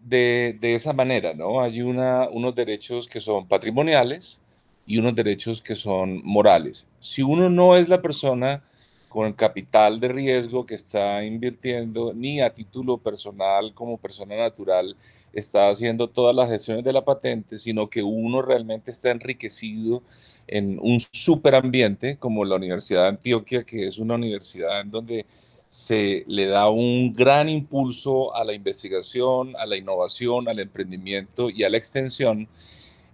de, 0.00 0.56
de, 0.60 0.74
esa 0.76 0.92
manera, 0.92 1.34
¿no? 1.34 1.60
Hay 1.60 1.80
unos 1.82 2.54
derechos 2.54 3.08
que 3.08 3.18
son 3.18 3.48
patrimoniales 3.48 4.40
y 4.88 4.98
unos 4.98 5.14
derechos 5.14 5.60
que 5.60 5.76
son 5.76 6.22
morales. 6.24 6.88
Si 6.98 7.22
uno 7.22 7.50
no 7.50 7.76
es 7.76 7.88
la 7.88 8.00
persona 8.00 8.64
con 9.10 9.26
el 9.26 9.34
capital 9.34 10.00
de 10.00 10.08
riesgo 10.08 10.64
que 10.64 10.74
está 10.74 11.22
invirtiendo, 11.24 12.14
ni 12.14 12.40
a 12.40 12.54
título 12.54 12.96
personal 12.96 13.74
como 13.74 13.98
persona 13.98 14.36
natural 14.36 14.96
está 15.32 15.68
haciendo 15.68 16.08
todas 16.08 16.34
las 16.34 16.48
gestiones 16.48 16.84
de 16.84 16.92
la 16.94 17.04
patente, 17.04 17.58
sino 17.58 17.88
que 17.90 18.02
uno 18.02 18.40
realmente 18.40 18.90
está 18.90 19.10
enriquecido 19.10 20.02
en 20.46 20.78
un 20.80 21.00
superambiente 21.12 22.16
como 22.16 22.46
la 22.46 22.56
Universidad 22.56 23.02
de 23.02 23.08
Antioquia, 23.08 23.64
que 23.64 23.86
es 23.86 23.98
una 23.98 24.14
universidad 24.14 24.80
en 24.80 24.90
donde 24.90 25.26
se 25.68 26.24
le 26.26 26.46
da 26.46 26.70
un 26.70 27.12
gran 27.12 27.50
impulso 27.50 28.34
a 28.34 28.42
la 28.42 28.54
investigación, 28.54 29.54
a 29.56 29.66
la 29.66 29.76
innovación, 29.76 30.48
al 30.48 30.60
emprendimiento 30.60 31.50
y 31.50 31.64
a 31.64 31.68
la 31.68 31.76
extensión, 31.76 32.48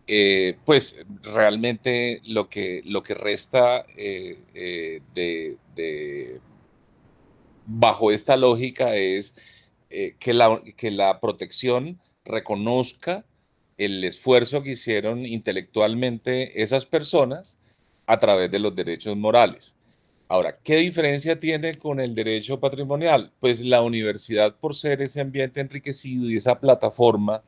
eh, 0.06 0.58
pues 0.66 1.04
realmente 1.22 2.20
lo 2.26 2.50
que, 2.50 2.82
lo 2.84 3.02
que 3.02 3.14
resta 3.14 3.86
eh, 3.96 4.38
eh, 4.54 6.40
bajo 7.66 8.12
esta 8.12 8.36
lógica 8.36 8.94
es 8.96 9.34
que, 9.88 10.34
la, 10.34 10.60
que 10.76 10.90
la 10.90 11.20
protección 11.20 12.00
reconozca 12.24 13.24
el 13.78 14.02
esfuerzo 14.04 14.62
que 14.62 14.72
hicieron 14.72 15.24
intelectualmente 15.24 16.62
esas 16.62 16.84
personas 16.84 17.58
a 18.06 18.18
través 18.20 18.50
de 18.50 18.58
los 18.58 18.74
derechos 18.74 19.16
morales. 19.16 19.74
Ahora, 20.28 20.58
¿qué 20.62 20.76
diferencia 20.76 21.38
tiene 21.38 21.76
con 21.76 22.00
el 22.00 22.14
derecho 22.14 22.58
patrimonial? 22.58 23.32
Pues 23.40 23.60
la 23.60 23.82
universidad, 23.82 24.56
por 24.56 24.74
ser 24.74 25.00
ese 25.00 25.20
ambiente 25.20 25.60
enriquecido 25.60 26.28
y 26.28 26.36
esa 26.36 26.58
plataforma, 26.58 27.42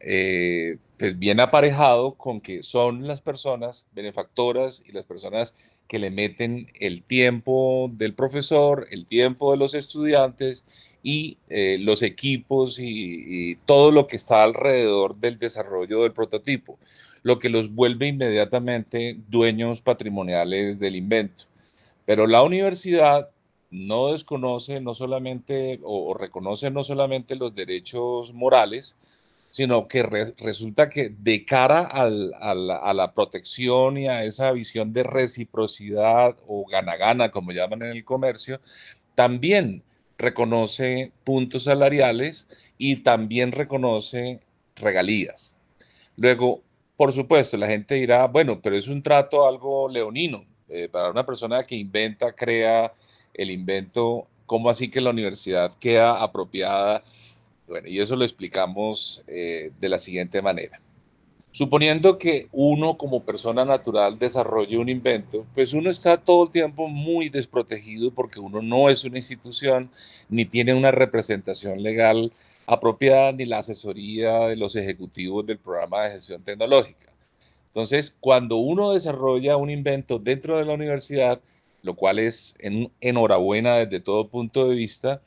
eh, 0.00 0.78
pues 0.98 1.18
bien 1.18 1.40
aparejado 1.40 2.14
con 2.14 2.40
que 2.40 2.62
son 2.62 3.06
las 3.06 3.20
personas 3.20 3.86
benefactoras 3.92 4.82
y 4.86 4.92
las 4.92 5.04
personas 5.04 5.54
que 5.88 5.98
le 5.98 6.10
meten 6.10 6.70
el 6.78 7.02
tiempo 7.02 7.90
del 7.92 8.14
profesor, 8.14 8.86
el 8.90 9.06
tiempo 9.06 9.52
de 9.52 9.58
los 9.58 9.74
estudiantes 9.74 10.64
y 11.02 11.38
eh, 11.48 11.78
los 11.80 12.02
equipos 12.02 12.78
y, 12.78 13.56
todo 13.66 13.90
lo 13.90 14.06
que 14.06 14.16
está 14.16 14.44
alrededor 14.44 15.16
del 15.16 15.38
desarrollo 15.38 16.02
del 16.02 16.12
prototipo, 16.12 16.78
lo 17.22 17.38
que 17.38 17.48
los 17.48 17.74
vuelve 17.74 18.08
inmediatamente 18.08 19.18
dueños 19.28 19.80
patrimoniales 19.80 20.78
del 20.78 20.96
invento. 20.96 21.44
Pero 22.04 22.26
la 22.26 22.42
universidad 22.42 23.30
no 23.70 24.12
desconoce 24.12 24.80
no 24.80 24.94
solamente 24.94 25.80
o, 25.82 26.14
reconoce 26.14 26.70
no 26.70 26.84
solamente 26.84 27.36
los 27.36 27.54
derechos 27.54 28.32
morales, 28.34 28.96
sino 29.50 29.88
que 29.88 30.02
resulta 30.38 30.88
que 30.88 31.08
de 31.08 31.44
cara 31.44 31.80
a, 31.80 32.08
la, 32.08 32.76
a, 32.76 32.94
la, 32.94 33.12
protección 33.12 33.98
y 33.98 34.08
a 34.08 34.24
esa 34.24 34.52
visión 34.52 34.92
de 34.92 35.02
reciprocidad 35.02 36.36
o 36.46 36.66
gana-gana, 36.66 37.30
como 37.30 37.52
llaman 37.52 37.82
en 37.82 37.90
el 37.90 38.04
comercio, 38.04 38.60
también 39.14 39.82
reconoce 40.18 41.12
puntos 41.24 41.64
salariales 41.64 42.48
y 42.76 42.96
también 42.96 43.52
reconoce 43.52 44.40
regalías. 44.76 45.56
Luego, 46.16 46.62
por 46.96 47.12
supuesto, 47.12 47.56
la 47.56 47.68
gente 47.68 47.94
dirá, 47.94 48.26
bueno, 48.26 48.60
pero 48.60 48.76
es 48.76 48.88
un 48.88 49.02
trato 49.02 49.46
algo 49.46 49.88
leonino. 49.88 50.44
Eh, 50.68 50.88
para 50.88 51.10
una 51.10 51.24
persona 51.24 51.62
que 51.62 51.76
inventa, 51.76 52.32
crea 52.32 52.92
el 53.32 53.50
invento, 53.50 54.26
¿cómo 54.44 54.68
así 54.68 54.90
que 54.90 55.00
la 55.00 55.10
universidad 55.10 55.72
queda 55.78 56.22
apropiada? 56.22 57.04
Bueno, 57.68 57.88
y 57.88 58.00
eso 58.00 58.16
lo 58.16 58.24
explicamos 58.24 59.22
eh, 59.26 59.70
de 59.78 59.88
la 59.88 59.98
siguiente 59.98 60.40
manera. 60.40 60.80
Suponiendo 61.52 62.18
que 62.18 62.48
uno 62.52 62.96
como 62.96 63.24
persona 63.24 63.64
natural 63.64 64.18
desarrolle 64.18 64.78
un 64.78 64.88
invento, 64.88 65.46
pues 65.54 65.72
uno 65.72 65.90
está 65.90 66.16
todo 66.16 66.44
el 66.44 66.50
tiempo 66.50 66.88
muy 66.88 67.28
desprotegido 67.28 68.10
porque 68.10 68.38
uno 68.38 68.62
no 68.62 68.90
es 68.90 69.04
una 69.04 69.18
institución 69.18 69.90
ni 70.28 70.44
tiene 70.44 70.74
una 70.74 70.90
representación 70.90 71.82
legal 71.82 72.32
apropiada 72.66 73.32
ni 73.32 73.44
la 73.44 73.58
asesoría 73.58 74.46
de 74.46 74.56
los 74.56 74.76
ejecutivos 74.76 75.46
del 75.46 75.58
programa 75.58 76.04
de 76.04 76.12
gestión 76.12 76.42
tecnológica. 76.42 77.12
Entonces, 77.68 78.14
cuando 78.20 78.56
uno 78.56 78.92
desarrolla 78.92 79.56
un 79.56 79.70
invento 79.70 80.18
dentro 80.18 80.58
de 80.58 80.64
la 80.64 80.74
universidad, 80.74 81.40
lo 81.82 81.94
cual 81.94 82.18
es 82.18 82.54
en, 82.58 82.90
enhorabuena 83.00 83.76
desde 83.76 84.00
todo 84.00 84.28
punto 84.28 84.68
de 84.68 84.74
vista, 84.74 85.22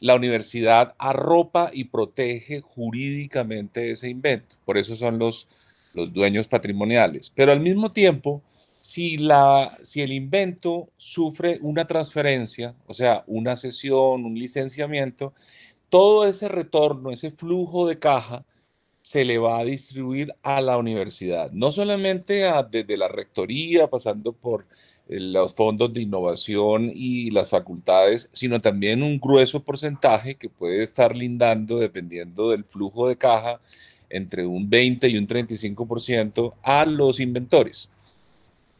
la 0.00 0.14
universidad 0.14 0.94
arropa 0.98 1.70
y 1.72 1.84
protege 1.84 2.60
jurídicamente 2.62 3.90
ese 3.90 4.08
invento. 4.08 4.56
Por 4.64 4.78
eso 4.78 4.96
son 4.96 5.18
los, 5.18 5.48
los 5.94 6.12
dueños 6.12 6.46
patrimoniales. 6.46 7.30
Pero 7.34 7.52
al 7.52 7.60
mismo 7.60 7.90
tiempo, 7.90 8.42
si, 8.80 9.18
la, 9.18 9.78
si 9.82 10.00
el 10.00 10.12
invento 10.12 10.88
sufre 10.96 11.58
una 11.60 11.86
transferencia, 11.86 12.74
o 12.86 12.94
sea, 12.94 13.24
una 13.26 13.56
cesión, 13.56 14.24
un 14.24 14.34
licenciamiento, 14.34 15.34
todo 15.90 16.26
ese 16.26 16.48
retorno, 16.48 17.10
ese 17.10 17.30
flujo 17.30 17.86
de 17.86 17.98
caja, 17.98 18.44
se 19.02 19.24
le 19.24 19.38
va 19.38 19.58
a 19.58 19.64
distribuir 19.64 20.34
a 20.42 20.60
la 20.60 20.76
universidad, 20.76 21.50
no 21.52 21.70
solamente 21.70 22.44
desde 22.70 22.96
la 22.96 23.08
rectoría, 23.08 23.88
pasando 23.88 24.32
por 24.32 24.66
los 25.08 25.54
fondos 25.54 25.92
de 25.92 26.02
innovación 26.02 26.92
y 26.94 27.30
las 27.30 27.50
facultades, 27.50 28.30
sino 28.32 28.60
también 28.60 29.02
un 29.02 29.18
grueso 29.18 29.62
porcentaje 29.62 30.36
que 30.36 30.48
puede 30.48 30.82
estar 30.82 31.16
lindando, 31.16 31.78
dependiendo 31.78 32.50
del 32.50 32.64
flujo 32.64 33.08
de 33.08 33.16
caja, 33.16 33.60
entre 34.08 34.46
un 34.46 34.68
20 34.68 35.08
y 35.08 35.16
un 35.16 35.26
35% 35.26 36.54
a 36.62 36.84
los 36.84 37.18
inventores. 37.20 37.90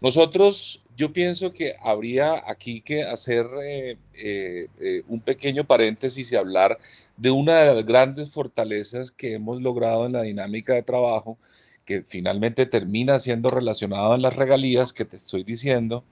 Nosotros, 0.01 0.80
yo 0.97 1.13
pienso 1.13 1.53
que 1.53 1.77
habría 1.81 2.43
aquí 2.47 2.81
que 2.81 3.03
hacer 3.03 3.47
eh, 3.63 3.97
eh, 4.15 4.69
eh, 4.81 5.03
un 5.09 5.21
pequeño 5.21 5.65
paréntesis 5.65 6.31
y 6.31 6.37
hablar 6.37 6.79
de 7.17 7.31
una 7.31 7.59
de 7.59 7.75
las 7.75 7.87
grandes 7.87 8.31
fortalezas 8.31 9.11
que 9.11 9.35
hemos 9.35 9.63
logrado 9.63 10.07
en 10.07 10.13
la 10.13 10.23
dinámica 10.23 10.75
de 10.75 10.83
trabajo, 10.83 11.39
que 11.85 12.03
finalmente 12.03 12.67
termina 12.67 13.19
siendo 13.19 13.49
relacionado 13.49 14.15
en 14.15 14.23
las 14.23 14.37
regalías 14.37 14.93
que 14.93 15.05
te 15.05 15.17
estoy 15.17 15.45
diciendo, 15.45 16.05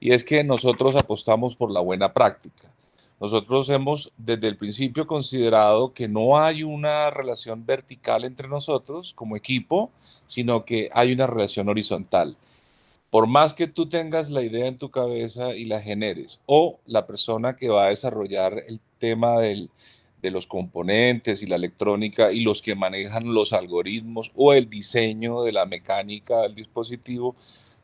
y 0.00 0.12
es 0.12 0.24
que 0.24 0.44
nosotros 0.44 0.94
apostamos 0.96 1.56
por 1.56 1.70
la 1.70 1.80
buena 1.80 2.12
práctica. 2.12 2.72
Nosotros 3.20 3.68
hemos 3.68 4.12
desde 4.16 4.46
el 4.46 4.56
principio 4.56 5.06
considerado 5.08 5.92
que 5.92 6.06
no 6.06 6.38
hay 6.38 6.62
una 6.62 7.10
relación 7.10 7.66
vertical 7.66 8.24
entre 8.24 8.46
nosotros 8.46 9.12
como 9.12 9.36
equipo, 9.36 9.90
sino 10.26 10.64
que 10.64 10.88
hay 10.92 11.12
una 11.12 11.26
relación 11.26 11.68
horizontal. 11.68 12.36
Por 13.10 13.26
más 13.26 13.54
que 13.54 13.66
tú 13.66 13.88
tengas 13.88 14.30
la 14.30 14.42
idea 14.42 14.66
en 14.66 14.78
tu 14.78 14.90
cabeza 14.90 15.54
y 15.54 15.64
la 15.64 15.80
generes, 15.80 16.42
o 16.46 16.78
la 16.86 17.06
persona 17.06 17.56
que 17.56 17.68
va 17.68 17.86
a 17.86 17.90
desarrollar 17.90 18.62
el 18.68 18.80
tema 18.98 19.38
de 19.40 19.68
los 20.30 20.46
componentes 20.46 21.42
y 21.42 21.46
la 21.46 21.56
electrónica 21.56 22.32
y 22.32 22.40
los 22.40 22.60
que 22.60 22.74
manejan 22.74 23.32
los 23.32 23.52
algoritmos 23.54 24.30
o 24.36 24.52
el 24.52 24.68
diseño 24.68 25.42
de 25.42 25.52
la 25.52 25.64
mecánica 25.64 26.42
del 26.42 26.54
dispositivo, 26.54 27.34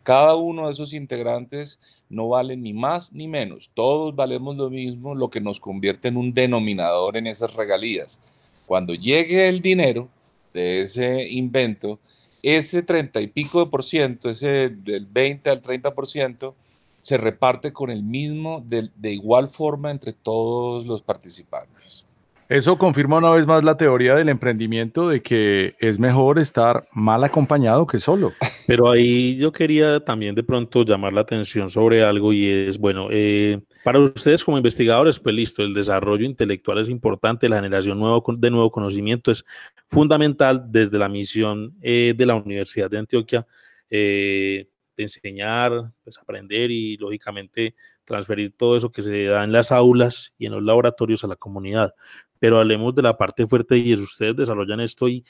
cada 0.03 0.37
uno 0.37 0.67
de 0.67 0.75
esos 0.75 0.93
integrantes 0.93 1.79
no 2.11 2.29
vale 2.29 2.59
ni 2.59 2.75
más 2.75 3.15
ni 3.15 3.27
menos. 3.27 3.71
Todos 3.73 4.15
valemos 4.15 4.55
lo 4.57 4.69
mismo, 4.69 5.15
lo 5.15 5.31
que 5.31 5.41
nos 5.41 5.59
convierte 5.59 6.09
en 6.09 6.19
un 6.19 6.35
denominador 6.35 7.17
en 7.17 7.27
esas 7.27 7.55
regalías. 7.55 8.21
Cuando 8.67 8.93
llegue 8.95 9.49
el 9.49 9.63
dinero, 9.63 10.11
de 10.53 10.83
ese 10.83 11.29
invento, 11.29 11.99
ese 12.45 12.83
30 12.83 13.23
y 13.23 13.27
pico 13.29 13.65
de 13.65 13.71
por 13.71 13.83
ciento, 13.83 14.29
ese 14.29 14.69
del 14.69 15.07
20 15.07 15.49
al 15.49 15.63
30 15.63 15.95
por 15.95 16.07
ciento, 16.07 16.55
se 17.01 17.17
reparte 17.17 17.73
con 17.73 17.91
el 17.91 18.03
mismo, 18.03 18.63
de, 18.67 18.91
de 18.97 19.13
igual 19.13 19.49
forma 19.49 19.91
entre 19.91 20.13
todos 20.13 20.87
los 20.87 21.03
participantes. 21.03 22.07
Eso 22.49 22.77
confirma 22.77 23.17
una 23.17 23.31
vez 23.31 23.47
más 23.47 23.65
la 23.65 23.79
teoría 23.79 24.15
del 24.15 24.29
emprendimiento 24.29 25.09
de 25.09 25.23
que 25.23 25.77
es 25.79 25.99
mejor 25.99 26.39
estar 26.39 26.87
mal 26.93 27.25
acompañado 27.25 27.87
que 27.87 27.99
solo. 27.99 28.35
Pero 28.67 28.91
ahí 28.91 29.37
yo 29.37 29.51
quería 29.51 30.01
también 30.01 30.35
de 30.35 30.43
pronto 30.43 30.85
llamar 30.85 31.15
la 31.15 31.23
atención 31.23 31.71
sobre 31.71 32.05
algo 32.05 32.35
y 32.35 32.47
es, 32.47 32.77
bueno, 32.77 33.09
eh, 33.11 33.63
para 33.83 33.99
ustedes 33.99 34.45
como 34.45 34.59
investigadores, 34.59 35.19
pues 35.19 35.35
listo, 35.35 35.63
el 35.63 35.73
desarrollo 35.73 36.27
intelectual 36.27 36.79
es 36.79 36.91
importante, 36.91 37.49
la 37.49 37.57
generación 37.57 37.99
de 38.39 38.51
nuevo 38.51 38.71
conocimiento 38.71 39.31
es 39.31 39.45
fundamental 39.87 40.67
desde 40.69 40.99
la 40.99 41.09
misión 41.09 41.75
eh, 41.81 42.13
de 42.15 42.27
la 42.27 42.35
Universidad 42.35 42.91
de 42.91 42.99
Antioquia, 42.99 43.47
eh, 43.89 44.69
de 44.97 45.03
enseñar, 45.03 45.93
pues 46.03 46.19
aprender 46.19 46.71
y 46.71 46.99
lógicamente 46.99 47.75
transferir 48.05 48.53
todo 48.55 48.77
eso 48.77 48.91
que 48.91 49.01
se 49.01 49.25
da 49.25 49.45
en 49.45 49.53
las 49.53 49.73
aulas 49.73 50.35
y 50.37 50.45
en 50.45 50.53
los 50.53 50.63
laboratorios 50.63 51.25
a 51.25 51.27
la 51.27 51.37
comunidad 51.37 51.95
pero 52.39 52.59
hablemos 52.59 52.95
de 52.95 53.03
la 53.03 53.17
parte 53.17 53.47
fuerte 53.47 53.77
y 53.79 53.93
es 53.93 54.01
ustedes 54.01 54.37
desarrollan 54.37 54.81
esto 54.81 55.09
y 55.09 55.25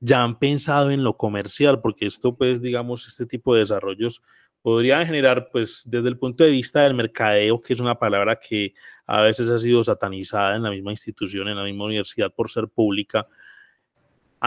ya 0.00 0.22
han 0.22 0.38
pensado 0.38 0.90
en 0.90 1.02
lo 1.02 1.16
comercial, 1.16 1.80
porque 1.80 2.06
esto, 2.06 2.36
pues, 2.36 2.60
digamos, 2.60 3.06
este 3.08 3.26
tipo 3.26 3.54
de 3.54 3.60
desarrollos 3.60 4.22
podrían 4.62 5.06
generar, 5.06 5.48
pues, 5.50 5.82
desde 5.86 6.08
el 6.08 6.18
punto 6.18 6.44
de 6.44 6.50
vista 6.50 6.82
del 6.82 6.94
mercadeo, 6.94 7.60
que 7.60 7.72
es 7.72 7.80
una 7.80 7.98
palabra 7.98 8.38
que 8.38 8.74
a 9.06 9.22
veces 9.22 9.50
ha 9.50 9.58
sido 9.58 9.84
satanizada 9.84 10.56
en 10.56 10.62
la 10.62 10.70
misma 10.70 10.90
institución, 10.90 11.48
en 11.48 11.56
la 11.56 11.64
misma 11.64 11.84
universidad 11.84 12.32
por 12.34 12.50
ser 12.50 12.68
pública, 12.68 13.26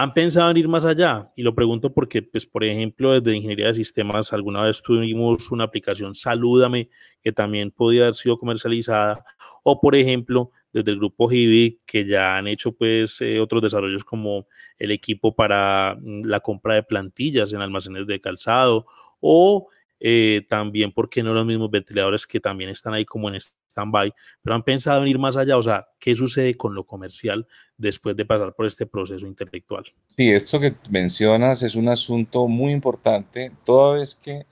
¿Han 0.00 0.14
pensado 0.14 0.48
en 0.52 0.56
ir 0.56 0.68
más 0.68 0.84
allá? 0.84 1.28
Y 1.34 1.42
lo 1.42 1.56
pregunto 1.56 1.92
porque, 1.92 2.22
pues, 2.22 2.46
por 2.46 2.62
ejemplo, 2.62 3.20
desde 3.20 3.36
Ingeniería 3.36 3.66
de 3.66 3.74
Sistemas, 3.74 4.32
alguna 4.32 4.62
vez 4.62 4.80
tuvimos 4.80 5.50
una 5.50 5.64
aplicación 5.64 6.14
Salúdame 6.14 6.88
que 7.20 7.32
también 7.32 7.72
podía 7.72 8.02
haber 8.02 8.14
sido 8.14 8.38
comercializada. 8.38 9.24
O, 9.64 9.80
por 9.80 9.96
ejemplo, 9.96 10.52
desde 10.72 10.90
el 10.90 10.98
grupo 10.98 11.30
Hibi, 11.30 11.80
que 11.86 12.06
ya 12.06 12.36
han 12.36 12.46
hecho 12.46 12.72
pues 12.72 13.20
eh, 13.20 13.40
otros 13.40 13.62
desarrollos 13.62 14.04
como 14.04 14.46
el 14.78 14.90
equipo 14.90 15.34
para 15.34 15.96
mm, 16.00 16.24
la 16.24 16.40
compra 16.40 16.74
de 16.74 16.82
plantillas 16.82 17.52
en 17.52 17.60
almacenes 17.60 18.06
de 18.06 18.20
calzado 18.20 18.86
o 19.20 19.68
eh, 20.00 20.46
también, 20.48 20.92
porque 20.92 21.24
no 21.24 21.34
los 21.34 21.44
mismos 21.44 21.70
ventiladores 21.70 22.24
que 22.24 22.38
también 22.38 22.70
están 22.70 22.94
ahí 22.94 23.04
como 23.04 23.28
en 23.28 23.34
stand-by, 23.34 24.14
pero 24.42 24.54
han 24.54 24.62
pensado 24.62 25.02
en 25.02 25.08
ir 25.08 25.18
más 25.18 25.36
allá, 25.36 25.56
o 25.56 25.62
sea, 25.62 25.88
¿qué 25.98 26.14
sucede 26.14 26.56
con 26.56 26.74
lo 26.74 26.84
comercial 26.84 27.48
después 27.76 28.14
de 28.14 28.24
pasar 28.24 28.54
por 28.54 28.66
este 28.66 28.86
proceso 28.86 29.26
intelectual? 29.26 29.84
Sí, 30.16 30.30
esto 30.30 30.60
que 30.60 30.74
mencionas 30.88 31.62
es 31.64 31.74
un 31.74 31.88
asunto 31.88 32.46
muy 32.46 32.72
importante, 32.72 33.50
toda 33.64 33.98
vez 33.98 34.14
que 34.14 34.46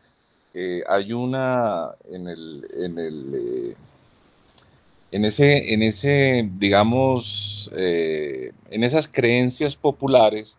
eh, 0.53 0.83
hay 0.89 1.13
una 1.13 1.91
en 2.11 2.27
el, 2.27 2.67
en 2.77 2.99
el 2.99 3.77
en 5.17 5.25
ese, 5.25 5.73
en 5.73 5.83
ese 5.83 6.47
digamos, 6.59 7.71
eh, 7.75 8.53
en 8.71 8.85
esas 8.85 9.09
creencias 9.09 9.75
populares, 9.75 10.59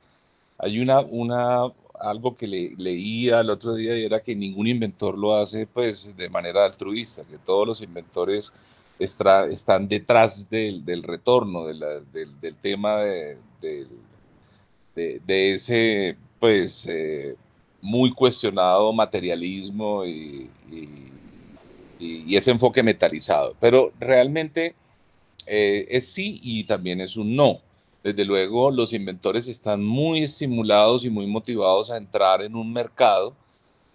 hay 0.58 0.80
una, 0.80 1.02
una, 1.02 1.72
algo 2.00 2.36
que 2.36 2.48
le, 2.48 2.74
leía 2.76 3.42
el 3.42 3.52
otro 3.52 3.76
día 3.76 3.96
y 3.96 4.04
era 4.04 4.20
que 4.20 4.36
ningún 4.36 4.66
inventor 4.66 5.16
lo 5.16 5.36
hace 5.36 5.68
pues 5.68 6.18
de 6.18 6.30
manera 6.30 6.66
altruista, 6.66 7.24
que 7.24 7.38
todos 7.38 7.68
los 7.68 7.82
inventores 7.84 8.52
están 8.98 9.88
detrás 9.88 10.50
del, 10.50 10.84
del 10.84 11.04
retorno, 11.04 11.66
del, 11.68 11.80
del, 12.42 12.56
tema 12.56 13.02
de, 13.02 13.38
de, 14.96 15.54
ese 15.54 16.18
pues 16.40 16.88
eh, 16.88 17.36
muy 17.80 18.12
cuestionado 18.12 18.92
materialismo 18.92 20.04
y 20.04 20.50
y, 20.72 21.17
ese 22.00 22.52
enfoque 22.52 22.84
metalizado. 22.84 23.56
Pero 23.60 23.92
realmente 24.00 24.76
eh, 25.48 25.88
es 25.90 26.12
sí 26.12 26.40
y 26.44 26.64
también 26.66 27.02
es 27.02 27.18
un 27.18 27.36
no. 27.36 27.62
Desde 28.04 28.26
luego, 28.26 28.72
los 28.72 28.94
inventores 28.94 29.48
están 29.48 29.84
muy 29.84 30.24
estimulados 30.24 31.04
y 31.04 31.10
muy 31.10 31.28
motivados 31.28 31.92
a 31.92 31.98
entrar 31.98 32.42
en 32.42 32.56
un 32.56 32.72
mercado 32.72 33.34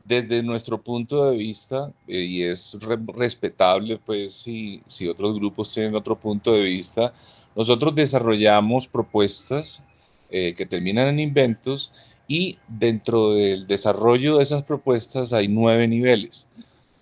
desde 0.05 0.43
nuestro 0.43 0.83
punto 0.83 1.31
de 1.31 1.37
vista, 1.37 1.93
eh, 2.09 2.19
y 2.19 2.43
es 2.43 2.77
respetable, 3.15 3.99
pues, 4.05 4.33
si, 4.33 4.83
si 4.87 5.07
otros 5.09 5.35
grupos 5.37 5.73
tienen 5.73 5.95
otro 5.95 6.19
punto 6.19 6.53
de 6.53 6.65
vista, 6.65 7.15
nosotros 7.55 7.95
desarrollamos 7.95 8.89
propuestas 8.89 9.85
eh, 10.31 10.55
que 10.55 10.67
terminan 10.67 11.09
en 11.09 11.21
inventos 11.21 11.93
y 12.27 12.59
dentro 12.67 13.35
del 13.35 13.67
desarrollo 13.67 14.39
de 14.39 14.43
esas 14.43 14.63
propuestas 14.65 15.33
hay 15.33 15.47
nueve 15.49 15.87
niveles 15.87 16.49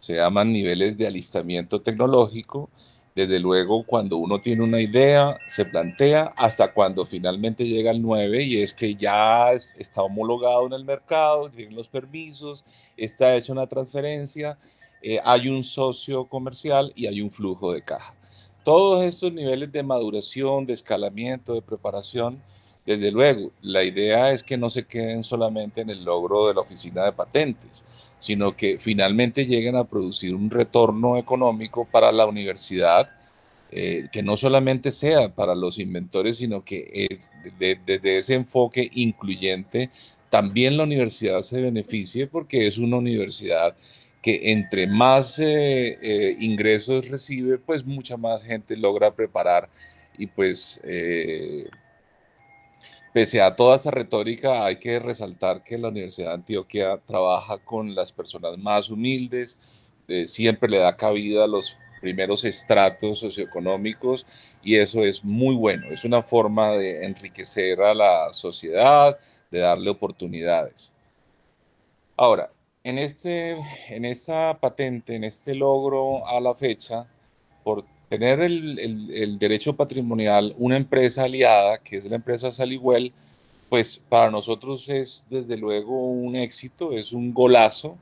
se 0.00 0.16
llaman 0.16 0.52
niveles 0.52 0.96
de 0.96 1.06
alistamiento 1.06 1.80
tecnológico. 1.80 2.70
Desde 3.14 3.38
luego, 3.38 3.84
cuando 3.84 4.16
uno 4.16 4.40
tiene 4.40 4.64
una 4.64 4.80
idea, 4.80 5.38
se 5.46 5.64
plantea 5.64 6.32
hasta 6.36 6.72
cuando 6.72 7.04
finalmente 7.04 7.66
llega 7.68 7.90
el 7.90 8.00
9 8.00 8.42
y 8.42 8.62
es 8.62 8.72
que 8.72 8.94
ya 8.94 9.52
está 9.52 10.02
homologado 10.02 10.66
en 10.66 10.72
el 10.72 10.84
mercado, 10.84 11.50
tienen 11.50 11.76
los 11.76 11.88
permisos, 11.88 12.64
está 12.96 13.34
hecha 13.36 13.52
una 13.52 13.66
transferencia, 13.66 14.58
eh, 15.02 15.20
hay 15.22 15.48
un 15.48 15.62
socio 15.62 16.24
comercial 16.24 16.92
y 16.96 17.06
hay 17.06 17.20
un 17.20 17.30
flujo 17.30 17.72
de 17.72 17.82
caja. 17.82 18.14
Todos 18.64 19.04
estos 19.04 19.32
niveles 19.32 19.70
de 19.70 19.82
maduración, 19.82 20.64
de 20.64 20.74
escalamiento, 20.74 21.54
de 21.54 21.62
preparación, 21.62 22.40
desde 22.86 23.10
luego, 23.10 23.52
la 23.60 23.82
idea 23.82 24.32
es 24.32 24.42
que 24.42 24.56
no 24.56 24.70
se 24.70 24.86
queden 24.86 25.22
solamente 25.22 25.82
en 25.82 25.90
el 25.90 26.04
logro 26.04 26.48
de 26.48 26.54
la 26.54 26.60
oficina 26.60 27.04
de 27.04 27.12
patentes, 27.12 27.84
sino 28.20 28.54
que 28.54 28.78
finalmente 28.78 29.46
lleguen 29.46 29.74
a 29.76 29.84
producir 29.84 30.34
un 30.34 30.50
retorno 30.50 31.16
económico 31.16 31.86
para 31.90 32.12
la 32.12 32.26
universidad, 32.26 33.10
eh, 33.72 34.08
que 34.12 34.22
no 34.22 34.36
solamente 34.36 34.92
sea 34.92 35.34
para 35.34 35.54
los 35.54 35.78
inventores, 35.78 36.36
sino 36.36 36.62
que 36.64 37.08
desde 37.58 38.18
ese 38.18 38.34
enfoque 38.34 38.90
incluyente, 38.94 39.90
también 40.28 40.76
la 40.76 40.84
universidad 40.84 41.40
se 41.40 41.60
beneficie 41.60 42.26
porque 42.26 42.66
es 42.66 42.78
una 42.78 42.98
universidad 42.98 43.74
que 44.22 44.52
entre 44.52 44.86
más 44.86 45.38
eh, 45.38 45.98
eh, 46.02 46.36
ingresos 46.38 47.08
recibe, 47.08 47.58
pues 47.58 47.84
mucha 47.84 48.16
más 48.18 48.42
gente 48.42 48.76
logra 48.76 49.14
preparar 49.14 49.70
y 50.18 50.26
pues 50.26 50.82
Pese 53.12 53.42
a 53.42 53.56
toda 53.56 53.74
esta 53.74 53.90
retórica, 53.90 54.64
hay 54.64 54.76
que 54.76 55.00
resaltar 55.00 55.64
que 55.64 55.76
la 55.76 55.88
Universidad 55.88 56.28
de 56.28 56.34
Antioquia 56.34 57.00
trabaja 57.06 57.58
con 57.58 57.94
las 57.96 58.12
personas 58.12 58.56
más 58.56 58.88
humildes, 58.88 59.58
eh, 60.06 60.26
siempre 60.26 60.70
le 60.70 60.78
da 60.78 60.96
cabida 60.96 61.42
a 61.42 61.48
los 61.48 61.76
primeros 62.00 62.44
estratos 62.44 63.18
socioeconómicos 63.18 64.26
y 64.62 64.76
eso 64.76 65.04
es 65.04 65.24
muy 65.24 65.56
bueno, 65.56 65.86
es 65.90 66.04
una 66.04 66.22
forma 66.22 66.70
de 66.70 67.04
enriquecer 67.04 67.80
a 67.82 67.94
la 67.94 68.32
sociedad, 68.32 69.18
de 69.50 69.58
darle 69.58 69.90
oportunidades. 69.90 70.92
Ahora, 72.16 72.52
en, 72.84 72.98
este, 72.98 73.58
en 73.88 74.04
esta 74.04 74.56
patente, 74.60 75.16
en 75.16 75.24
este 75.24 75.56
logro 75.56 76.26
a 76.28 76.40
la 76.40 76.54
fecha, 76.54 77.08
por 77.64 77.84
tener 78.10 78.40
el, 78.40 79.38
derecho 79.38 79.76
patrimonial, 79.76 80.52
una 80.58 80.76
empresa 80.76 81.22
aliada, 81.22 81.78
que 81.78 81.96
es 81.96 82.06
la 82.06 82.16
empresa 82.16 82.50
Saliwell, 82.50 83.12
pues 83.68 84.04
para 84.08 84.32
nosotros 84.32 84.88
es 84.88 85.28
desde 85.30 85.56
luego 85.56 86.06
un 86.06 86.34
éxito, 86.34 86.92
es 86.92 87.12
un 87.12 87.32
golazo, 87.32 87.96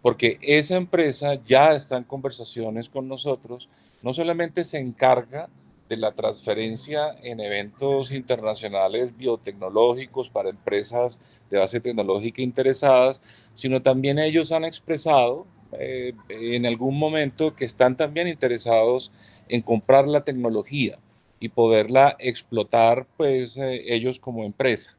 porque 0.00 0.38
esa 0.40 0.76
empresa 0.76 1.38
ya 1.44 1.72
está 1.72 1.98
en 1.98 2.04
conversaciones 2.04 2.88
con 2.88 3.06
nosotros, 3.06 3.68
no 4.00 4.14
solamente 4.14 4.64
se 4.64 4.78
encarga 4.78 5.50
de 5.90 5.98
la 5.98 6.12
transferencia 6.12 7.14
en 7.22 7.40
eventos 7.40 8.12
internacionales 8.12 9.14
biotecnológicos 9.14 10.30
para 10.30 10.48
empresas 10.48 11.20
de 11.50 11.58
base 11.58 11.80
tecnológica 11.80 12.40
interesadas, 12.40 13.20
sino 13.52 13.82
también 13.82 14.18
ellos 14.18 14.52
han 14.52 14.64
expresado 14.64 15.46
eh, 15.78 16.14
en 16.30 16.64
algún 16.64 16.98
momento 16.98 17.54
que 17.54 17.66
están 17.66 17.96
también 17.96 18.26
interesados 18.26 19.12
en 19.50 19.62
comprar 19.62 20.06
la 20.06 20.22
tecnología 20.22 20.98
y 21.40 21.48
poderla 21.48 22.16
explotar 22.18 23.06
pues 23.16 23.56
eh, 23.56 23.94
ellos 23.94 24.20
como 24.20 24.44
empresa. 24.44 24.96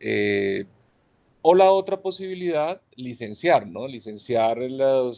Eh, 0.00 0.64
o 1.40 1.54
la 1.54 1.70
otra 1.70 1.96
posibilidad, 1.96 2.80
licenciar, 2.96 3.66
¿no? 3.66 3.86
Licenciar 3.86 4.58
la, 4.58 5.12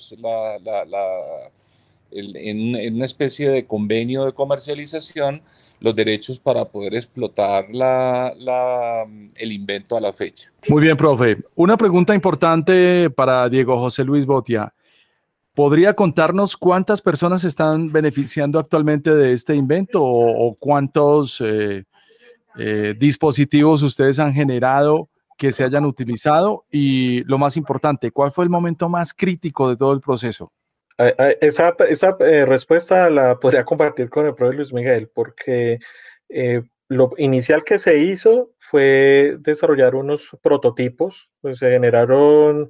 en, 2.13 2.95
una 2.95 3.05
especie 3.05 3.49
de 3.49 3.67
convenio 3.67 4.25
de 4.25 4.33
comercialización 4.33 5.43
los 5.81 5.97
derechos 5.97 6.39
para 6.39 6.67
poder 6.67 6.95
explotar 6.95 7.67
el 7.73 9.53
invento 9.53 9.97
a 9.97 10.01
la 10.01 10.13
fecha. 10.13 10.53
Muy 10.69 10.83
bien, 10.83 10.97
profe. 10.97 11.39
Una 11.55 11.77
pregunta 11.77 12.15
importante 12.15 13.09
para 13.11 13.49
Diego 13.49 13.79
José 13.79 14.05
Luis 14.05 14.27
Botia. 14.27 14.73
¿Podría 15.55 15.95
contarnos 15.95 16.57
cuántas 16.57 17.03
personas 17.03 17.45
están 17.45 17.93
beneficiando 17.93 18.59
actualmente 18.59 19.15
de 19.15 19.33
este 19.33 19.55
invento 19.55 20.03
o, 20.03 20.55
cuántos, 20.59 21.41
eh, 21.41 21.85
eh, 22.57 22.95
dispositivos 22.99 23.83
ustedes 23.83 24.19
han 24.19 24.33
generado 24.33 25.09
que 25.37 25.53
se 25.53 25.65
hayan 25.65 25.85
utilizado? 25.85 26.65
Y 26.71 27.25
lo 27.25 27.39
más 27.39 27.57
importante, 27.57 28.11
¿cuál 28.11 28.33
fue 28.33 28.45
el 28.45 28.51
momento 28.51 28.89
más 28.89 29.13
crítico 29.13 29.69
de 29.69 29.77
todo 29.77 29.93
el 29.93 30.01
proceso? 30.01 30.53
Esa, 31.41 31.75
esa 31.89 32.17
eh, 32.21 32.45
respuesta 32.45 33.09
la 33.09 33.41
podría 33.41 33.65
compartir 33.65 34.11
con 34.11 34.27
el 34.27 34.35
profesor 34.35 34.57
Luis 34.57 34.73
Miguel, 34.75 35.11
porque 35.15 35.79
eh, 36.29 36.63
lo 36.89 37.13
inicial 37.17 37.65
que 37.65 37.79
se 37.79 37.99
hizo 37.99 38.51
fue 38.59 39.37
desarrollar 39.41 39.95
unos 39.95 40.29
prototipos, 40.43 41.31
pues 41.41 41.59
se 41.59 41.71
generaron 41.71 42.69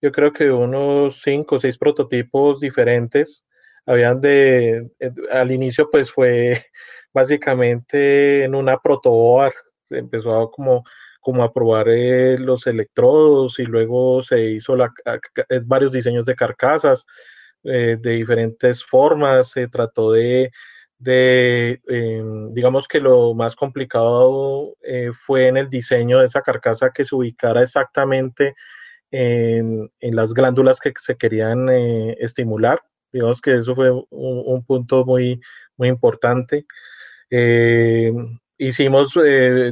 yo 0.00 0.12
creo 0.12 0.32
que 0.32 0.50
unos 0.50 1.20
cinco 1.22 1.56
o 1.56 1.58
seis 1.60 1.76
prototipos 1.78 2.60
diferentes. 2.60 3.44
Habían 3.86 4.20
de, 4.20 4.90
eh, 5.00 5.12
al 5.30 5.50
inicio 5.50 5.90
pues 5.90 6.12
fue 6.12 6.64
básicamente 7.14 8.44
en 8.44 8.54
una 8.54 8.78
protoboard, 8.78 9.54
empezó 9.90 10.40
a 10.40 10.50
como, 10.50 10.84
como 11.20 11.42
a 11.42 11.52
probar 11.52 11.88
eh, 11.88 12.38
los 12.38 12.66
electrodos 12.66 13.58
y 13.58 13.64
luego 13.64 14.22
se 14.22 14.50
hizo 14.50 14.76
la, 14.76 14.92
eh, 15.48 15.60
varios 15.64 15.92
diseños 15.92 16.26
de 16.26 16.34
carcasas 16.36 17.04
de 17.64 17.96
diferentes 17.98 18.84
formas, 18.84 19.50
se 19.50 19.68
trató 19.68 20.12
de 20.12 20.50
de, 20.98 21.80
em, 21.88 22.54
digamos 22.54 22.88
que 22.88 23.00
lo 23.00 23.34
más 23.34 23.56
complicado 23.56 24.74
fue 25.12 25.48
en 25.48 25.56
el 25.56 25.68
diseño 25.68 26.20
de 26.20 26.26
esa 26.26 26.40
carcasa 26.42 26.90
que 26.90 27.04
se 27.04 27.14
ubicara 27.14 27.62
exactamente 27.62 28.54
en, 29.10 29.90
en 30.00 30.16
las 30.16 30.34
glándulas 30.34 30.80
que 30.80 30.92
se 30.98 31.16
querían 31.16 31.68
eh, 31.68 32.16
estimular. 32.20 32.82
Digamos 33.12 33.40
que 33.40 33.56
eso 33.56 33.74
fue 33.74 33.90
un, 33.90 34.64
punto 34.64 35.04
muy, 35.04 35.40
muy 35.76 35.88
importante. 35.88 36.66
Eh, 37.30 38.12
hicimos 38.58 39.14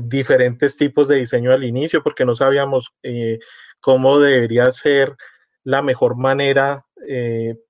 diferentes 0.02 0.76
tipos 0.76 1.08
de 1.08 1.16
diseño 1.16 1.52
al 1.52 1.64
inicio 1.64 2.02
porque 2.02 2.24
no 2.24 2.34
sabíamos 2.34 2.94
cómo 3.80 4.18
debería 4.20 4.72
ser 4.72 5.14
la 5.64 5.82
mejor 5.82 6.16
manera 6.16 6.86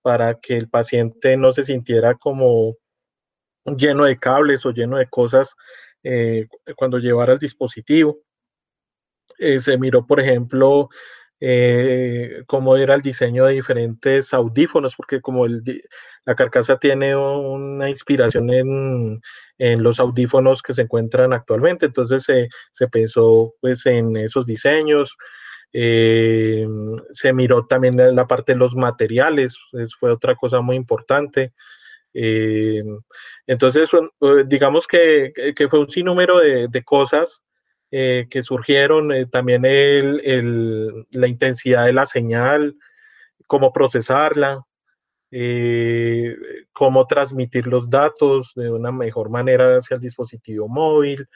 para 0.03 0.39
que 0.39 0.57
el 0.57 0.69
paciente 0.69 1.37
no 1.37 1.53
se 1.53 1.65
sintiera 1.65 2.15
como 2.15 2.77
lleno 3.75 4.05
de 4.05 4.19
cables 4.19 4.65
o 4.67 4.71
lleno 4.71 4.99
de 4.99 5.09
cosas 5.09 5.55
eh, 6.03 6.47
cuando 6.77 6.99
llevara 6.99 7.33
el 7.33 7.39
dispositivo. 7.39 8.21
Eh, 9.39 9.61
se 9.61 9.77
miró, 9.77 10.07
por 10.07 10.21
ejemplo, 10.21 10.89
eh, 11.41 12.43
cómo 12.47 12.77
era 12.77 12.95
el 12.95 13.03
diseño 13.03 13.45
de 13.45 13.55
diferentes 13.55 14.33
audífonos, 14.33 14.97
porque 14.97 15.21
como 15.21 15.47
la 15.47 16.35
carcasa 16.35 16.79
tiene 16.79 17.15
una 17.17 17.91
inspiración 17.91 18.51
en, 18.51 19.21
los 19.83 20.01
audífonos 20.01 20.63
que 20.63 20.75
se 20.75 20.83
encuentran 20.83 21.33
actualmente, 21.33 21.87
entonces 21.87 22.25
se 22.25 22.89
pensó 22.89 23.55
pues, 23.61 23.87
en 23.87 24.17
esos 24.17 24.47
diseños. 24.47 25.17
se 25.73 27.33
miró 27.33 27.67
también 27.67 27.97
la 27.97 28.27
parte 28.27 28.53
de 28.53 28.59
los 28.59 28.75
materiales, 28.75 29.59
fue 29.99 30.13
otra 30.13 30.35
cosa 30.37 30.61
muy 30.61 30.77
importante. 30.77 31.53
Eh, 32.15 32.83
entonces, 33.47 33.91
eh, 33.95 34.45
digamos 34.47 34.87
que, 34.87 35.33
fue 35.69 35.79
un 35.81 35.91
sinnúmero 35.91 36.39
de, 36.39 36.69
de 36.69 36.83
cosas 36.83 37.43
eh, 37.91 38.27
que 38.31 38.43
surgieron, 38.43 39.11
también 39.31 39.65
el, 39.65 41.05
la 41.11 41.29
intensidad 41.29 41.87
de 41.87 41.93
la 41.93 42.07
señal, 42.07 42.77
cómo 43.47 43.73
procesarla, 43.73 44.65
cómo 46.73 47.07
transmitir 47.07 47.67
los 47.67 47.91
datos 47.91 48.53
de 48.55 48.71
una 48.71 48.91
mejor 48.91 49.29
manera 49.29 49.77
hacia 49.77 49.97
el 49.97 50.01
dispositivo 50.01 50.69
móvil, 50.69 51.29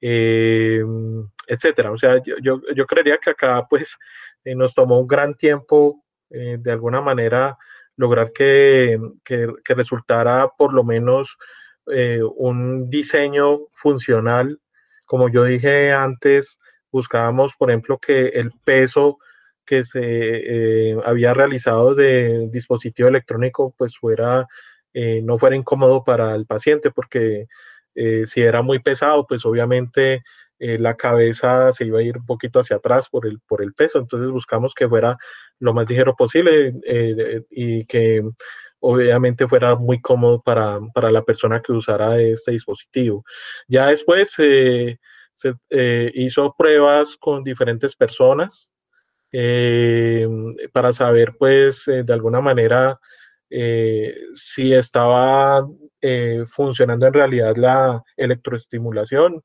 etcétera. 0.00 1.90
O 1.90 1.96
sea, 1.96 2.22
yo, 2.24 2.60
yo, 2.74 2.86
creería 2.86 3.18
que 3.18 3.30
acá 3.30 3.66
pues 3.68 3.98
nos 4.44 4.74
tomó 4.74 5.00
un 5.00 5.08
gran 5.08 5.34
tiempo 5.34 6.04
de 6.30 6.70
alguna 6.70 7.00
manera 7.00 7.58
lograr 7.96 8.32
que, 8.32 8.98
resultara 9.64 10.48
por 10.56 10.72
lo 10.72 10.84
menos 10.84 11.38
eh, 11.86 12.20
un 12.36 12.88
diseño 12.90 13.60
funcional. 13.72 14.60
Como 15.12 15.28
yo 15.28 15.44
dije 15.44 15.92
antes, 15.92 16.58
buscábamos, 16.90 17.54
por 17.54 17.68
ejemplo, 17.68 17.98
que 17.98 18.28
el 18.28 18.50
peso 18.64 19.18
que 19.66 19.84
se 19.84 20.00
eh, 20.00 20.96
había 21.04 21.34
realizado 21.34 21.94
de 21.94 22.48
dispositivo 22.50 23.10
electrónico 23.10 23.74
pues 23.76 23.98
fuera 23.98 24.46
eh, 24.94 25.20
no 25.22 25.36
fuera 25.36 25.54
incómodo 25.54 26.02
para 26.02 26.34
el 26.34 26.46
paciente 26.46 26.90
porque 26.90 27.46
si 27.94 28.40
era 28.40 28.62
muy 28.62 28.78
pesado 28.78 29.26
pues 29.26 29.44
obviamente 29.44 30.22
la 30.58 30.96
cabeza 30.96 31.74
se 31.74 31.84
iba 31.84 31.98
a 31.98 32.02
ir 32.02 32.16
un 32.16 32.24
poquito 32.24 32.60
hacia 32.60 32.76
atrás 32.76 33.10
por 33.10 33.26
el, 33.26 33.38
por 33.40 33.62
el 33.62 33.74
peso. 33.74 33.98
Entonces 33.98 34.30
buscamos 34.30 34.72
que 34.72 34.88
fuera 34.88 35.18
lo 35.58 35.74
más 35.74 35.86
ligero 35.90 36.16
posible 36.16 36.72
eh, 36.86 37.42
y 37.50 37.84
que 37.84 38.22
obviamente 38.82 39.46
fuera 39.46 39.76
muy 39.76 40.00
cómodo 40.00 40.42
para, 40.42 40.80
la 41.10 41.22
persona 41.22 41.62
que 41.62 41.72
usara 41.72 42.20
este 42.20 42.52
dispositivo. 42.52 43.24
Ya 43.68 43.86
después 43.86 44.34
eh, 44.38 44.98
se 45.32 45.54
eh, 45.70 46.10
hizo 46.14 46.54
pruebas 46.56 47.16
con 47.16 47.42
diferentes 47.42 47.96
personas 47.96 48.70
para 50.74 50.92
saber 50.92 51.34
pues 51.38 51.84
de 51.86 52.12
alguna 52.12 52.42
manera 52.42 53.00
si 53.48 54.74
estaba 54.74 55.66
funcionando 56.48 57.06
en 57.06 57.14
realidad 57.14 57.56
la 57.56 58.02
electroestimulación, 58.18 59.42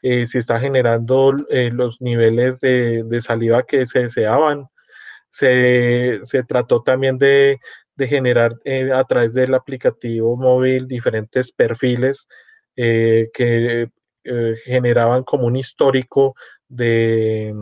si 0.00 0.38
está 0.38 0.60
generando 0.60 1.34
los 1.72 2.00
niveles 2.00 2.60
de, 2.60 3.02
de 3.02 3.20
saliva 3.20 3.64
que 3.64 3.84
se 3.84 4.04
deseaban, 4.04 4.68
se, 5.36 6.42
trató 6.46 6.82
también 6.82 7.18
de, 7.18 7.60
generar 8.04 8.56
eh, 8.64 8.92
a 8.92 9.04
través 9.04 9.32
del 9.32 9.54
aplicativo 9.54 10.36
móvil 10.36 10.86
diferentes 10.86 11.52
perfiles 11.52 12.28
eh, 12.76 13.30
que 13.32 13.88
eh, 14.24 14.56
generaban 14.64 15.24
como 15.24 15.46
un 15.46 15.56
histórico 15.56 16.34
de, 16.68 17.54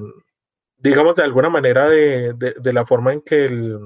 digamos, 0.76 1.14
de 1.14 1.22
alguna 1.22 1.50
manera 1.50 1.88
de, 1.88 2.72
la 2.72 2.84
forma 2.84 3.12
en 3.12 3.20
que 3.20 3.44
el, 3.44 3.78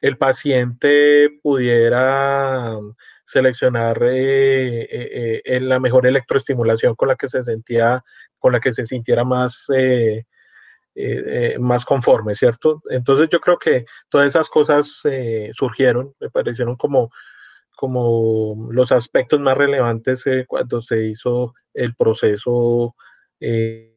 el 0.00 0.16
paciente 0.16 1.40
pudiera 1.42 2.78
seleccionar 3.24 4.00
la 4.00 5.80
mejor 5.80 6.06
electroestimulación 6.06 6.94
con 6.94 7.08
la 7.08 7.16
que 7.16 7.28
se 7.28 7.42
sentía, 7.42 8.04
con 8.38 8.52
la 8.52 8.60
que 8.60 8.72
se 8.72 8.86
sintiera 8.86 9.24
más 9.24 9.66
eh, 11.00 11.52
eh, 11.54 11.58
más 11.60 11.84
conforme, 11.84 12.34
¿cierto? 12.34 12.82
Entonces 12.90 13.28
yo 13.30 13.38
creo 13.38 13.56
que 13.56 13.84
todas 14.08 14.26
esas 14.26 14.48
cosas 14.48 14.98
eh, 15.04 15.48
surgieron, 15.54 16.12
me 16.18 16.28
parecieron 16.28 16.74
como, 16.74 17.12
como 17.76 18.66
los 18.72 18.90
aspectos 18.90 19.38
más 19.38 19.56
relevantes 19.56 20.24
cuando 20.48 20.80
se 20.80 21.06
hizo 21.06 21.54
el 21.72 21.94
proceso 21.94 22.96
de 23.38 23.92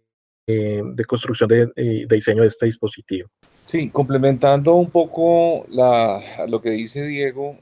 construcción 1.08 1.50
de, 1.50 2.06
diseño 2.08 2.44
de 2.44 2.50
este 2.50 2.68
dispositivo. 2.68 3.30
Sí, 3.64 3.90
complementando 3.90 4.76
un 4.76 4.92
poco 4.92 5.66
la, 5.70 6.22
lo 6.48 6.62
que 6.62 6.70
dice 6.70 7.08
Diego, 7.08 7.58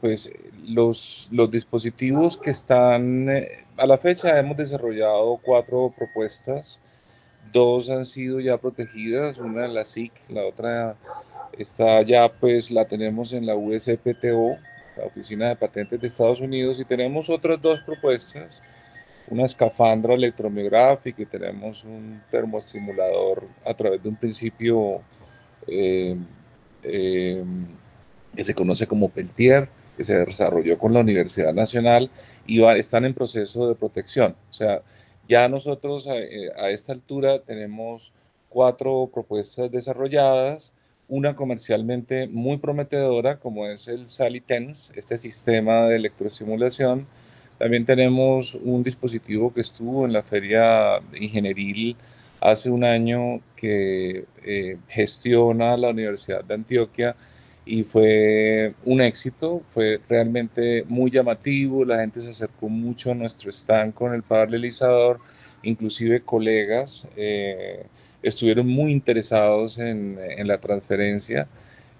pues 0.00 0.32
los, 0.68 1.28
los 1.32 1.50
dispositivos 1.50 2.36
que 2.36 2.50
están, 2.50 3.28
a 3.76 3.86
la 3.86 3.98
fecha 3.98 4.38
hemos 4.38 4.56
desarrollado 4.56 5.40
cuatro 5.42 5.92
propuestas 5.98 6.80
Dos 7.56 7.88
han 7.88 8.04
sido 8.04 8.38
ya 8.38 8.58
protegidas, 8.58 9.38
una 9.38 9.64
en 9.64 9.72
la 9.72 9.86
SIC, 9.86 10.12
la 10.28 10.44
otra 10.44 10.94
está 11.56 12.02
ya, 12.02 12.30
pues 12.30 12.70
la 12.70 12.84
tenemos 12.84 13.32
en 13.32 13.46
la 13.46 13.54
USPTO, 13.54 14.58
la 14.98 15.04
Oficina 15.06 15.48
de 15.48 15.56
Patentes 15.56 15.98
de 15.98 16.06
Estados 16.06 16.40
Unidos, 16.40 16.78
y 16.78 16.84
tenemos 16.84 17.30
otras 17.30 17.58
dos 17.62 17.80
propuestas, 17.80 18.62
una 19.30 19.46
escafandra 19.46 20.12
electromiográfica 20.12 21.22
y 21.22 21.24
tenemos 21.24 21.82
un 21.84 22.20
termoestimulador 22.30 23.44
a 23.64 23.72
través 23.72 24.02
de 24.02 24.10
un 24.10 24.16
principio 24.16 25.00
eh, 25.66 26.14
eh, 26.82 27.42
que 28.36 28.44
se 28.44 28.54
conoce 28.54 28.86
como 28.86 29.08
Peltier, 29.08 29.66
que 29.96 30.02
se 30.02 30.26
desarrolló 30.26 30.76
con 30.76 30.92
la 30.92 31.00
Universidad 31.00 31.54
Nacional 31.54 32.10
y 32.46 32.62
están 32.62 33.06
en 33.06 33.14
proceso 33.14 33.66
de 33.66 33.74
protección. 33.76 34.36
O 34.50 34.52
sea, 34.52 34.82
ya 35.28 35.48
nosotros 35.48 36.06
eh, 36.06 36.50
a, 36.56 36.70
esta 36.70 36.92
altura 36.92 37.40
tenemos 37.40 38.12
cuatro 38.48 39.10
propuestas 39.12 39.70
desarrolladas, 39.70 40.72
una 41.08 41.36
comercialmente 41.36 42.26
muy 42.28 42.56
prometedora 42.56 43.38
como 43.38 43.66
es 43.66 43.88
el 43.88 44.08
SaliTens, 44.08 44.92
este 44.96 45.18
sistema 45.18 45.86
de 45.86 45.96
electroestimulación. 45.96 47.06
También 47.58 47.84
tenemos 47.84 48.54
un 48.54 48.82
dispositivo 48.82 49.52
que 49.52 49.60
estuvo 49.60 50.04
en 50.04 50.12
la 50.12 50.22
feria 50.22 51.00
ingenieril 51.18 51.96
hace 52.40 52.70
un 52.70 52.84
año 52.84 53.40
que 53.56 54.26
eh, 54.44 54.78
gestiona 54.88 55.76
la 55.76 55.90
Universidad 55.90 56.44
de 56.44 56.54
Antioquia 56.54 57.16
y 57.66 57.82
fue 57.82 58.74
un 58.84 59.00
éxito, 59.00 59.62
fue 59.68 60.00
realmente 60.08 60.84
muy 60.88 61.10
llamativo, 61.10 61.84
la 61.84 61.98
gente 61.98 62.20
se 62.20 62.30
acercó 62.30 62.68
mucho 62.68 63.10
a 63.10 63.14
nuestro 63.14 63.50
stand 63.50 63.92
con 63.92 64.14
el 64.14 64.22
paralelizador, 64.22 65.18
inclusive 65.64 66.20
colegas 66.22 67.08
eh, 67.16 67.84
estuvieron 68.22 68.68
muy 68.68 68.92
interesados 68.92 69.78
en, 69.80 70.16
en 70.20 70.46
la 70.46 70.58
transferencia. 70.60 71.48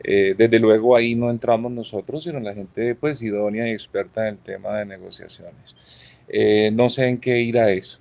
Eh, 0.04 0.34
desde 0.38 0.60
luego 0.60 0.94
ahí 0.94 1.16
no 1.16 1.30
entramos 1.30 1.72
nosotros, 1.72 2.22
sino 2.22 2.38
la 2.38 2.54
gente 2.54 2.94
pues 2.94 3.20
idónea 3.22 3.66
y 3.68 3.72
experta 3.72 4.28
en 4.28 4.34
el 4.34 4.38
tema 4.38 4.78
de 4.78 4.86
negociaciones. 4.86 5.74
Eh, 6.28 6.70
no 6.72 6.88
sé 6.90 7.08
en 7.08 7.18
qué 7.18 7.40
irá 7.40 7.70
eso. 7.72 7.98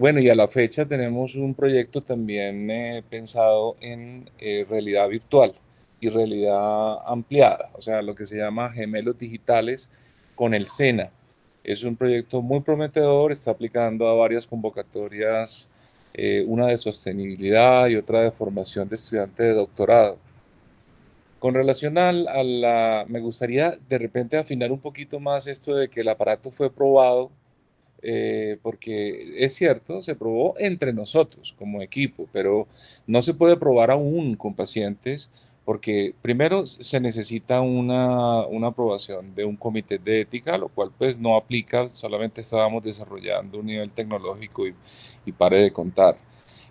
bueno, 0.00 0.20
y 0.20 0.28
a 0.28 0.34
la 0.34 0.48
fecha 0.48 0.86
tenemos 0.86 1.34
un 1.34 1.54
proyecto 1.54 2.02
también 2.02 3.04
pensado 3.08 3.76
en 3.80 4.28
realidad 4.68 5.08
virtual 5.08 5.54
y 6.02 6.08
realidad 6.08 6.98
ampliada, 7.06 7.70
o 7.74 7.80
sea, 7.80 8.02
lo 8.02 8.12
que 8.16 8.24
se 8.24 8.36
llama 8.36 8.72
gemelos 8.72 9.16
digitales 9.16 9.88
con 10.34 10.52
el 10.52 10.66
SENA. 10.66 11.10
Es 11.62 11.84
un 11.84 11.94
proyecto 11.94 12.42
muy 12.42 12.60
prometedor, 12.60 13.30
está 13.30 13.52
aplicando 13.52 14.08
a 14.08 14.14
varias 14.14 14.44
convocatorias, 14.44 15.70
eh, 16.12 16.44
una 16.48 16.66
de 16.66 16.76
sostenibilidad 16.76 17.86
y 17.86 17.94
otra 17.94 18.22
de 18.22 18.32
formación 18.32 18.88
de 18.88 18.96
estudiantes 18.96 19.46
de 19.46 19.54
doctorado. 19.54 20.18
Con 21.38 21.54
relación 21.54 21.96
a 21.96 22.10
la, 22.10 23.04
me 23.06 23.20
gustaría 23.20 23.72
de 23.88 23.98
repente 23.98 24.36
afinar 24.36 24.72
un 24.72 24.80
poquito 24.80 25.20
más 25.20 25.46
esto 25.46 25.76
de 25.76 25.88
que 25.88 26.00
el 26.00 26.08
aparato 26.08 26.50
fue 26.50 26.68
probado, 26.68 27.30
eh, 28.02 28.58
porque 28.60 29.34
es 29.38 29.54
cierto, 29.54 30.02
se 30.02 30.16
probó 30.16 30.56
entre 30.58 30.92
nosotros 30.92 31.54
como 31.56 31.80
equipo, 31.80 32.26
pero 32.32 32.66
no 33.06 33.22
se 33.22 33.34
puede 33.34 33.56
probar 33.56 33.92
aún 33.92 34.34
con 34.34 34.54
pacientes 34.54 35.30
porque 35.64 36.14
primero 36.22 36.66
se 36.66 37.00
necesita 37.00 37.60
una, 37.60 38.46
una, 38.46 38.68
aprobación 38.68 39.34
de 39.34 39.44
un 39.44 39.56
comité 39.56 39.98
de 39.98 40.22
ética, 40.22 40.58
lo 40.58 40.68
cual 40.68 40.90
pues 40.96 41.18
no 41.18 41.36
aplica, 41.36 41.88
solamente 41.88 42.40
estábamos 42.40 42.82
desarrollando 42.82 43.58
un 43.58 43.66
nivel 43.66 43.90
tecnológico 43.90 44.66
y, 44.66 44.74
y 45.24 45.32
pare 45.32 45.58
de 45.58 45.72
contar. 45.72 46.16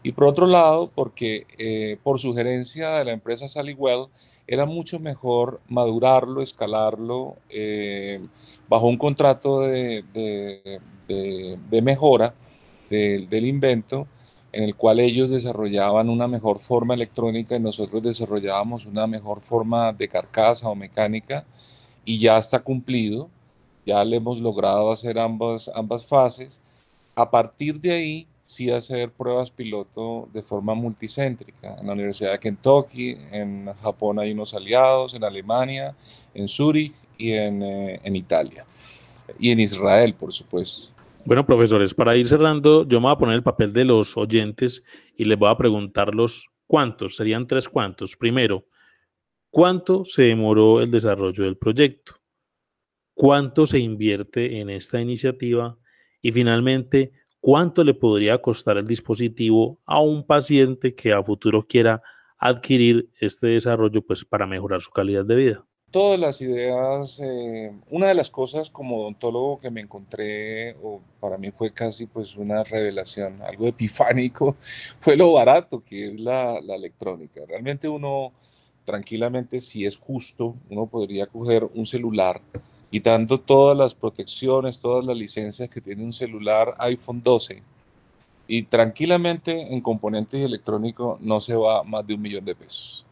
Y 0.04 0.12
por 0.14 0.26
otro 0.26 0.48
lado, 0.48 0.92
porque 0.94 1.46
eh, 1.58 1.98
por 2.04 2.20
sugerencia 2.20 2.89
de 2.98 3.06
la 3.06 3.12
empresa 3.12 3.48
Sallywell, 3.48 4.08
era 4.48 4.66
mucho 4.66 5.00
mejor 5.00 5.62
madurarlo, 5.70 6.42
escalarlo 6.42 7.38
eh, 7.50 8.20
bajo 8.68 8.88
un 8.88 8.98
contrato 8.98 9.62
de, 9.62 10.04
de, 10.14 10.80
de, 11.08 11.82
mejora 11.82 12.34
del, 12.89 13.30
del 13.30 13.46
invento 13.46 14.08
en 14.52 14.64
el 14.64 14.76
cual 14.76 14.99
ellos 14.99 15.30
desarrollaban 15.30 16.10
una 16.10 16.28
mejor 16.28 16.60
forma 16.60 16.93
electrónica 16.93 17.56
y 17.56 17.60
nosotros 17.60 18.02
desarrollábamos 18.04 18.86
una 18.86 19.08
mejor 19.08 19.39
forma 19.39 19.93
de 19.93 20.08
carcasa 20.08 20.68
o 20.68 20.76
mecánica 20.76 21.45
y 22.04 22.20
ya 22.20 22.38
está 22.38 22.60
cumplido, 22.60 23.30
ya 23.86 24.04
le 24.04 24.18
hemos 24.18 24.39
logrado 24.39 24.91
hacer 24.91 25.18
ambas, 25.20 25.72
ambas 25.74 26.06
fases. 26.06 26.62
A 27.16 27.30
partir 27.30 27.80
de 27.80 27.91
ahí, 27.91 28.28
sí 28.41 28.70
hacer 28.70 29.12
pruebas 29.12 29.52
piloto 29.52 30.28
de 30.34 30.41
forma 30.41 30.74
multicéntrica. 30.74 31.78
En 31.80 31.88
la 31.88 31.93
Universidad 31.93 32.32
de 32.32 32.39
Kentucky, 32.39 33.18
en 33.32 33.72
Japón 33.82 34.20
hay 34.20 34.32
unos 34.32 34.54
aliados, 34.54 35.14
en 35.14 35.24
Alemania, 35.24 35.95
en 36.34 36.47
Zurich 36.47 36.93
y 37.18 37.32
en, 37.32 37.64
eh, 37.64 37.99
en 38.04 38.16
Italia. 38.16 38.66
Y 39.39 39.52
en 39.52 39.60
Israel, 39.60 40.14
por 40.14 40.34
supuesto. 40.34 41.01
Bueno, 41.24 41.45
profesores, 41.45 41.93
para 41.93 42.17
ir 42.17 42.28
cerrando, 42.28 42.88
yo 42.88 42.99
me 42.99 43.05
voy 43.05 43.13
a 43.13 43.17
poner 43.17 43.36
el 43.36 43.43
papel 43.43 43.72
de 43.74 43.86
los 43.86 44.17
oyentes 44.17 44.84
y 45.15 45.26
les 45.26 45.38
voy 45.38 45.49
a 45.49 45.57
preguntar 45.57 46.15
los 46.15 46.49
cuántos, 46.65 47.15
serían 47.15 47.45
tres 47.45 47.69
cuántos. 47.69 48.17
Primero, 48.17 48.65
¿cuánto 49.51 50.03
se 50.03 50.24
demoró 50.24 50.82
el 50.82 50.89
desarrollo 50.89 51.43
del 51.43 51.57
proyecto? 51.57 52.15
¿Cuánto 53.13 53.67
se 53.67 53.78
invierte 53.80 54.59
en 54.59 54.72
esta 54.72 54.99
iniciativa? 54.99 55.78
Y 56.24 56.32
finalmente, 56.32 57.11
¿cuánto 57.39 57.84
le 57.84 57.93
podría 57.93 58.41
costar 58.41 58.78
el 58.78 58.88
dispositivo 58.88 59.80
a 59.86 60.01
un 60.01 60.26
paciente 60.26 60.95
que 60.95 61.13
a 61.13 61.22
futuro 61.22 61.61
quiera 61.61 62.01
adquirir 62.38 63.11
este 63.19 63.47
desarrollo 63.47 64.01
pues, 64.01 64.26
para 64.26 64.47
mejorar 64.47 64.82
su 64.82 64.89
calidad 64.89 65.24
de 65.24 65.36
vida? 65.36 65.70
Todas 65.92 66.20
las 66.20 66.42
ideas, 66.42 67.20
eh, 67.24 67.72
una 67.89 68.08
de 68.08 68.16
las 68.16 68.30
cosas 68.30 68.70
como 68.70 69.02
odontólogo 69.02 69.60
que 69.60 69.70
me 69.70 69.82
encontré, 69.82 70.76
o 70.82 71.02
para 71.20 71.38
mí 71.38 71.52
fue 71.52 71.72
casi 71.74 72.08
pues 72.08 72.36
una 72.38 72.64
revelación, 72.64 73.42
algo 73.42 73.68
epifánico, 73.68 74.56
fue 75.00 75.16
lo 75.18 75.34
barato 75.34 75.84
que 75.84 76.08
es 76.08 76.20
la, 76.20 76.60
la 76.62 76.76
electrónica. 76.76 77.42
Realmente 77.48 77.88
uno, 77.89 78.32
tranquilamente, 78.86 79.60
si 79.60 79.86
es 79.86 79.98
justo, 79.98 80.56
uno 80.70 80.88
podría 80.88 81.28
coger 81.28 81.66
un 81.76 81.86
celular 81.86 82.42
quitando 82.89 83.39
todas 83.39 83.78
las 83.78 83.96
protecciones, 83.96 84.80
todas 84.80 85.06
las 85.06 85.16
licencias 85.16 85.70
que 85.70 85.82
tiene 85.82 86.04
un 86.04 86.14
celular 86.14 86.76
iPhone 86.80 87.22
12 87.24 87.64
y 88.48 88.64
tranquilamente 88.64 89.74
en 89.74 89.80
componentes 89.80 90.44
electrónicos 90.44 91.22
no 91.22 91.39
se 91.39 91.56
va 91.56 91.84
más 91.84 92.06
de 92.06 92.16
un 92.16 92.22
millón 92.22 92.44
de 92.44 92.54
pesos. 92.54 93.06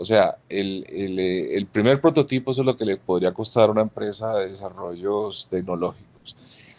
O 0.00 0.04
sea, 0.04 0.38
el, 0.48 0.86
eh, 0.88 1.56
el, 1.58 1.66
primer 1.66 2.00
prototipo 2.00 2.52
es 2.52 2.58
lo 2.58 2.74
que 2.74 2.86
le 2.86 2.96
podría 2.96 3.34
costar 3.34 3.68
a 3.68 3.72
una 3.72 3.82
empresa 3.82 4.34
de 4.34 4.48
desarrollos 4.48 5.46
tecnológicos. 5.50 6.34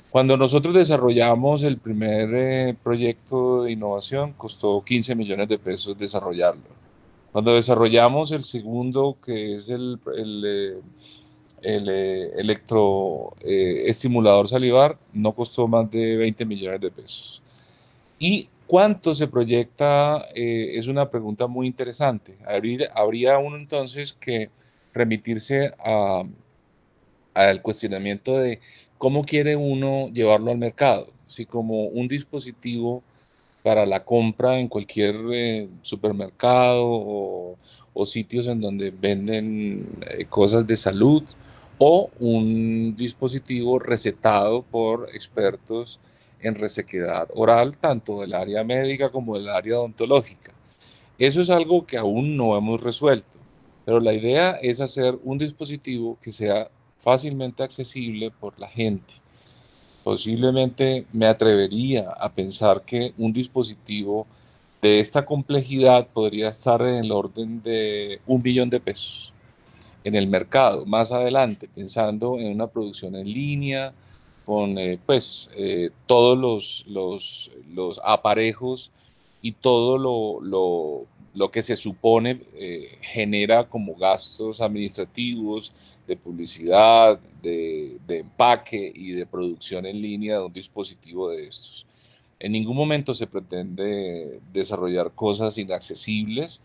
Cuando 0.10 0.36
nosotros 0.38 0.74
desarrollamos 0.74 1.62
el 1.62 1.78
primer 1.78 2.34
eh, 2.34 2.76
proyecto 2.84 3.62
de 3.62 3.74
innovación, 3.74 4.34
costó 4.34 4.84
15 4.84 5.14
millones 5.14 5.48
de 5.50 5.60
pesos 5.60 5.96
desarrollarlo. 5.96 6.64
Cuando 7.32 7.54
desarrollamos 7.54 8.32
el 8.32 8.44
segundo, 8.44 9.16
que 9.24 9.54
es 9.54 9.70
el, 9.70 10.00
el, 10.18 10.44
eh, 10.44 10.80
el 11.62 11.90
electroestimulador 11.90 14.48
salivar, 14.48 14.98
no 15.14 15.34
costó 15.34 15.68
más 15.68 15.92
de 15.92 16.18
20 16.18 16.44
millones 16.44 16.82
de 16.82 16.90
pesos. 16.90 17.44
Y 18.18 18.50
¿Cuánto 18.72 19.14
se 19.14 19.28
proyecta? 19.28 20.28
Eh, 20.34 20.80
es 20.80 20.88
una 20.88 21.10
pregunta 21.10 21.46
muy 21.46 21.68
interesante. 21.68 22.38
Habría, 22.96 23.38
uno 23.38 23.58
entonces 23.58 24.14
que 24.14 24.50
remitirse 24.94 25.74
al 27.34 27.62
cuestionamiento 27.62 28.38
de 28.38 28.62
cómo 28.98 29.26
quiere 29.26 29.58
uno 29.58 30.08
llevarlo 30.14 30.52
al 30.52 30.58
mercado. 30.58 31.10
Si 31.28 31.46
como 31.46 31.84
un 31.88 32.08
dispositivo 32.08 33.04
para 33.62 33.86
la 33.86 34.06
compra 34.06 34.58
en 34.58 34.70
cualquier 34.70 35.18
eh, 35.34 35.68
supermercado 35.82 36.86
o, 36.86 38.06
sitios 38.06 38.48
en 38.48 38.62
donde 38.62 38.92
venden 38.92 39.86
eh, 40.12 40.24
cosas 40.30 40.66
de 40.66 40.78
salud 40.78 41.24
o 41.78 42.10
un 42.22 42.96
dispositivo 42.96 43.80
recetado 43.80 44.62
por 44.62 45.10
expertos 45.14 46.00
en 46.42 46.56
resequedad 46.56 47.30
oral, 47.34 47.78
tanto 47.78 48.22
del 48.22 48.34
área 48.34 48.64
médica 48.64 49.10
como 49.10 49.38
del 49.38 49.50
área 49.50 49.80
odontológica. 49.80 50.52
Eso 51.18 51.42
es 51.42 51.50
algo 51.50 51.86
que 51.86 51.98
aún 51.98 52.36
no 52.36 52.58
hemos 52.58 52.82
resuelto, 52.82 53.28
pero 53.86 54.00
la 54.00 54.14
idea 54.14 54.58
es 54.62 54.82
hacer 54.82 55.18
un 55.24 55.38
dispositivo 55.38 56.18
que 56.22 56.32
sea 56.32 56.70
fácilmente 56.98 57.64
accesible 57.64 58.32
por 58.32 58.60
la 58.60 58.68
gente. 58.68 59.14
Posiblemente 60.04 61.06
me 61.14 61.28
atrevería 61.28 62.10
a 62.10 62.32
pensar 62.32 62.84
que 62.84 63.14
un 63.18 63.32
dispositivo 63.32 64.26
de 64.82 65.00
esta 65.00 65.26
complejidad 65.26 66.08
podría 66.08 66.50
estar 66.50 66.82
en 66.82 66.96
el 66.96 67.12
orden 67.12 67.62
de 67.62 68.20
un 68.26 68.42
billón 68.42 68.70
de 68.70 68.80
pesos 68.80 69.32
en 70.04 70.16
el 70.16 70.28
mercado 70.28 70.86
más 70.86 71.12
adelante, 71.12 71.70
pensando 71.74 72.40
en 72.40 72.56
una 72.56 72.68
producción 72.68 73.16
en 73.16 73.32
línea, 73.32 73.94
con 74.52 74.78
eh, 74.78 75.00
pues 75.06 75.50
eh, 75.56 75.92
todos 76.08 76.38
los, 76.38 77.50
los, 77.74 78.02
aparejos 78.04 78.92
y 79.42 79.54
todo 79.54 79.98
lo, 79.98 80.42
lo, 80.42 81.06
lo 81.34 81.50
que 81.50 81.64
se 81.64 81.78
supone 81.78 82.42
eh, 82.56 82.98
genera 83.00 83.66
como 83.66 83.96
gastos 83.96 84.60
administrativos 84.60 85.72
de 86.06 86.18
publicidad, 86.18 87.18
de, 87.42 87.98
de, 88.06 88.18
empaque 88.18 88.92
y 88.94 89.14
de 89.14 89.26
producción 89.26 89.86
en 89.86 90.02
línea 90.02 90.40
de 90.40 90.44
un 90.44 90.52
dispositivo 90.52 91.30
de 91.30 91.48
estos. 91.48 91.86
En 92.38 92.52
ningún 92.52 92.76
momento 92.76 93.14
se 93.14 93.28
pretende 93.28 94.42
desarrollar 94.52 95.14
cosas 95.16 95.58
inaccesibles, 95.58 96.60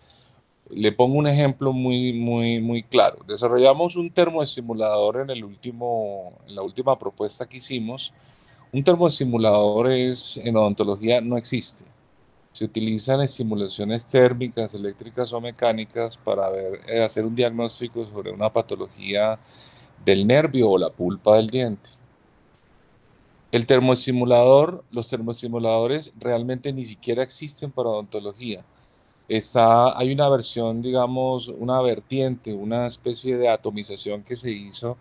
le 0.70 0.92
pongo 0.92 1.18
un 1.18 1.26
ejemplo 1.26 1.72
muy, 1.72 2.12
muy, 2.12 2.60
muy 2.60 2.82
claro. 2.82 3.18
Desarrollamos 3.26 3.96
un 3.96 4.10
termoestimulador 4.10 5.20
en, 5.20 5.30
el 5.30 5.44
último, 5.44 6.32
en 6.46 6.54
la 6.54 6.62
última 6.62 6.98
propuesta 6.98 7.46
que 7.46 7.58
hicimos. 7.58 8.12
Un 8.72 8.82
termoestimulador 8.82 9.92
es, 9.92 10.38
en 10.38 10.56
odontología 10.56 11.20
no 11.20 11.36
existe. 11.36 11.84
Se 12.52 12.64
utilizan 12.64 13.20
estimulaciones 13.20 14.06
térmicas, 14.06 14.74
eléctricas 14.74 15.32
o 15.32 15.40
mecánicas 15.40 16.16
para 16.16 16.50
eh, 16.88 17.04
hacer 17.04 17.24
un 17.24 17.34
diagnóstico 17.34 18.04
sobre 18.06 18.32
una 18.32 18.52
patología 18.52 19.38
del 20.04 20.26
nervio 20.26 20.70
o 20.70 20.78
la 20.78 20.90
pulpa 20.90 21.36
del 21.36 21.48
diente. 21.48 21.90
El 23.52 23.66
termoestimulador, 23.66 24.84
los 24.90 25.08
termoestimuladores 25.08 26.12
realmente 26.18 26.72
ni 26.72 26.84
siquiera 26.84 27.22
existen 27.22 27.70
para 27.70 27.90
odontología 27.90 28.64
está, 29.28 29.98
hay 29.98 30.12
una 30.12 30.28
versión, 30.28 30.82
digamos, 30.82 31.48
una 31.48 31.80
vertiente, 31.82 32.52
una 32.52 32.86
especie 32.86 33.36
de 33.36 33.48
atomización 33.48 34.22
que 34.22 34.36
se 34.36 34.50
hizo 34.50 34.96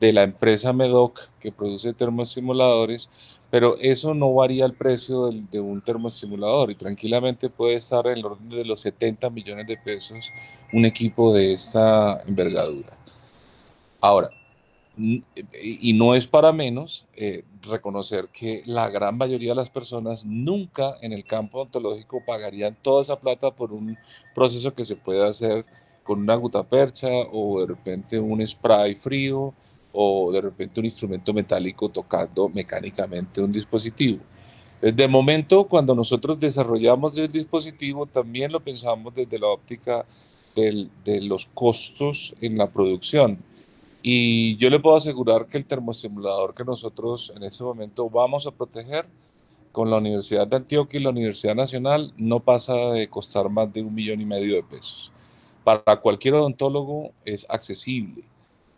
de 0.00 0.12
la 0.12 0.22
empresa 0.22 0.72
Medoc 0.72 1.28
que 1.40 1.52
produce 1.52 1.92
termoestimuladores, 1.92 3.08
pero 3.50 3.76
eso 3.78 4.14
no 4.14 4.34
varía 4.34 4.66
el 4.66 4.74
precio 4.74 5.30
de, 5.30 5.60
un 5.60 5.80
termoestimulador 5.80 6.70
y 6.70 6.74
tranquilamente 6.74 7.48
puede 7.48 7.76
estar 7.76 8.06
en 8.06 8.18
el 8.18 8.26
orden 8.26 8.48
de 8.48 8.64
los 8.64 8.80
70 8.80 9.30
millones 9.30 9.66
de 9.66 9.76
pesos 9.76 10.32
un 10.72 10.84
equipo 10.84 11.32
de 11.32 11.52
esta 11.52 12.20
envergadura. 12.26 12.96
Ahora, 14.00 14.30
y 14.96 15.92
no 15.94 16.14
es 16.14 16.28
para 16.28 16.52
menos 16.52 17.06
eh, 17.16 17.42
reconocer 17.62 18.28
que 18.28 18.62
la 18.64 18.88
gran 18.88 19.16
mayoría 19.16 19.50
de 19.50 19.56
las 19.56 19.70
personas 19.70 20.24
nunca 20.24 20.94
en 21.00 21.12
el 21.12 21.24
campo 21.24 21.62
ontológico 21.62 22.22
pagarían 22.24 22.76
toda 22.80 23.02
esa 23.02 23.18
plata 23.18 23.50
por 23.50 23.72
un 23.72 23.98
proceso 24.34 24.72
que 24.72 24.84
se 24.84 24.94
puede 24.94 25.26
hacer 25.26 25.66
con 26.04 26.20
una 26.20 26.36
gutapercha 26.36 27.08
o 27.32 27.60
de 27.60 27.66
repente 27.66 28.20
un 28.20 28.46
spray 28.46 28.94
frío 28.94 29.52
o 29.92 30.30
de 30.30 30.40
repente 30.40 30.78
un 30.78 30.86
instrumento 30.86 31.32
metálico 31.32 31.88
tocando 31.88 32.48
mecánicamente 32.48 33.40
un 33.40 33.52
dispositivo. 33.52 34.20
De 34.80 35.08
momento, 35.08 35.64
cuando 35.64 35.94
nosotros 35.94 36.38
desarrollamos 36.38 37.16
el 37.16 37.32
dispositivo, 37.32 38.04
también 38.06 38.52
lo 38.52 38.60
pensamos 38.60 39.14
desde 39.14 39.38
la 39.38 39.46
óptica 39.46 40.04
de 40.54 41.20
los 41.22 41.46
costos 41.46 42.34
en 42.40 42.58
la 42.58 42.70
producción 42.70 43.38
y 44.06 44.58
yo 44.58 44.68
le 44.68 44.80
puedo 44.80 44.96
asegurar 44.96 45.46
que 45.46 45.56
el 45.56 45.64
termoestimulador 45.64 46.54
que 46.54 46.62
nosotros 46.62 47.32
en 47.34 47.42
este 47.42 47.64
momento 47.64 48.10
vamos 48.10 48.46
a 48.46 48.50
proteger 48.50 49.06
con 49.72 49.90
la 49.90 49.96
Universidad 49.96 50.46
de 50.46 50.56
Antioquia 50.56 51.00
y 51.00 51.02
la 51.02 51.08
Universidad 51.08 51.54
Nacional 51.54 52.12
no 52.18 52.40
pasa 52.40 52.74
de 52.90 53.08
costar 53.08 53.48
más 53.48 53.72
de 53.72 53.80
un 53.80 53.94
millón 53.94 54.20
y 54.20 54.26
medio 54.26 54.56
de 54.56 54.62
pesos. 54.62 55.10
Para 55.64 55.96
cualquier 56.02 56.34
odontólogo 56.34 57.12
es 57.24 57.46
accesible. 57.48 58.24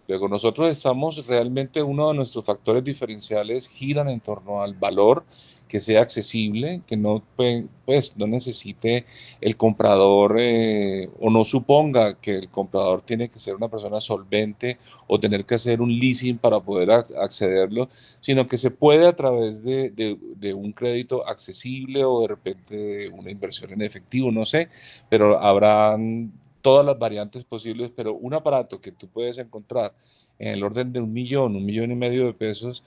Luego 0.08 0.28
nosotros 0.28 0.68
estamos 0.70 1.26
realmente, 1.26 1.82
uno 1.82 2.08
de 2.08 2.14
nuestros 2.14 2.44
factores 2.44 2.84
diferenciales 2.84 3.68
giran 3.68 4.08
en 4.08 4.20
torno 4.20 4.62
al 4.62 4.74
valor 4.74 5.24
que 5.68 5.80
sea 5.80 6.02
accesible, 6.02 6.82
que 6.86 6.96
no, 6.96 7.22
pues, 7.34 8.16
no 8.16 8.26
necesite 8.26 9.04
el 9.40 9.56
comprador 9.56 10.36
eh, 10.38 11.08
o 11.20 11.30
no 11.30 11.44
suponga 11.44 12.20
que 12.20 12.36
el 12.36 12.48
comprador 12.48 13.02
tiene 13.02 13.28
que 13.28 13.38
ser 13.38 13.56
una 13.56 13.68
persona 13.68 14.00
solvente 14.00 14.78
o 15.06 15.18
tener 15.18 15.44
que 15.44 15.56
hacer 15.56 15.80
un 15.80 15.90
leasing 15.90 16.38
para 16.38 16.60
poder 16.60 16.90
accederlo, 16.90 17.88
sino 18.20 18.46
que 18.46 18.58
se 18.58 18.70
puede 18.70 19.06
a 19.06 19.16
través 19.16 19.64
de, 19.64 19.90
de, 19.90 20.54
un 20.54 20.72
crédito 20.72 21.26
accesible 21.26 22.04
o 22.04 22.20
de 22.22 22.28
repente 22.28 23.08
una 23.08 23.30
inversión 23.30 23.72
en 23.72 23.82
efectivo, 23.82 24.30
no 24.30 24.44
sé, 24.44 24.68
pero 25.08 25.38
habrán 25.40 26.32
todas 26.66 26.84
las 26.84 26.98
variantes 26.98 27.44
posibles, 27.44 27.92
pero 27.94 28.14
un 28.14 28.34
aparato 28.34 28.80
que 28.80 28.90
tú 28.90 29.06
puedes 29.06 29.38
encontrar 29.38 29.94
en 30.36 30.48
el 30.48 30.64
orden 30.64 30.92
de 30.92 31.00
un 31.00 31.12
millón, 31.12 31.54
un 31.54 31.64
millón 31.64 31.92
y 31.92 31.94
medio 31.94 32.26
de 32.26 32.32
pesos, 32.32 32.82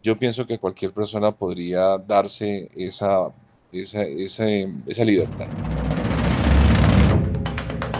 yo 0.00 0.16
pienso 0.16 0.46
que 0.46 0.60
cualquier 0.60 0.92
persona 0.92 1.32
podría 1.32 1.98
darse 1.98 2.70
esa, 2.76 3.32
esa, 3.72 4.04
esa, 4.04 5.04
libertad. 5.04 5.48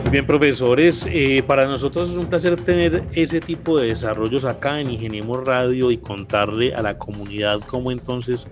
Muy 0.05 0.13
bien, 0.13 0.25
profesores, 0.25 1.09
eh, 1.11 1.43
para 1.45 1.67
nosotros 1.67 2.11
es 2.11 2.17
un 2.17 2.27
placer 2.27 2.63
tener 2.63 3.03
ese 3.13 3.41
tipo 3.41 3.81
de 3.81 3.89
desarrollos 3.89 4.45
acá 4.45 4.81
en 4.81 4.93
Ingeniemos 4.93 5.45
Radio 5.45 5.91
y 5.91 5.97
contarle 5.97 6.73
a 6.73 6.83
la 6.83 6.99
comunidad 6.99 7.59
cómo 7.67 7.91
entonces 7.91 8.47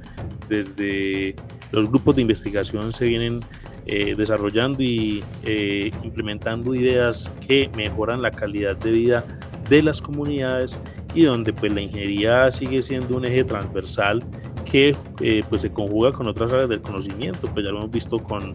desde 0.48 1.36
los 1.70 1.88
grupos 1.88 2.16
de 2.16 2.22
investigación 2.22 2.92
se 2.92 3.06
vienen 3.06 3.42
eh, 3.86 4.14
desarrollando 4.16 4.82
y 4.82 5.22
eh, 5.44 5.90
implementando 6.02 6.74
ideas 6.74 7.32
que 7.46 7.70
mejoran 7.76 8.22
la 8.22 8.30
calidad 8.30 8.76
de 8.76 8.90
vida 8.90 9.24
de 9.68 9.82
las 9.82 10.00
comunidades 10.00 10.78
y 11.14 11.24
donde 11.24 11.52
pues 11.52 11.72
la 11.72 11.80
ingeniería 11.80 12.50
sigue 12.50 12.82
siendo 12.82 13.16
un 13.16 13.24
eje 13.24 13.44
transversal 13.44 14.24
que 14.64 14.96
eh, 15.20 15.42
pues 15.48 15.62
se 15.62 15.70
conjuga 15.70 16.12
con 16.12 16.26
otras 16.26 16.52
áreas 16.52 16.68
del 16.68 16.80
conocimiento, 16.80 17.48
pues 17.52 17.64
ya 17.64 17.72
lo 17.72 17.78
hemos 17.78 17.90
visto 17.90 18.18
con, 18.18 18.52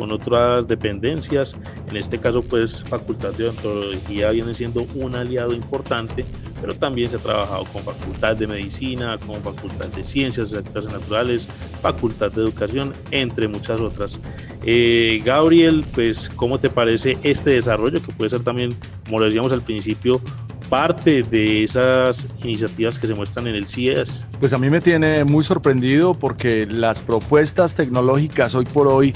con 0.00 0.12
otras 0.12 0.66
dependencias, 0.66 1.54
en 1.90 1.96
este 1.98 2.18
caso 2.18 2.40
pues 2.40 2.82
Facultad 2.84 3.34
de 3.34 3.44
Odontología 3.44 4.30
viene 4.30 4.54
siendo 4.54 4.86
un 4.94 5.14
aliado 5.14 5.52
importante, 5.52 6.24
pero 6.58 6.74
también 6.74 7.10
se 7.10 7.16
ha 7.16 7.18
trabajado 7.18 7.66
con 7.66 7.82
Facultad 7.82 8.34
de 8.34 8.46
Medicina, 8.46 9.18
con 9.26 9.42
Facultad 9.42 9.88
de 9.88 10.02
Ciencias 10.02 10.54
Exactas 10.54 10.86
y 10.86 10.88
Naturales, 10.88 11.46
Facultad 11.82 12.32
de 12.32 12.40
Educación, 12.40 12.94
entre 13.10 13.46
muchas 13.46 13.78
otras. 13.78 14.18
Eh, 14.64 15.20
Gabriel, 15.22 15.84
pues 15.94 16.30
¿cómo 16.34 16.58
te 16.58 16.70
parece 16.70 17.18
este 17.22 17.50
desarrollo 17.50 18.00
que 18.00 18.10
puede 18.12 18.30
ser 18.30 18.42
también, 18.42 18.74
como 19.04 19.18
lo 19.18 19.26
decíamos 19.26 19.52
al 19.52 19.62
principio, 19.62 20.22
parte 20.70 21.24
de 21.24 21.64
esas 21.64 22.26
iniciativas 22.42 22.98
que 22.98 23.06
se 23.06 23.14
muestran 23.14 23.48
en 23.48 23.56
el 23.56 23.66
CIES? 23.66 24.24
Pues 24.38 24.54
a 24.54 24.58
mí 24.58 24.70
me 24.70 24.80
tiene 24.80 25.24
muy 25.24 25.44
sorprendido 25.44 26.14
porque 26.14 26.66
las 26.66 27.00
propuestas 27.00 27.74
tecnológicas 27.74 28.54
hoy 28.54 28.64
por 28.64 28.88
hoy 28.88 29.12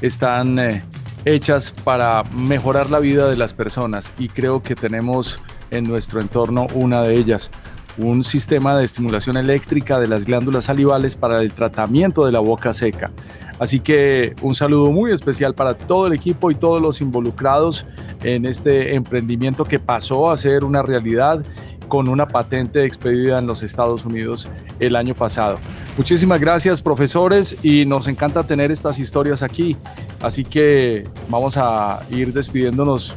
están 0.00 0.58
eh, 0.58 0.82
hechas 1.24 1.70
para 1.70 2.22
mejorar 2.24 2.90
la 2.90 3.00
vida 3.00 3.28
de 3.28 3.36
las 3.36 3.54
personas 3.54 4.12
y 4.18 4.28
creo 4.28 4.62
que 4.62 4.74
tenemos 4.74 5.40
en 5.70 5.84
nuestro 5.84 6.20
entorno 6.20 6.66
una 6.74 7.02
de 7.02 7.14
ellas 7.14 7.50
un 7.98 8.24
sistema 8.24 8.76
de 8.76 8.84
estimulación 8.84 9.36
eléctrica 9.36 9.98
de 9.98 10.06
las 10.06 10.26
glándulas 10.26 10.64
salivales 10.64 11.16
para 11.16 11.40
el 11.40 11.52
tratamiento 11.52 12.26
de 12.26 12.32
la 12.32 12.40
boca 12.40 12.72
seca. 12.72 13.10
Así 13.58 13.80
que 13.80 14.34
un 14.42 14.54
saludo 14.54 14.90
muy 14.92 15.12
especial 15.12 15.54
para 15.54 15.74
todo 15.74 16.06
el 16.06 16.12
equipo 16.12 16.50
y 16.50 16.54
todos 16.54 16.82
los 16.82 17.00
involucrados 17.00 17.86
en 18.22 18.44
este 18.44 18.94
emprendimiento 18.94 19.64
que 19.64 19.78
pasó 19.78 20.30
a 20.30 20.36
ser 20.36 20.64
una 20.64 20.82
realidad 20.82 21.42
con 21.88 22.08
una 22.08 22.28
patente 22.28 22.84
expedida 22.84 23.38
en 23.38 23.46
los 23.46 23.62
Estados 23.62 24.04
Unidos 24.04 24.48
el 24.80 24.96
año 24.96 25.14
pasado. 25.14 25.58
Muchísimas 25.96 26.40
gracias 26.40 26.82
profesores 26.82 27.56
y 27.62 27.86
nos 27.86 28.06
encanta 28.06 28.44
tener 28.44 28.70
estas 28.70 28.98
historias 28.98 29.42
aquí. 29.42 29.76
Así 30.20 30.44
que 30.44 31.04
vamos 31.28 31.56
a 31.56 32.00
ir 32.10 32.32
despidiéndonos 32.32 33.16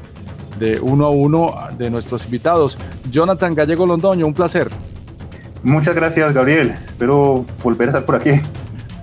de 0.57 0.80
uno 0.80 1.05
a 1.05 1.09
uno 1.09 1.55
de 1.78 1.89
nuestros 1.89 2.26
invitados. 2.26 2.78
Jonathan 3.09 3.55
Gallego 3.55 3.86
Londoño, 3.86 4.26
un 4.26 4.34
placer. 4.34 4.70
Muchas 5.63 5.95
gracias 5.95 6.34
Gabriel, 6.34 6.76
espero 6.86 7.45
volver 7.63 7.89
a 7.89 7.91
estar 7.91 8.05
por 8.05 8.15
aquí. 8.15 8.32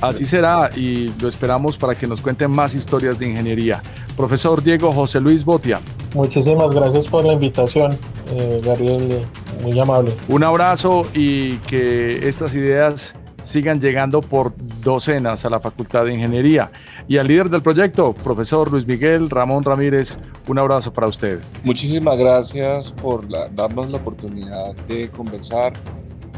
Así 0.01 0.25
será 0.27 0.71
y 0.75 1.09
lo 1.21 1.29
esperamos 1.29 1.77
para 1.77 1.95
que 1.95 2.07
nos 2.07 2.21
cuenten 2.21 2.51
más 2.51 2.75
historias 2.75 3.19
de 3.19 3.29
ingeniería. 3.29 3.83
Profesor 4.17 4.63
Diego 4.63 4.93
José 4.93 5.21
Luis 5.21 5.45
Botia. 5.45 5.81
Muchísimas 6.15 6.71
gracias 6.71 7.07
por 7.07 7.25
la 7.25 7.35
invitación, 7.35 7.99
eh, 8.31 8.61
Gabriel, 8.65 9.23
muy 9.63 9.79
amable. 9.79 10.17
Un 10.29 10.45
abrazo 10.45 11.07
y 11.15 11.57
que 11.59 12.29
estas 12.29 12.55
ideas 12.55 13.15
sigan 13.43 13.81
llegando 13.81 14.21
por 14.21 14.55
docenas 14.83 15.45
a 15.45 15.51
la 15.51 15.61
Facultad 15.61 16.05
de 16.05 16.15
Ingeniería. 16.15 16.71
Y 17.07 17.19
al 17.19 17.29
líder 17.29 17.49
del 17.49 17.63
proyecto, 17.63 18.13
profesor 18.13 18.73
Luis 18.73 18.87
Miguel 18.87 19.31
Ramón 19.31 19.63
Ramírez, 19.63 20.19
un 20.49 20.59
abrazo 20.59 20.93
para 20.93 21.07
usted. 21.07 21.41
Muchísimas 21.63 22.19
gracias 22.19 22.91
por 22.91 23.29
darnos 23.55 23.89
la 23.89 23.99
oportunidad 23.99 24.75
de 24.89 25.09
conversar 25.11 25.73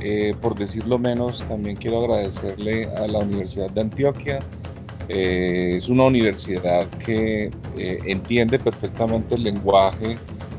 eh, 0.01 0.35
por 0.41 0.55
decirlo 0.55 0.99
menos, 0.99 1.45
también 1.45 1.77
quiero 1.77 2.05
agradecerle 2.05 2.87
a 2.97 3.09
la 3.09 3.19
Universidad 3.19 3.71
de 3.71 3.81
Antioquia. 3.81 4.39
Eh, 5.09 5.75
es 5.77 5.89
una 5.89 6.05
universidad 6.05 6.87
que 7.05 7.51
eh, 7.77 7.99
entiende 8.05 8.59
perfectamente 8.59 9.35
el 9.35 9.43
lenguaje 9.43 10.16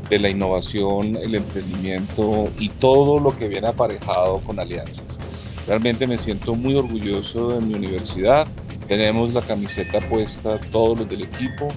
de 0.09 0.19
la 0.19 0.29
innovación, 0.29 1.15
el 1.15 1.35
emprendimiento 1.35 2.49
y 2.57 2.69
todo 2.69 3.19
lo 3.19 3.35
que 3.37 3.47
viene 3.47 3.67
aparejado 3.67 4.39
con 4.39 4.59
alianzas. 4.59 5.19
Realmente 5.67 6.07
me 6.07 6.17
siento 6.17 6.55
muy 6.55 6.75
orgulloso 6.75 7.49
de 7.49 7.61
mi 7.61 7.75
universidad. 7.75 8.47
Tenemos 8.87 9.33
la 9.33 9.41
camiseta 9.41 9.99
puesta 9.99 10.59
todos 10.71 10.99
los 10.99 11.09
del 11.09 11.21
equipo. 11.21 11.67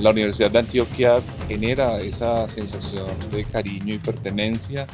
La 0.00 0.10
Universidad 0.10 0.50
de 0.50 0.58
Antioquia 0.58 1.20
genera 1.48 2.00
esa 2.00 2.46
sensación 2.48 3.06
de 3.30 3.44
cariño 3.44 3.94
y 3.94 3.98
pertenencia 3.98 4.86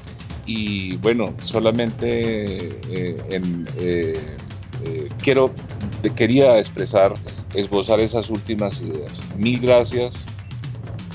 y 0.46 0.96
bueno, 0.96 1.34
solamente 1.42 2.68
eh, 2.88 3.16
eh, 3.30 4.36
eh, 4.84 5.08
quiero, 5.22 5.52
quería 6.14 6.58
expresar, 6.58 7.14
esbozar 7.54 8.00
esas 8.00 8.30
últimas 8.30 8.80
ideas. 8.80 9.22
Mil 9.36 9.60
gracias 9.60 10.26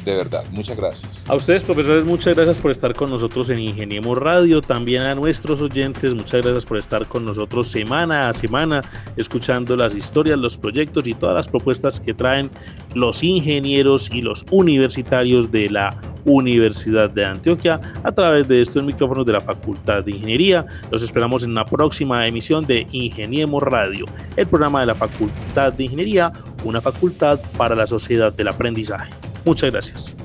de 0.06 0.16
verdad. 0.16 0.43
Muchas 0.51 0.78
gracias. 0.78 1.26
A 1.28 1.36
ustedes, 1.36 1.64
profesores, 1.64 2.06
muchas 2.06 2.36
gracias 2.36 2.60
por 2.60 2.72
estar 2.72 2.93
con 2.93 3.10
nosotros 3.10 3.49
en 3.49 3.60
Ingeniemos 3.60 4.18
Radio. 4.18 4.62
También 4.62 5.01
a 5.01 5.16
nuestros 5.16 5.62
oyentes, 5.62 6.14
muchas 6.14 6.41
gracias 6.41 6.66
por 6.66 6.78
estar 6.78 7.08
con 7.08 7.26
nosotros 7.26 7.68
semana 7.68 8.30
a 8.30 8.34
semana, 8.34 8.82
escuchando 9.18 9.76
las 9.76 9.95
historias, 9.95 10.38
los 10.38 10.58
proyectos 10.58 11.08
y 11.08 11.16
todas 11.16 11.36
las 11.36 11.47
propuestas 11.47 11.99
que 11.99 12.14
traen 12.14 12.51
los 12.93 13.24
ingenieros 13.24 14.10
y 14.14 14.22
los 14.22 14.45
universitarios 14.51 15.51
de 15.51 15.70
la 15.70 15.99
Universidad 16.26 17.10
de 17.10 17.26
Antioquia 17.26 17.80
a 18.03 18.12
través 18.12 18.47
de 18.47 18.62
estos 18.62 18.84
micrófonos 18.84 19.26
de 19.26 19.34
la 19.34 19.41
Facultad 19.41 20.03
de 20.03 20.12
Ingeniería. 20.12 20.66
Los 20.91 21.03
esperamos 21.03 21.43
en 21.43 21.51
una 21.51 21.66
próxima 21.66 22.28
emisión 22.28 22.66
de 22.66 22.88
Ingeniemos 22.91 23.62
Radio, 23.64 24.06
el 24.36 24.47
programa 24.47 24.82
de 24.82 24.88
la 24.88 24.95
Facultad 24.95 25.74
de 25.74 25.84
Ingeniería, 25.84 26.32
una 26.64 26.82
facultad 26.82 27.39
para 27.58 27.76
la 27.76 27.88
sociedad 27.88 28.34
del 28.34 28.47
aprendizaje. 28.47 29.12
Muchas 29.45 29.71
gracias. 29.71 30.24